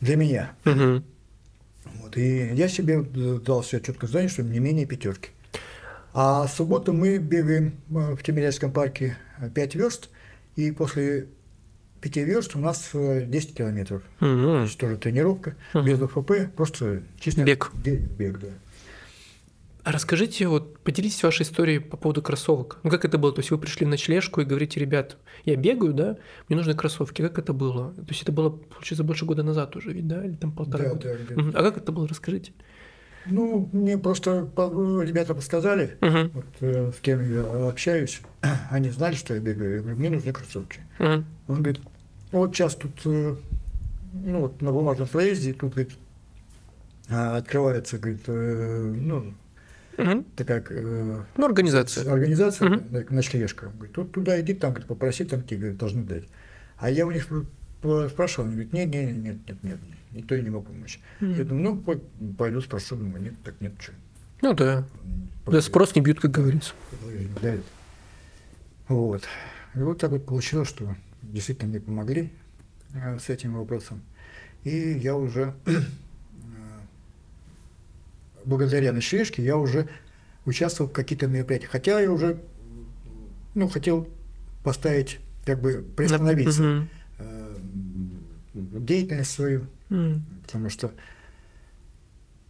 для 0.01 0.15
меня. 0.15 0.53
Угу. 0.65 1.03
Вот, 2.01 2.17
и 2.17 2.53
я 2.53 2.67
себе 2.67 3.01
дал 3.01 3.63
себе 3.63 3.81
четко 3.81 4.07
задание, 4.07 4.29
что 4.29 4.43
не 4.43 4.59
менее 4.59 4.85
пятерки. 4.85 5.29
А 6.13 6.45
в 6.45 6.51
субботу 6.51 6.93
мы 6.93 7.17
бегаем 7.17 7.73
э, 7.89 8.15
в 8.15 8.21
Тимирязевском 8.21 8.71
парке 8.71 9.17
5 9.55 9.75
верст, 9.75 10.09
и 10.55 10.71
после 10.71 11.27
пяти 12.01 12.23
верст 12.23 12.55
у 12.55 12.59
нас 12.59 12.89
э, 12.93 13.25
10 13.25 13.55
километров. 13.55 14.03
Мгм. 14.19 14.41
То 14.43 14.61
есть 14.63 14.77
тоже 14.77 14.97
тренировка, 14.97 15.55
Мгм. 15.73 15.85
без 15.85 16.01
ОФП, 16.01 16.31
просто 16.55 17.01
чисто 17.19 17.43
Бег. 17.43 17.71
бег, 17.73 18.39
да. 18.39 18.47
А 19.83 19.91
расскажите, 19.91 20.47
вот 20.47 20.79
поделитесь 20.79 21.21
вашей 21.23 21.41
историей 21.41 21.79
по 21.79 21.97
поводу 21.97 22.21
кроссовок. 22.21 22.79
Ну 22.83 22.89
как 22.89 23.03
это 23.03 23.17
было? 23.17 23.33
То 23.33 23.39
есть 23.39 23.51
вы 23.51 23.57
пришли 23.57 23.85
в 23.85 23.89
ночлежку 23.89 24.39
и 24.39 24.45
говорите, 24.45 24.79
ребят, 24.79 25.17
я 25.43 25.57
бегаю, 25.57 25.93
да, 25.93 26.17
мне 26.47 26.55
нужны 26.55 26.73
кроссовки. 26.73 27.21
Как 27.21 27.37
это 27.37 27.51
было? 27.51 27.91
То 27.93 28.05
есть 28.09 28.21
это 28.21 28.31
было, 28.31 28.49
получается, 28.49 29.03
больше 29.03 29.25
года 29.25 29.43
назад 29.43 29.75
уже, 29.75 29.91
ведь, 29.91 30.07
да? 30.07 30.23
Или 30.23 30.35
там 30.35 30.53
полтора 30.53 30.85
Да, 30.85 30.89
года? 30.91 31.17
да. 31.29 31.35
Мгм. 31.41 31.51
А 31.53 31.61
как 31.63 31.77
это 31.77 31.91
было? 31.91 32.07
Расскажите. 32.07 32.53
Ну, 33.25 33.69
мне 33.73 33.97
просто 33.97 34.49
ребята 35.05 35.33
подсказали, 35.35 35.97
Мгм. 36.01 36.31
вот, 36.33 36.45
э, 36.61 36.91
с 36.95 36.99
кем 37.01 37.21
я 37.33 37.67
общаюсь, 37.69 38.21
они 38.71 38.89
знали, 38.89 39.15
что 39.15 39.33
я 39.33 39.41
бегаю. 39.41 39.75
Я 39.75 39.79
говорю, 39.81 39.97
мне 39.97 40.09
нужны 40.09 40.31
кроссовки. 40.31 40.79
Мгм. 40.99 41.25
Он 41.49 41.55
говорит, 41.61 41.81
вот 42.31 42.55
сейчас 42.55 42.75
тут, 42.75 42.91
э, 43.05 43.35
ну, 44.13 44.39
вот 44.41 44.61
на 44.61 44.71
бумажном 44.71 45.09
проезде, 45.09 45.53
тут, 45.53 45.71
говорит, 45.73 45.91
а, 47.09 47.35
открывается, 47.37 47.97
говорит, 47.97 48.21
э, 48.27 48.93
ну, 48.97 49.33
Мгм. 49.97 50.23
такая 50.35 50.63
э, 50.69 51.21
Ну, 51.37 51.45
организация. 51.45 52.11
организация, 52.11 52.69
э, 52.91 53.05
ночлежка. 53.09 53.67
Говорит, 53.75 53.95
вот 53.97 54.11
туда 54.11 54.39
иди, 54.41 54.53
там, 54.53 54.71
говорит, 54.71 54.87
попроси, 54.87 55.23
там 55.25 55.43
тебе 55.43 55.57
говорит, 55.59 55.77
должны 55.77 56.03
дать. 56.03 56.23
А 56.77 56.89
я 56.89 57.05
у 57.05 57.11
них 57.11 57.29
спр- 57.29 57.45
спр- 57.81 58.09
спрашивал, 58.09 58.47
они 58.47 58.55
говорят, 58.55 58.73
нет, 58.73 58.89
нет, 58.89 59.15
нет, 59.15 59.23
нет, 59.23 59.37
нет, 59.47 59.63
нет, 59.63 59.79
никто 60.11 60.35
не 60.37 60.49
мог 60.49 60.65
помочь. 60.65 60.99
Я 61.21 61.27
Мгм. 61.27 61.47
думаю, 61.47 61.63
ну, 61.63 61.77
по- 61.77 62.33
пойду 62.37 62.61
спрошу, 62.61 62.95
думаю, 62.95 63.23
нет, 63.23 63.33
так 63.43 63.55
нет, 63.61 63.73
что. 63.79 63.93
Ну 64.41 64.53
да. 64.53 64.83
Да, 65.45 65.61
спрос 65.61 65.93
не 65.95 66.01
бьют, 66.01 66.19
как 66.19 66.31
говорится. 66.31 66.73
Вот. 68.87 69.23
И 69.75 69.79
вот 69.79 69.99
так 69.99 70.11
вот 70.11 70.25
получилось, 70.25 70.69
что 70.69 70.95
действительно 71.21 71.69
мне 71.69 71.79
помогли 71.79 72.31
э, 72.93 73.17
с 73.19 73.29
этим 73.29 73.53
вопросом. 73.55 74.01
И 74.63 74.75
я 75.01 75.15
уже, 75.15 75.53
благодаря 78.45 78.91
ночлежке, 78.93 79.43
я 79.43 79.57
уже 79.57 79.87
участвовал 80.45 80.89
в 80.89 80.93
каких-то 80.93 81.27
мероприятиях. 81.27 81.71
Хотя 81.71 81.99
я 81.99 82.11
уже, 82.11 82.37
ну, 83.55 83.67
хотел 83.67 84.07
поставить, 84.63 85.19
как 85.45 85.61
бы 85.61 85.83
приостановиться 85.95 86.61
Мгм. 86.63 86.89
э, 87.19 87.55
деятельность 88.53 89.31
свою, 89.31 89.67
Мгм. 89.89 90.23
потому 90.43 90.69
что 90.69 90.91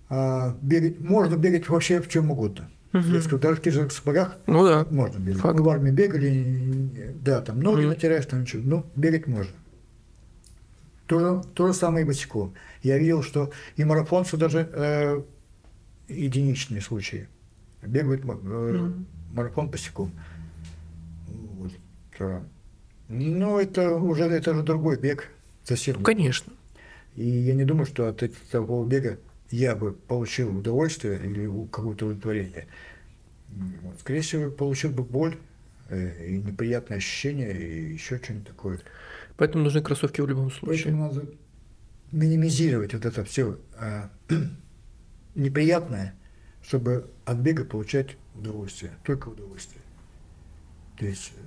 а, 0.10 0.56
бегать, 0.62 1.00
можно 1.00 1.36
бегать 1.38 1.68
вообще 1.70 2.00
в 2.02 2.08
чем 2.08 2.30
угодно. 2.32 2.70
Я 2.94 3.22
скажу, 3.22 3.40
даже 3.40 3.60
в 3.60 3.66
же 3.66 3.90
сапогах 3.90 4.38
Ну 4.46 4.64
да. 4.64 4.86
можно 4.92 5.18
бегать. 5.18 5.42
Факт. 5.42 5.58
Мы 5.58 5.64
в 5.66 5.70
армии 5.70 5.90
бегали, 5.90 7.12
да, 7.26 7.42
там 7.42 7.60
ноги 7.60 7.80
Мгм. 7.82 7.90
натираешь, 7.90 8.26
там 8.28 8.42
ничего, 8.42 8.62
но 8.64 8.86
бегать 8.96 9.26
можно. 9.26 9.54
То 11.08 11.20
же, 11.20 11.42
то 11.56 11.68
же 11.68 11.74
самое 11.74 12.06
и 12.06 12.08
босиком. 12.08 12.54
Я 12.84 13.00
видел, 13.00 13.24
что 13.24 13.52
и 13.76 13.84
марафонцы 13.84 14.38
даже 14.38 14.70
э, 14.72 15.22
единичные 16.14 16.82
случаи 16.82 17.28
бегают 17.82 18.24
э, 18.26 18.92
марафон 19.34 19.70
босиком. 19.70 20.12
Вот. 21.28 21.72
Но 23.10 23.60
это 23.60 23.96
уже 23.96 24.24
это 24.24 24.54
же 24.54 24.64
другой 24.64 24.98
бег 24.98 25.30
совсем. 25.64 25.98
Ну, 25.98 26.04
конечно. 26.04 26.54
И 27.16 27.28
я 27.28 27.54
не 27.54 27.66
думаю, 27.66 27.86
что 27.86 28.08
от 28.08 28.24
эт- 28.24 28.36
такого 28.52 28.88
бега 28.88 29.20
я 29.52 29.76
бы 29.76 29.94
получил 29.94 30.58
удовольствие 30.58 31.20
или 31.24 31.46
какое-то 31.68 32.08
удовлетворение. 32.08 32.68
Вот. 33.50 34.00
Скорее 34.00 34.22
всего, 34.22 34.50
получил 34.50 34.92
бы 34.92 35.04
боль 35.04 35.38
э, 35.90 36.28
и 36.28 36.38
неприятные 36.38 36.98
ощущения, 36.98 37.52
и 37.52 37.94
еще 37.94 38.18
что-нибудь 38.18 38.48
такое. 38.48 38.80
Поэтому 39.38 39.64
нужны 39.64 39.82
кроссовки 39.82 40.22
в 40.22 40.28
любом 40.28 40.50
случае. 40.50 40.86
Поэтому 40.86 41.04
надо 41.04 41.28
минимизировать 42.12 42.94
вот 42.94 43.06
это 43.06 43.24
все 43.26 43.58
неприятное, 45.36 46.16
чтобы 46.62 47.10
от 47.26 47.38
бега 47.38 47.66
получать 47.66 48.18
удовольствие, 48.36 48.94
только 49.04 49.30
удовольствие. 49.30 49.82
То 50.98 51.06
есть, 51.06 51.34
э, 51.36 51.42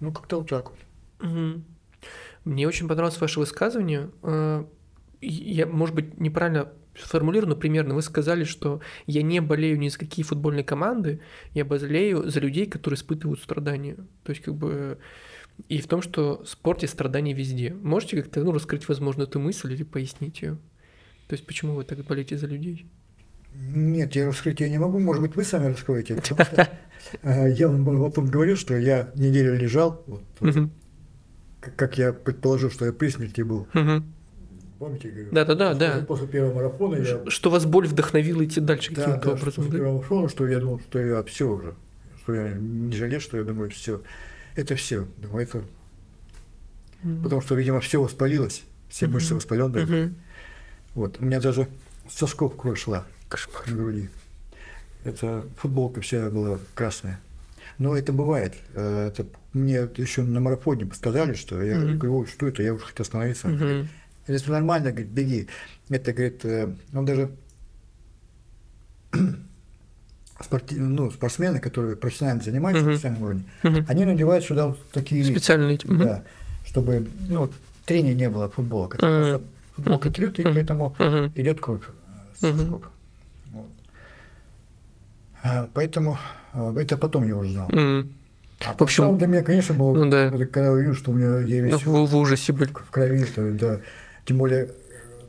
ну, 0.00 0.12
как-то 0.12 0.38
вот 0.38 0.48
так 0.48 0.70
вот. 0.70 0.78
Мгм. 1.20 1.64
Мне 2.44 2.68
очень 2.68 2.88
понравилось 2.88 3.20
ваше 3.20 3.40
высказывание. 3.40 4.10
Э, 4.22 4.64
Я, 5.20 5.66
может 5.66 5.96
быть, 5.96 6.20
неправильно 6.20 6.72
сформулирую, 6.96 7.50
но 7.50 7.56
примерно 7.56 7.94
вы 7.94 8.02
сказали, 8.02 8.44
что 8.44 8.80
я 9.06 9.22
не 9.22 9.40
болею 9.40 9.78
ни 9.78 9.88
за 9.88 9.98
какие 9.98 10.24
футбольные 10.24 10.64
команды, 10.64 11.20
я 11.54 11.64
болею 11.64 12.30
за 12.30 12.40
людей, 12.40 12.66
которые 12.66 12.96
испытывают 12.96 13.40
страдания. 13.40 13.96
То 14.22 14.30
есть, 14.30 14.42
как 14.42 14.54
бы, 14.54 14.98
и 15.68 15.80
в 15.80 15.88
том, 15.88 16.02
что 16.02 16.42
в 16.44 16.48
спорте 16.48 16.86
страдания 16.86 17.32
везде. 17.34 17.74
Можете 17.74 18.22
как-то 18.22 18.44
ну, 18.44 18.52
раскрыть, 18.52 18.88
возможно, 18.88 19.24
эту 19.24 19.40
мысль 19.40 19.72
или 19.72 19.82
пояснить 19.82 20.40
ее? 20.42 20.58
То 21.28 21.34
есть, 21.34 21.46
почему 21.46 21.74
вы 21.74 21.84
так 21.84 22.04
болеете 22.04 22.36
за 22.38 22.46
людей? 22.46 22.86
Нет, 23.54 24.14
я 24.16 24.26
раскрыть 24.26 24.60
ее 24.60 24.70
не 24.70 24.78
могу. 24.78 24.98
Может 24.98 25.22
быть, 25.22 25.36
вы 25.36 25.44
сами 25.44 25.66
раскроете. 25.66 26.14
потому 26.28 26.44
что, 26.44 26.68
э, 27.22 27.52
Я 27.52 27.68
вам 27.68 27.84
потом 28.02 28.26
говорил, 28.26 28.56
что 28.56 28.76
я 28.76 29.10
неделю 29.14 29.56
лежал, 29.56 30.04
как- 31.76 31.98
я 31.98 32.12
предположил, 32.12 32.70
что 32.70 32.86
я 32.86 32.92
при 32.92 33.08
смерти 33.08 33.42
был. 33.42 33.66
Помните, 34.78 35.08
говорю? 35.10 35.32
Да-да-да, 35.32 35.70
После- 35.72 35.88
да. 36.00 36.04
После 36.06 36.26
первого 36.28 36.54
марафона 36.54 36.96
я... 36.96 37.30
Что 37.30 37.50
вас 37.50 37.66
боль 37.66 37.88
вдохновила 37.88 38.44
идти 38.44 38.60
дальше 38.60 38.94
Да, 38.94 39.02
каким-то 39.02 39.26
да, 39.26 39.32
образом. 39.32 39.54
после 39.64 39.70
да? 39.72 39.76
первого 39.78 39.96
марафона, 39.96 40.28
что 40.28 40.46
я 40.46 40.60
думал, 40.60 40.80
что 40.80 40.98
я 41.00 41.22
все 41.24 41.48
уже. 41.50 41.74
Что 42.22 42.34
я 42.34 42.52
не 42.54 42.92
жалею, 42.96 43.20
что 43.20 43.36
я 43.38 43.42
думаю, 43.42 43.70
все. 43.70 44.02
Это 44.54 44.76
все. 44.76 45.08
Думаю, 45.16 45.42
это... 45.48 45.62
Мгм. 47.02 47.22
Потому 47.24 47.40
что, 47.42 47.56
видимо, 47.56 47.80
все 47.80 48.00
воспалилось. 48.00 48.62
Все 48.88 49.08
мышцы 49.08 49.34
воспаленные. 49.34 50.14
Вот. 50.98 51.18
У 51.20 51.24
меня 51.24 51.40
даже 51.40 51.68
сосков 52.10 52.56
кровь 52.56 52.80
шла 52.82 53.04
Кошмар. 53.28 53.62
на 53.68 53.76
груди. 53.76 54.08
Это 55.04 55.44
футболка 55.56 56.00
вся 56.00 56.28
была 56.28 56.58
красная. 56.74 57.20
Но 57.78 57.96
это 57.96 58.12
бывает. 58.12 58.54
Э, 58.74 59.06
Это 59.12 59.26
мне 59.52 59.88
еще 59.96 60.22
на 60.22 60.40
марафоне 60.40 60.90
сказали, 60.92 61.34
что 61.34 61.62
я 61.62 61.76
Мгм. 61.78 61.98
говорю, 61.98 62.16
«Ой, 62.18 62.26
что 62.26 62.48
это, 62.48 62.64
я 62.64 62.74
уже 62.74 62.84
хотел 62.84 63.04
остановиться. 63.04 63.46
Мгм. 63.46 63.88
Если 64.26 64.50
нормально, 64.50 64.90
говорит, 64.90 65.08
беги. 65.10 65.46
Это, 65.88 66.12
говорит, 66.12 66.44
э, 66.44 66.74
он 66.92 67.04
даже 67.04 67.30
спорти- 70.40 70.78
ну, 70.80 71.12
спортсмены, 71.12 71.60
которые 71.60 71.94
профессионально 71.96 72.42
занимаются 72.42 72.82
на 72.82 72.88
профессиональном 72.90 73.22
уровне, 73.24 73.44
Мгм. 73.62 73.84
они 73.88 74.04
надевают 74.04 74.44
сюда 74.44 74.66
вот 74.66 74.90
такие 74.90 75.24
Специально 75.24 75.70
эти. 75.70 75.86
Мгм. 75.86 75.98
да, 76.00 76.24
чтобы 76.66 77.06
ну, 77.28 77.48
трения 77.86 78.14
не 78.14 78.28
было 78.28 78.48
футболок. 78.50 78.96
Это 78.96 79.40
Трет, 79.82 80.38
и 80.38 80.42
Мгм. 80.44 80.54
поэтому 80.54 80.96
идет 81.34 81.60
кровь 81.60 81.82
э. 82.42 82.52
Вот. 83.52 83.66
А, 85.42 85.68
Поэтому 85.72 86.18
а, 86.52 86.74
это 86.76 86.96
потом 86.96 87.26
я 87.26 87.36
узнал. 87.36 87.68
А 87.70 88.74
В 88.76 88.82
общем, 88.82 89.16
для 89.18 89.26
меня, 89.28 89.42
конечно, 89.42 89.74
было, 89.74 90.04
ну 90.04 90.10
да. 90.10 90.30
когда 90.30 90.64
я 90.66 90.72
увидел, 90.72 90.94
что 90.94 91.12
у 91.12 91.14
меня 91.14 91.38
я 91.40 91.62
весь 91.62 91.84
Вы 91.84 92.06
в 92.06 92.16
ужасе 92.16 92.52
были. 92.52 92.68
в 92.72 92.90
крови, 92.90 93.24
то, 93.24 93.52
да. 93.52 93.80
Тем 94.24 94.38
более, 94.38 94.70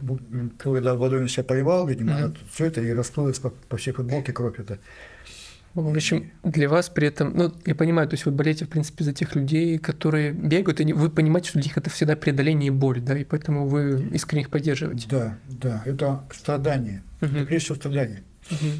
э, 0.01 0.47
когда 0.57 0.95
водой 0.95 1.21
на 1.21 1.27
себя 1.29 1.43
поливал, 1.43 1.85
видимо, 1.87 2.17
Мгм. 2.17 2.35
все 2.51 2.65
это 2.65 2.81
и 2.81 2.91
расплылось 2.91 3.37
по, 3.39 3.51
по 3.69 3.77
всей 3.77 3.91
футболке 3.91 4.33
кровь 4.33 4.59
это. 4.59 4.79
В 5.75 5.95
общем, 5.95 6.31
для 6.43 6.67
вас 6.67 6.89
при 6.89 7.07
этом, 7.07 7.35
ну, 7.35 7.53
я 7.65 7.75
понимаю, 7.75 8.07
то 8.07 8.15
есть 8.15 8.25
вы 8.25 8.31
болеете, 8.31 8.65
в 8.65 8.69
принципе, 8.69 9.03
за 9.03 9.13
тех 9.13 9.35
людей, 9.35 9.77
которые 9.77 10.31
бегают, 10.31 10.81
и 10.81 10.93
вы 10.93 11.09
понимаете, 11.09 11.49
что 11.49 11.59
для 11.59 11.67
них 11.67 11.77
это 11.77 11.89
всегда 11.89 12.15
преодоление 12.15 12.67
и 12.67 12.71
боль, 12.71 12.99
да, 13.01 13.17
и 13.17 13.23
поэтому 13.23 13.67
вы 13.67 14.09
искренне 14.11 14.41
их 14.41 14.49
поддерживаете. 14.49 15.07
Да, 15.09 15.37
да, 15.47 15.83
это 15.85 16.23
страдание. 16.33 17.03
Это 17.21 17.45
прежде 17.45 17.59
всего 17.59 17.75
страдание. 17.75 18.23
Мгм. 18.49 18.71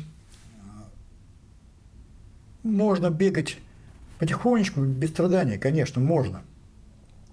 Можно 2.63 3.09
бегать 3.11 3.57
потихонечку, 4.17 4.81
без 4.81 5.09
страдания, 5.09 5.57
конечно, 5.57 6.01
можно. 6.01 6.41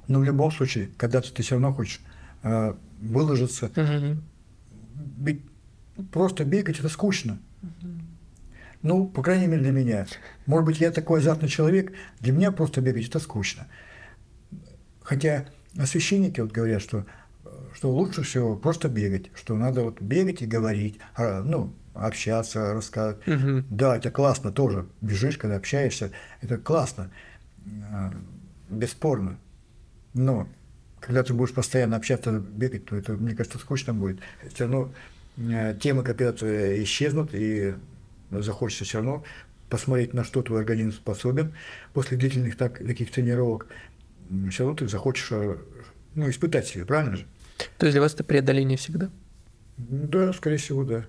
Но 0.06 0.20
в 0.20 0.24
любом 0.24 0.52
случае, 0.52 0.90
когда-то 0.96 1.32
ты 1.32 1.42
все 1.42 1.54
равно 1.54 1.72
хочешь 1.72 2.00
э, 2.42 2.74
выложиться. 3.00 3.70
Мгм. 3.74 4.22
Ведь 5.18 5.40
просто 6.12 6.44
бегать 6.44 6.78
это 6.78 6.88
скучно. 6.88 7.38
Ну, 8.86 9.08
по 9.08 9.20
крайней 9.20 9.48
мере, 9.48 9.62
для 9.62 9.72
меня. 9.72 10.06
Может 10.46 10.64
быть, 10.64 10.80
я 10.80 10.92
такой 10.92 11.18
азартный 11.18 11.48
человек, 11.48 11.92
для 12.20 12.32
меня 12.32 12.52
просто 12.52 12.80
бегать 12.80 13.08
это 13.08 13.18
скучно. 13.18 13.66
Хотя 15.02 15.46
священники 15.84 16.40
вот 16.40 16.52
говорят, 16.52 16.80
что, 16.80 17.04
что 17.74 17.90
лучше 17.90 18.22
всего 18.22 18.54
просто 18.54 18.88
бегать, 18.88 19.32
что 19.34 19.56
надо 19.56 19.82
вот 19.82 20.00
бегать 20.00 20.40
и 20.42 20.46
говорить, 20.46 21.00
а, 21.16 21.42
ну, 21.42 21.74
общаться, 21.94 22.74
рассказывать. 22.74 23.26
Мгм. 23.26 23.66
Да, 23.70 23.96
это 23.96 24.12
классно 24.12 24.52
тоже. 24.52 24.86
Бежишь, 25.00 25.36
когда 25.36 25.56
общаешься, 25.56 26.12
это 26.40 26.56
классно. 26.56 27.10
А, 27.90 28.12
Бесспорно. 28.68 29.36
Но 30.14 30.48
когда 31.00 31.24
ты 31.24 31.34
будешь 31.34 31.52
постоянно 31.52 31.96
общаться, 31.96 32.38
бегать, 32.38 32.84
то 32.84 32.94
это, 32.94 33.14
мне 33.14 33.34
кажется, 33.34 33.58
скучно 33.58 33.94
будет. 33.94 34.20
Все 34.54 34.64
равно 34.64 34.92
э, 35.38 35.76
темы 35.80 36.04
когда-то 36.04 36.82
исчезнут, 36.84 37.30
и 37.32 37.74
захочется 38.30 38.84
все 38.84 38.98
равно 38.98 39.24
посмотреть, 39.68 40.14
на 40.14 40.24
что 40.24 40.42
твой 40.42 40.60
организм 40.60 40.92
способен 40.92 41.54
после 41.92 42.16
длительных 42.16 42.56
так, 42.56 42.78
таких 42.78 43.10
тренировок. 43.10 43.66
все 44.50 44.64
равно 44.64 44.76
ты 44.76 44.88
захочешь 44.88 45.28
э, 45.30 45.56
ну, 46.14 46.30
испытать 46.30 46.66
себя, 46.66 46.84
правильно 46.86 47.16
же? 47.16 47.26
То 47.78 47.86
есть 47.86 47.94
для 47.94 48.00
вас 48.00 48.14
это 48.14 48.24
преодоление 48.24 48.78
всегда? 48.78 49.10
Да, 49.76 50.32
скорее 50.32 50.58
всего, 50.58 50.84
да. 50.84 51.06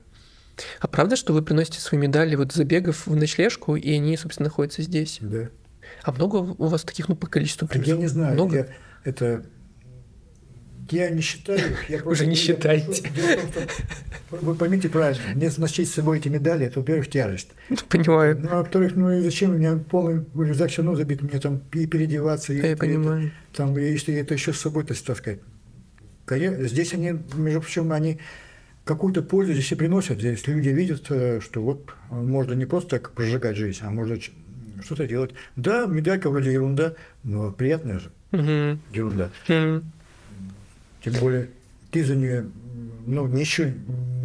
А 0.80 0.88
правда, 0.88 1.16
что 1.16 1.34
вы 1.34 1.44
приносите 1.44 1.80
свои 1.80 2.00
медали 2.00 2.36
вот 2.36 2.52
забегов 2.52 3.06
в 3.06 3.16
ночлежку, 3.16 3.76
и 3.76 3.92
они, 3.94 4.18
собственно, 4.18 4.50
находятся 4.50 4.82
здесь? 4.82 5.20
Да. 5.22 5.50
А 6.04 6.12
много 6.12 6.38
у 6.38 6.68
вас 6.68 6.84
таких, 6.84 7.10
ну, 7.10 7.16
по 7.16 7.28
количеству 7.28 7.68
примерно? 7.68 7.92
Я 7.92 7.98
не 7.98 8.08
знаю. 8.08 8.34
Много? 8.34 8.58
Я, 8.58 8.68
это 9.04 9.46
я 10.92 11.10
не 11.10 11.22
считаю. 11.22 11.60
Я 11.90 12.02
Уже 12.04 12.26
не 12.26 12.36
считаете. 12.36 13.04
Вы 14.30 14.56
поймите 14.56 14.90
правильно, 14.90 15.22
мне 15.36 15.50
носить 15.58 15.90
с 15.90 15.94
собой 15.94 16.20
эти 16.20 16.28
медали, 16.28 16.66
это, 16.66 16.80
во-первых, 16.80 17.10
тяжесть. 17.10 17.50
Понимаю. 17.88 18.38
Ну, 18.42 18.50
а 18.52 18.58
во-вторых, 18.58 18.96
ну 18.96 19.12
и 19.12 19.22
зачем 19.22 19.52
у 19.52 19.54
меня 19.54 19.80
полный 19.90 20.26
рюкзак 20.36 20.70
все 20.70 20.82
равно 20.82 20.98
забит, 20.98 21.22
мне 21.22 21.40
там 21.40 21.62
и 21.72 21.88
переодеваться, 21.88 22.52
и, 22.52 22.58
я 22.58 22.76
понимаю. 22.76 23.32
там, 23.56 23.78
если 23.78 24.14
это 24.16 24.34
еще 24.34 24.52
с 24.52 24.60
собой-то 24.60 25.02
таскать. 25.02 25.40
Здесь 26.30 26.94
они, 26.94 27.20
между 27.36 27.62
прочим, 27.62 27.94
они 27.94 28.20
какую-то 28.84 29.22
пользу 29.22 29.54
здесь 29.54 29.72
и 29.72 29.76
приносят. 29.76 30.20
Здесь 30.20 30.46
люди 30.48 30.70
видят, 30.70 31.06
э, 31.10 31.40
что 31.42 31.62
вот 31.62 31.94
можно 32.10 32.54
не 32.54 32.66
просто 32.66 32.92
так 32.92 33.12
прожигать 33.12 33.56
жизнь, 33.56 33.80
а 33.84 33.92
можно 33.92 34.18
что-то 34.84 35.08
делать. 35.08 35.32
Да, 35.56 35.86
медалька 35.86 36.30
вроде 36.30 36.54
ерунда, 36.54 36.96
но 37.24 37.52
приятная 37.52 38.00
же 38.00 38.12
угу. 38.32 38.80
ерунда. 38.94 39.30
Угу. 39.48 39.84
Тем 41.12 41.22
более 41.22 41.50
ты 41.92 42.04
за 42.04 42.16
нее 42.16 42.50
ну, 43.06 43.26
ничего 43.28 43.72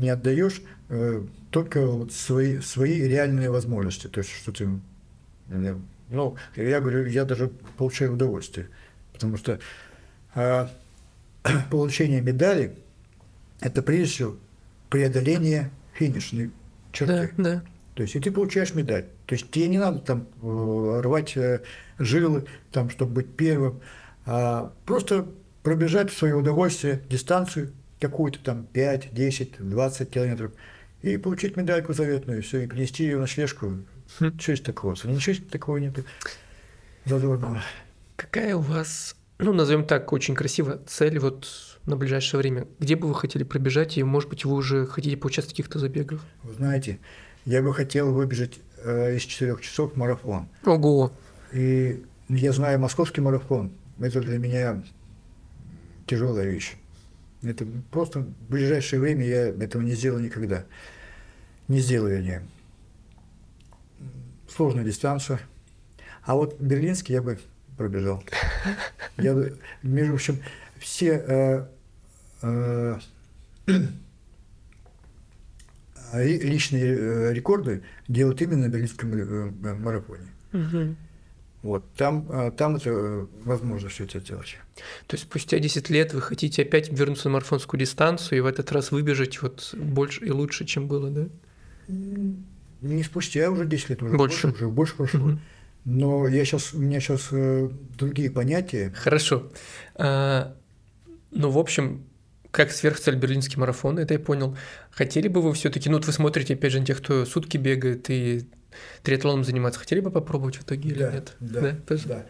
не 0.01 0.09
отдаешь, 0.09 0.61
э, 0.89 1.23
только 1.51 1.87
вот 1.87 2.13
свои, 2.13 2.61
свои 2.61 3.03
реальные 3.03 3.51
возможности. 3.51 4.09
То 4.09 4.19
есть, 4.19 4.31
что 4.31 4.53
ты... 4.53 4.69
Э, 5.51 5.77
ну, 6.11 6.37
я 6.57 6.81
говорю, 6.81 7.07
я 7.07 7.25
даже 7.25 7.51
получаю 7.79 8.15
удовольствие. 8.15 8.69
Потому 9.13 9.37
что 9.37 9.61
э, 10.35 10.67
получение 11.71 12.21
медали– 12.21 12.75
это 13.61 13.83
прежде 13.83 14.07
всего 14.07 14.37
преодоление 14.91 15.71
финишной 15.95 16.51
черты. 16.91 17.33
Да, 17.37 17.45
да. 17.45 17.63
То 17.95 18.03
есть, 18.03 18.17
и 18.17 18.21
ты 18.21 18.33
получаешь 18.33 18.75
медаль. 18.75 19.07
То 19.27 19.35
есть, 19.35 19.51
тебе 19.51 19.69
не 19.69 19.79
надо 19.79 20.01
там 20.01 20.27
э, 20.43 21.01
рвать 21.03 21.37
э, 21.37 21.61
жилы, 21.99 22.47
там, 22.73 22.91
чтобы 22.91 23.13
быть 23.13 23.37
первым, 23.37 23.81
а 24.27 24.73
просто 24.87 25.29
пробежать 25.63 26.11
в 26.11 26.17
свое 26.17 26.35
удовольствие 26.35 27.03
дистанцию 27.09 27.73
какую-то 28.01 28.41
там 28.41 28.65
5, 28.65 29.15
10, 29.15 29.53
20 29.59 30.11
километров 30.11 30.53
и 31.03 31.17
получить 31.17 31.57
медальку 31.57 31.93
заветную, 31.93 32.39
и 32.39 32.43
все, 32.43 32.61
и 32.63 32.67
принести 32.67 33.05
ее 33.05 33.19
на 33.19 33.27
слежку. 33.27 33.79
Хм. 34.19 34.39
Что 34.39 34.53
есть 34.53 34.65
такого? 34.65 34.95
Ничего 35.05 35.37
такого 35.51 35.79
нет 35.79 35.95
задорного. 37.05 37.63
Какая 38.17 38.57
у 38.57 38.61
вас, 38.61 39.17
ну, 39.39 39.53
назовем 39.53 39.85
так, 39.85 40.13
очень 40.13 40.35
красиво 40.35 40.81
цель 40.87 41.19
вот 41.19 41.49
на 41.87 41.97
ближайшее 41.97 42.39
время? 42.39 42.67
Где 42.79 42.97
бы 42.97 43.09
вы 43.09 43.15
хотели 43.15 43.43
пробежать, 43.43 43.99
и, 43.99 44.03
может 44.03 44.29
быть, 44.29 44.45
вы 44.45 44.55
уже 44.55 44.87
хотите 44.87 45.17
поучаствовать 45.17 45.55
в 45.55 45.57
каких-то 45.57 45.79
забегах? 45.79 46.21
Вы 46.43 46.55
знаете, 46.55 46.99
я 47.45 47.63
бы 47.63 47.75
хотел 47.75 48.13
выбежать 48.13 48.61
э, 48.85 49.17
из 49.17 49.23
четырех 49.23 49.61
часов 49.61 49.97
марафон. 49.97 50.49
Ого! 50.65 51.13
И 51.53 52.05
я 52.29 52.53
знаю 52.53 52.79
московский 52.79 53.21
марафон. 53.21 53.73
Это 53.99 54.21
для 54.21 54.39
меня 54.39 54.83
тяжелая 56.07 56.47
вещь. 56.49 56.75
Это 57.43 57.67
просто 57.91 58.21
в 58.21 58.51
ближайшее 58.51 59.01
время 59.01 59.27
я 59.27 59.49
этого 59.49 59.83
не 59.83 59.93
сделаю 59.93 60.23
никогда. 60.23 60.65
Не 61.69 61.81
сделаю 61.81 62.23
я. 62.23 62.43
Сложная 64.49 64.85
дистанция. 64.85 65.41
А 66.25 66.35
вот 66.35 66.61
берлинский 66.61 67.15
я 67.15 67.23
бы 67.23 67.39
пробежал. 67.77 68.23
Я, 69.17 69.35
между 69.83 70.13
прочим, 70.13 70.39
все 70.79 71.25
э, 71.27 71.67
э, 72.43 72.99
личные 76.15 76.85
э, 76.85 77.33
рекорды 77.33 77.83
делают 78.09 78.41
именно 78.41 78.67
на 78.67 78.71
берлинском 78.71 79.13
э, 79.13 79.75
марафоне. 79.75 80.29
Угу. 80.53 80.97
Вот, 81.63 81.85
там, 81.95 82.27
а, 82.29 82.51
там 82.51 82.77
это 82.77 82.91
э, 82.91 83.27
возможно 83.45 83.89
все 83.89 84.05
это 84.05 84.21
делать. 84.21 84.57
То 85.07 85.15
есть 85.15 85.25
спустя 85.25 85.61
10 85.61 85.91
лет 85.91 86.13
вы 86.13 86.21
хотите 86.21 86.63
опять 86.63 86.89
вернуться 86.91 87.29
на 87.29 87.35
марафонскую 87.35 87.79
дистанцию 87.79 88.39
и 88.39 88.41
в 88.41 88.47
этот 88.47 88.73
раз 88.73 88.91
выбежать 88.91 89.41
вот 89.43 89.73
больше 89.75 90.25
и 90.25 90.31
лучше, 90.31 90.65
чем 90.65 90.89
было, 90.89 91.09
да? 91.11 91.29
Не 91.89 93.03
спустя, 93.05 93.49
уже 93.51 93.65
10 93.65 93.91
лет, 93.91 94.03
уже 94.03 94.17
больше, 94.17 94.49
больше, 94.49 94.65
уже 94.65 94.69
больше 94.73 94.97
прошло. 94.97 95.21
Угу. 95.21 95.39
Но 95.85 96.29
я 96.29 96.45
сейчас, 96.45 96.75
у 96.75 96.79
меня 96.79 97.01
сейчас 97.01 97.29
э, 97.31 97.69
другие 97.97 98.31
понятия. 98.31 98.93
Хорошо. 98.97 99.51
А, 99.95 100.57
ну, 101.31 101.51
в 101.51 101.59
общем, 101.59 102.05
как 102.51 102.71
сверхцель 102.71 103.17
берлинский 103.17 103.59
марафон, 103.59 103.99
это 103.99 104.15
я 104.15 104.21
понял. 104.21 104.57
Хотели 104.91 105.29
бы 105.29 105.41
вы 105.43 105.53
все-таки, 105.55 105.89
ну 105.89 105.97
вот 105.97 106.07
вы 106.07 106.13
смотрите, 106.13 106.55
опять 106.55 106.73
же, 106.73 106.81
на 106.81 106.87
тех, 106.87 106.99
кто 106.99 107.25
сутки 107.25 107.57
бегает 107.57 108.11
и 108.11 108.47
триатлоном 109.03 109.45
заниматься, 109.45 109.81
хотели 109.81 110.01
бы 110.01 110.11
попробовать 110.11 110.57
в 110.57 110.63
итоге 110.63 110.95
да, 110.95 111.09
или 111.09 111.15
нет? 111.15 111.37
Да, 111.41 111.61
да, 111.61 111.77
тоже? 111.87 112.09
да. 112.09 112.27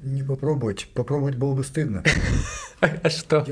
Не 0.00 0.22
попробовать. 0.22 0.88
Попробовать 0.94 1.36
было 1.36 1.54
бы 1.54 1.64
стыдно. 1.64 2.02
А 2.80 3.08
что? 3.08 3.46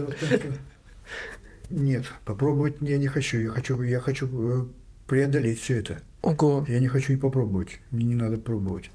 Нет, 1.71 2.05
попробовать 2.27 2.77
я 2.81 2.99
не 2.99 3.07
хочу. 3.07 3.39
Я 3.39 3.49
хочу, 3.49 3.81
я 3.81 3.99
хочу 3.99 4.29
э, 4.31 4.67
преодолеть 5.07 5.61
все 5.61 5.79
это. 5.79 6.03
Ого. 6.21 6.67
Я 6.69 6.81
не 6.81 6.89
хочу 6.89 7.15
и 7.15 7.17
попробовать. 7.17 7.81
Мне 7.91 8.05
не 8.05 8.15
надо 8.15 8.37
пробовать. 8.37 8.91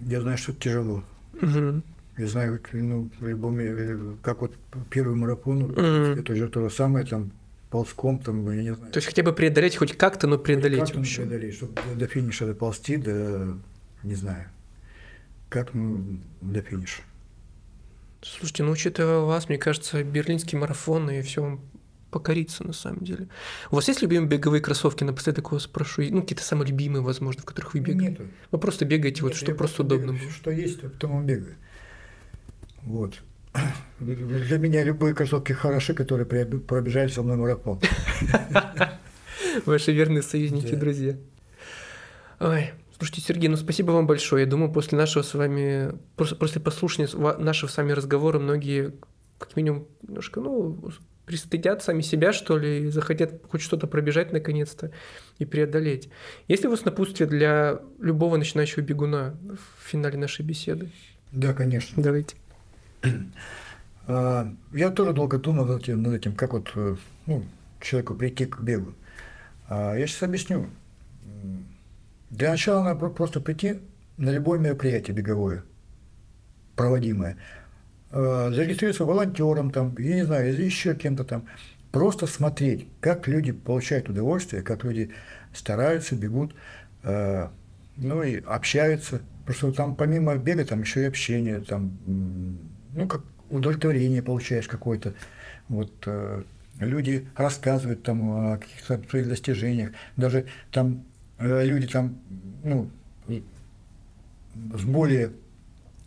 Я 0.00 0.20
знаю, 0.20 0.36
что 0.36 0.52
это 0.52 0.60
тяжело. 0.60 1.02
Угу. 1.40 1.82
Я 2.18 2.26
знаю, 2.26 2.60
ну, 2.72 3.10
в 3.20 3.26
любом, 3.26 3.58
э, 3.58 4.16
как 4.22 4.42
вот 4.42 4.54
первый 4.90 5.16
марафон, 5.16 5.62
угу. 5.62 5.80
это 5.80 6.34
же 6.34 6.48
то 6.48 6.68
же 6.68 6.74
самое, 6.74 7.06
там 7.06 7.32
ползком, 7.72 8.18
там, 8.18 8.48
я 8.50 8.62
не 8.62 8.74
знаю. 8.74 8.92
То 8.92 8.98
есть 8.98 9.08
хотя 9.08 9.22
бы 9.22 9.32
преодолеть 9.32 9.76
хоть 9.76 9.96
как-то, 9.96 10.26
но 10.26 10.38
преодолеть 10.38 10.92
хоть 10.92 10.92
как-то 10.92 11.16
преодолеть, 11.16 11.54
чтобы 11.54 11.74
до 11.96 12.06
финиша 12.06 12.46
доползти, 12.46 12.98
до, 12.98 13.58
не 14.02 14.14
знаю, 14.14 14.50
как 15.48 15.72
ну, 15.72 16.20
до 16.42 16.60
финиша. 16.60 17.00
Слушайте, 18.20 18.62
ну 18.64 18.72
учитывая 18.72 19.20
вас, 19.20 19.48
мне 19.48 19.56
кажется, 19.56 20.04
берлинский 20.04 20.58
марафон 20.58 21.10
и 21.10 21.22
все 21.22 21.58
покориться 22.10 22.62
на 22.62 22.74
самом 22.74 23.04
деле. 23.04 23.28
У 23.70 23.76
вас 23.76 23.88
есть 23.88 24.02
любимые 24.02 24.28
беговые 24.28 24.60
кроссовки? 24.60 25.02
Напоследок 25.02 25.50
вас 25.50 25.62
спрошу. 25.62 26.02
Ну, 26.02 26.20
какие-то 26.20 26.44
самые 26.44 26.68
любимые, 26.68 27.02
возможно, 27.02 27.40
в 27.40 27.46
которых 27.46 27.72
вы 27.72 27.80
бегаете? 27.80 28.22
Нет. 28.22 28.32
Вы 28.50 28.58
просто 28.58 28.84
бегаете, 28.84 29.22
Нет, 29.22 29.32
вот 29.32 29.34
что 29.34 29.54
просто 29.54 29.82
удобно 29.82 30.12
бегаю. 30.12 30.30
Что 30.30 30.50
есть, 30.50 30.82
то 30.82 30.90
потом 30.90 31.24
бегаю. 31.24 31.56
Вот. 32.82 33.22
Для 34.00 34.58
меня 34.58 34.82
любые 34.82 35.14
кроссовки 35.14 35.52
хороши, 35.52 35.94
которые 35.94 36.26
пробежали 36.26 37.08
со 37.08 37.22
мной 37.22 37.36
марафон. 37.36 37.80
Ваши 39.66 39.92
верные 39.92 40.22
союзники, 40.22 40.74
друзья. 40.74 41.16
Ой, 42.40 42.72
слушайте, 42.98 43.20
Сергей, 43.20 43.48
ну 43.48 43.56
спасибо 43.56 43.92
вам 43.92 44.06
большое. 44.06 44.44
Я 44.44 44.50
думаю, 44.50 44.72
после 44.72 44.98
нашего 44.98 45.22
с 45.22 45.34
вами, 45.34 45.92
после 46.16 46.60
послушания 46.60 47.08
нашего 47.38 47.68
с 47.68 47.76
вами 47.76 47.92
разговора 47.92 48.38
многие, 48.38 48.94
как 49.38 49.54
минимум, 49.56 49.86
немножко, 50.02 50.40
ну, 50.40 50.90
пристыдят 51.26 51.82
сами 51.82 52.02
себя, 52.02 52.32
что 52.32 52.58
ли, 52.58 52.86
и 52.86 52.88
захотят 52.88 53.40
хоть 53.48 53.60
что-то 53.60 53.86
пробежать 53.86 54.32
наконец-то 54.32 54.90
и 55.38 55.44
преодолеть. 55.44 56.08
Есть 56.48 56.62
ли 56.62 56.68
у 56.68 56.72
вас 56.72 56.84
напутствие 56.84 57.28
для 57.28 57.80
любого 58.00 58.36
начинающего 58.36 58.82
бегуна 58.82 59.36
в 59.44 59.88
финале 59.88 60.18
нашей 60.18 60.44
беседы? 60.44 60.90
Да, 61.30 61.54
конечно. 61.54 62.02
Давайте. 62.02 62.36
А, 64.06 64.52
я 64.72 64.90
тоже 64.90 65.12
долго 65.12 65.38
думал 65.38 65.64
над 65.64 65.82
этим, 65.82 66.02
над 66.02 66.14
этим 66.14 66.34
как 66.34 66.52
вот 66.54 66.72
э, 66.74 66.96
ну, 67.26 67.44
человеку 67.80 68.14
прийти 68.14 68.46
к 68.46 68.60
бегу. 68.60 68.94
А, 69.68 69.94
я 69.94 70.06
сейчас 70.06 70.24
объясню. 70.24 70.66
Для 72.30 72.50
начала 72.50 72.82
надо 72.82 73.08
просто 73.10 73.40
прийти 73.40 73.78
на 74.16 74.30
любое 74.30 74.58
мероприятие 74.58 75.14
беговое, 75.14 75.62
проводимое, 76.74 77.36
а, 78.10 78.50
зарегистрироваться 78.50 79.04
волонтером, 79.04 79.70
там, 79.70 79.94
я 79.98 80.16
не 80.16 80.26
знаю, 80.26 80.52
еще 80.52 80.94
кем-то 80.94 81.24
там, 81.24 81.46
просто 81.92 82.26
смотреть, 82.26 82.88
как 83.00 83.28
люди 83.28 83.52
получают 83.52 84.08
удовольствие, 84.08 84.62
как 84.62 84.82
люди 84.82 85.12
стараются, 85.54 86.16
бегут, 86.16 86.54
ну 87.04 88.22
и 88.22 88.40
общаются. 88.40 89.20
Что 89.48 89.72
там 89.72 89.96
помимо 89.96 90.36
бега 90.36 90.64
там 90.64 90.80
еще 90.80 91.02
и 91.02 91.06
общение, 91.06 91.60
там 91.60 91.98
ну, 92.92 93.06
как 93.06 93.22
удовлетворение 93.50 94.22
получаешь 94.22 94.66
какое-то. 94.66 95.14
Вот 95.68 95.92
э, 96.06 96.42
люди 96.80 97.28
рассказывают 97.36 98.02
там 98.02 98.30
о 98.30 98.58
каких-то 98.58 99.00
своих 99.08 99.28
достижениях, 99.28 99.92
даже 100.16 100.46
там 100.70 101.04
э, 101.38 101.64
люди 101.64 101.86
там, 101.86 102.16
ну, 102.64 102.90
с 104.54 104.82
более 104.82 105.32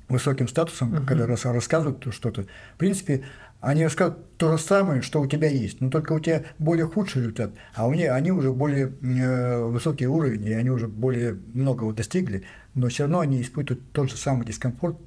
высоким 0.07 0.47
статусом, 0.47 0.93
uh-huh. 0.93 1.05
когда 1.05 1.25
рас, 1.25 1.45
рассказывают 1.45 2.05
что-то, 2.13 2.43
в 2.43 2.77
принципе, 2.77 3.23
они 3.59 3.83
рассказывают 3.83 4.37
то 4.37 4.55
же 4.55 4.61
самое, 4.61 5.01
что 5.01 5.21
у 5.21 5.27
тебя 5.27 5.49
есть, 5.49 5.81
но 5.81 5.89
только 5.89 6.13
у 6.13 6.19
тебя 6.19 6.43
более 6.59 6.85
худший 6.85 7.21
результат, 7.21 7.51
а 7.73 7.87
у 7.87 7.93
них 7.93 8.11
они 8.11 8.31
уже 8.31 8.51
более 8.51 8.91
э, 9.01 9.63
высокий 9.63 10.05
уровень, 10.05 10.45
и 10.45 10.53
они 10.53 10.69
уже 10.69 10.87
более 10.87 11.39
многого 11.53 11.91
достигли, 11.93 12.43
но 12.75 12.89
все 12.89 13.03
равно 13.03 13.21
они 13.21 13.41
испытывают 13.41 13.83
тот 13.91 14.11
же 14.11 14.17
самый 14.17 14.45
дискомфорт, 14.45 14.97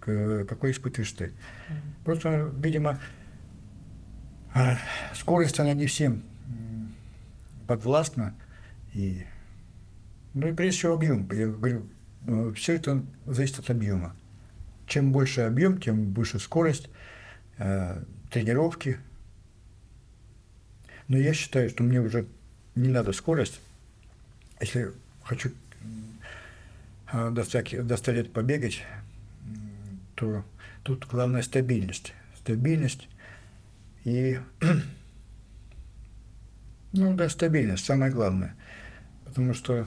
какой 0.00 0.72
испытываешь 0.72 1.12
ты. 1.12 1.32
Просто, 2.04 2.50
видимо, 2.56 2.98
а, 4.52 4.76
скорость, 5.14 5.60
она 5.60 5.72
не 5.74 5.86
всем 5.86 6.22
подвластна. 7.70 8.34
И, 8.94 9.24
ну 10.34 10.48
и 10.48 10.52
прежде 10.52 10.78
всего 10.78 10.94
объем. 10.94 11.30
Я 11.30 11.46
говорю, 11.46 11.86
э, 12.26 12.52
все 12.56 12.74
это 12.74 13.04
зависит 13.26 13.60
от 13.60 13.70
объема. 13.70 14.16
Чем 14.86 15.12
больше 15.12 15.42
объем, 15.42 15.80
тем 15.80 16.06
больше 16.06 16.40
скорость, 16.40 16.90
э, 17.58 18.02
тренировки. 18.30 18.98
Но 21.06 21.16
я 21.16 21.32
считаю, 21.32 21.70
что 21.70 21.84
мне 21.84 22.00
уже 22.00 22.26
не 22.74 22.88
надо 22.88 23.12
скорость. 23.12 23.60
Если 24.60 24.90
хочу 25.22 25.50
э, 27.12 27.30
достать, 27.30 27.86
достать 27.86 28.32
побегать, 28.32 28.82
то 30.20 30.44
тут 30.82 31.06
главное 31.10 31.42
стабильность. 31.42 32.12
Стабильность 32.36 33.08
и 34.04 34.38
ну 36.92 37.14
да, 37.14 37.28
стабильность, 37.30 37.86
самое 37.86 38.12
главное. 38.12 38.54
Потому 39.24 39.54
что 39.54 39.86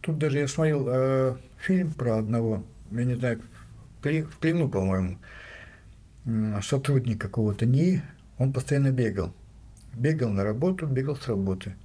тут 0.00 0.18
даже 0.18 0.38
я 0.38 0.48
смотрел 0.48 0.86
э, 0.88 1.36
фильм 1.58 1.92
про 1.92 2.18
одного, 2.18 2.64
я 2.90 3.04
не 3.04 3.14
знаю, 3.14 3.40
в 4.02 4.38
плену, 4.38 4.68
по-моему, 4.68 5.18
сотрудник 6.62 7.20
какого-то 7.20 7.66
НИИ, 7.66 8.02
он 8.38 8.52
постоянно 8.52 8.90
бегал. 8.90 9.32
Бегал 9.94 10.30
на 10.30 10.44
работу, 10.44 10.86
бегал 10.86 11.16
с 11.16 11.28
работы. 11.28 11.76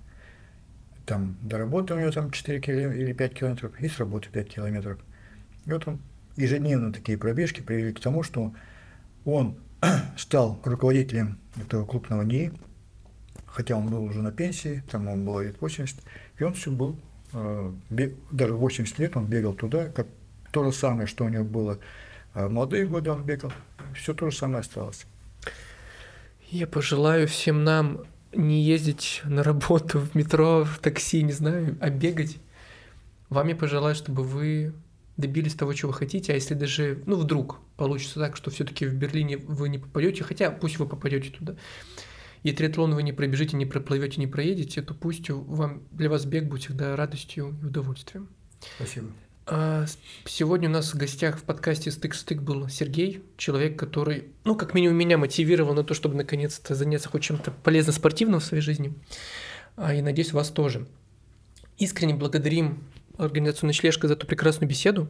Там 1.06 1.38
до 1.42 1.58
работы 1.58 1.94
у 1.94 2.00
него 2.00 2.12
там 2.12 2.32
4 2.32 2.62
километра 2.62 2.98
или 2.98 3.14
5 3.14 3.34
километров, 3.34 3.80
и 3.80 3.88
с 3.88 4.00
работы 4.00 4.30
5 4.30 4.50
километров. 4.50 5.00
И 5.66 5.72
вот 5.72 5.88
он 5.88 6.00
ежедневно 6.36 6.92
такие 6.92 7.18
пробежки 7.18 7.62
привели 7.62 7.94
к 7.94 8.00
тому, 8.00 8.24
что 8.24 8.54
он 9.26 9.58
стал 10.18 10.60
руководителем 10.64 11.40
этого 11.56 11.86
крупного 11.86 12.24
НИИ, 12.24 12.52
хотя 13.46 13.76
он 13.76 13.88
был 13.88 14.04
уже 14.04 14.22
на 14.22 14.32
пенсии, 14.32 14.84
там 14.90 15.08
он 15.08 15.26
было 15.26 15.42
лет 15.42 15.62
80, 15.62 15.98
и 16.40 16.44
он 16.44 16.54
все 16.54 16.72
был, 16.72 17.00
э, 17.34 17.74
даже 18.32 18.54
80 18.54 19.00
лет 19.00 19.16
он 19.16 19.28
бегал 19.28 19.54
туда, 19.54 19.88
как 19.88 20.08
то 20.52 20.64
же 20.64 20.72
самое, 20.72 21.08
что 21.08 21.26
у 21.26 21.30
него 21.30 21.44
было 21.44 21.80
э, 22.34 22.48
в 22.48 22.90
годы 22.90 23.12
он 23.12 23.24
бегал, 23.24 23.52
все 23.96 24.14
то 24.14 24.30
же 24.30 24.36
самое 24.36 24.60
осталось. 24.60 25.06
Я 26.50 26.68
пожелаю 26.68 27.28
всем 27.28 27.64
нам 27.64 28.04
не 28.32 28.62
ездить 28.62 29.22
на 29.26 29.44
работу 29.44 30.00
в 30.00 30.16
метро, 30.16 30.64
в 30.66 30.80
такси, 30.80 31.24
не 31.24 31.32
знаю, 31.32 31.78
а 31.82 31.90
бегать. 31.90 32.38
Вам 33.30 33.48
я 33.48 33.56
пожелаю, 33.56 33.96
чтобы 33.96 34.24
вы 34.24 34.74
добились 35.18 35.54
того, 35.54 35.74
чего 35.74 35.92
вы 35.92 35.98
хотите, 35.98 36.34
а 36.34 36.36
если 36.36 36.54
даже, 36.54 37.04
ну, 37.06 37.16
вдруг 37.18 37.60
получится 37.78 38.20
так, 38.20 38.36
что 38.36 38.52
все-таки 38.52 38.86
в 38.86 38.96
Берлине 38.96 39.38
вы 39.38 39.70
не 39.70 39.78
попадете, 39.78 40.24
хотя 40.24 40.52
пусть 40.52 40.80
вы 40.80 40.88
попадете 40.88 41.30
туда, 41.30 41.56
и 42.44 42.52
триатлон 42.52 42.94
вы 42.94 43.04
не 43.04 43.14
пробежите, 43.14 43.56
не 43.56 43.66
проплывете, 43.66 44.20
не 44.20 44.28
проедете, 44.28 44.82
то 44.82 44.94
пусть 44.94 45.30
вам, 45.30 45.84
для 45.92 46.10
вас 46.10 46.26
бег 46.26 46.46
будет 46.46 46.64
всегда 46.64 46.96
радостью 46.96 47.56
и 47.62 47.66
удовольствием. 47.66 48.28
Спасибо. 48.78 49.08
А 49.46 49.86
сегодня 50.26 50.70
у 50.70 50.72
нас 50.72 50.94
в 50.94 50.98
гостях 50.98 51.38
в 51.38 51.44
подкасте 51.44 51.92
«Стык-стык» 51.92 52.42
был 52.42 52.70
Сергей, 52.70 53.24
человек, 53.36 53.78
который, 53.78 54.30
ну, 54.46 54.56
как 54.56 54.74
минимум, 54.74 54.98
меня 54.98 55.18
мотивировал 55.18 55.74
на 55.74 55.84
то, 55.84 55.94
чтобы 55.94 56.16
наконец-то 56.16 56.76
заняться 56.76 57.10
хоть 57.10 57.24
чем-то 57.24 57.52
полезно-спортивным 57.52 58.40
в 58.40 58.44
своей 58.46 58.64
жизни. 58.64 58.94
А, 59.76 59.94
и 59.94 60.02
надеюсь, 60.02 60.32
вас 60.32 60.50
тоже. 60.50 60.88
Искренне 61.78 62.14
благодарим 62.14 62.84
организацию 63.18 63.68
«Ночлежка» 63.68 64.08
за 64.08 64.14
эту 64.14 64.28
прекрасную 64.28 64.70
беседу. 64.70 65.08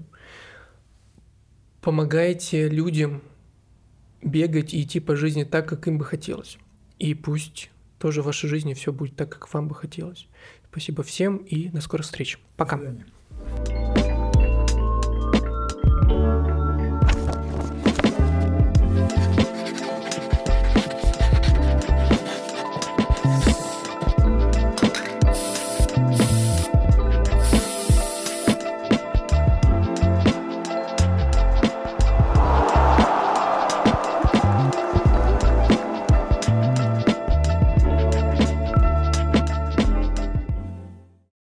Помогайте 1.82 2.70
людям 2.70 3.22
бегать 4.22 4.74
и 4.74 4.82
идти 4.82 5.00
по 5.00 5.16
жизни 5.16 5.44
так, 5.44 5.68
как 5.68 5.88
им 5.88 5.98
бы 5.98 6.06
хотелось. 6.06 6.58
И 7.00 7.14
пусть 7.14 7.70
тоже 8.00 8.22
в 8.22 8.26
вашей 8.26 8.50
жизни 8.50 8.74
все 8.74 8.92
будет 8.94 9.16
так, 9.16 9.30
как 9.30 9.54
вам 9.54 9.68
бы 9.68 9.76
хотелось. 9.76 10.28
Спасибо 10.70 11.04
всем 11.04 11.38
и 11.38 11.70
до 11.70 11.82
скорых 11.82 12.06
встреч. 12.06 12.40
Пока. 12.56 12.80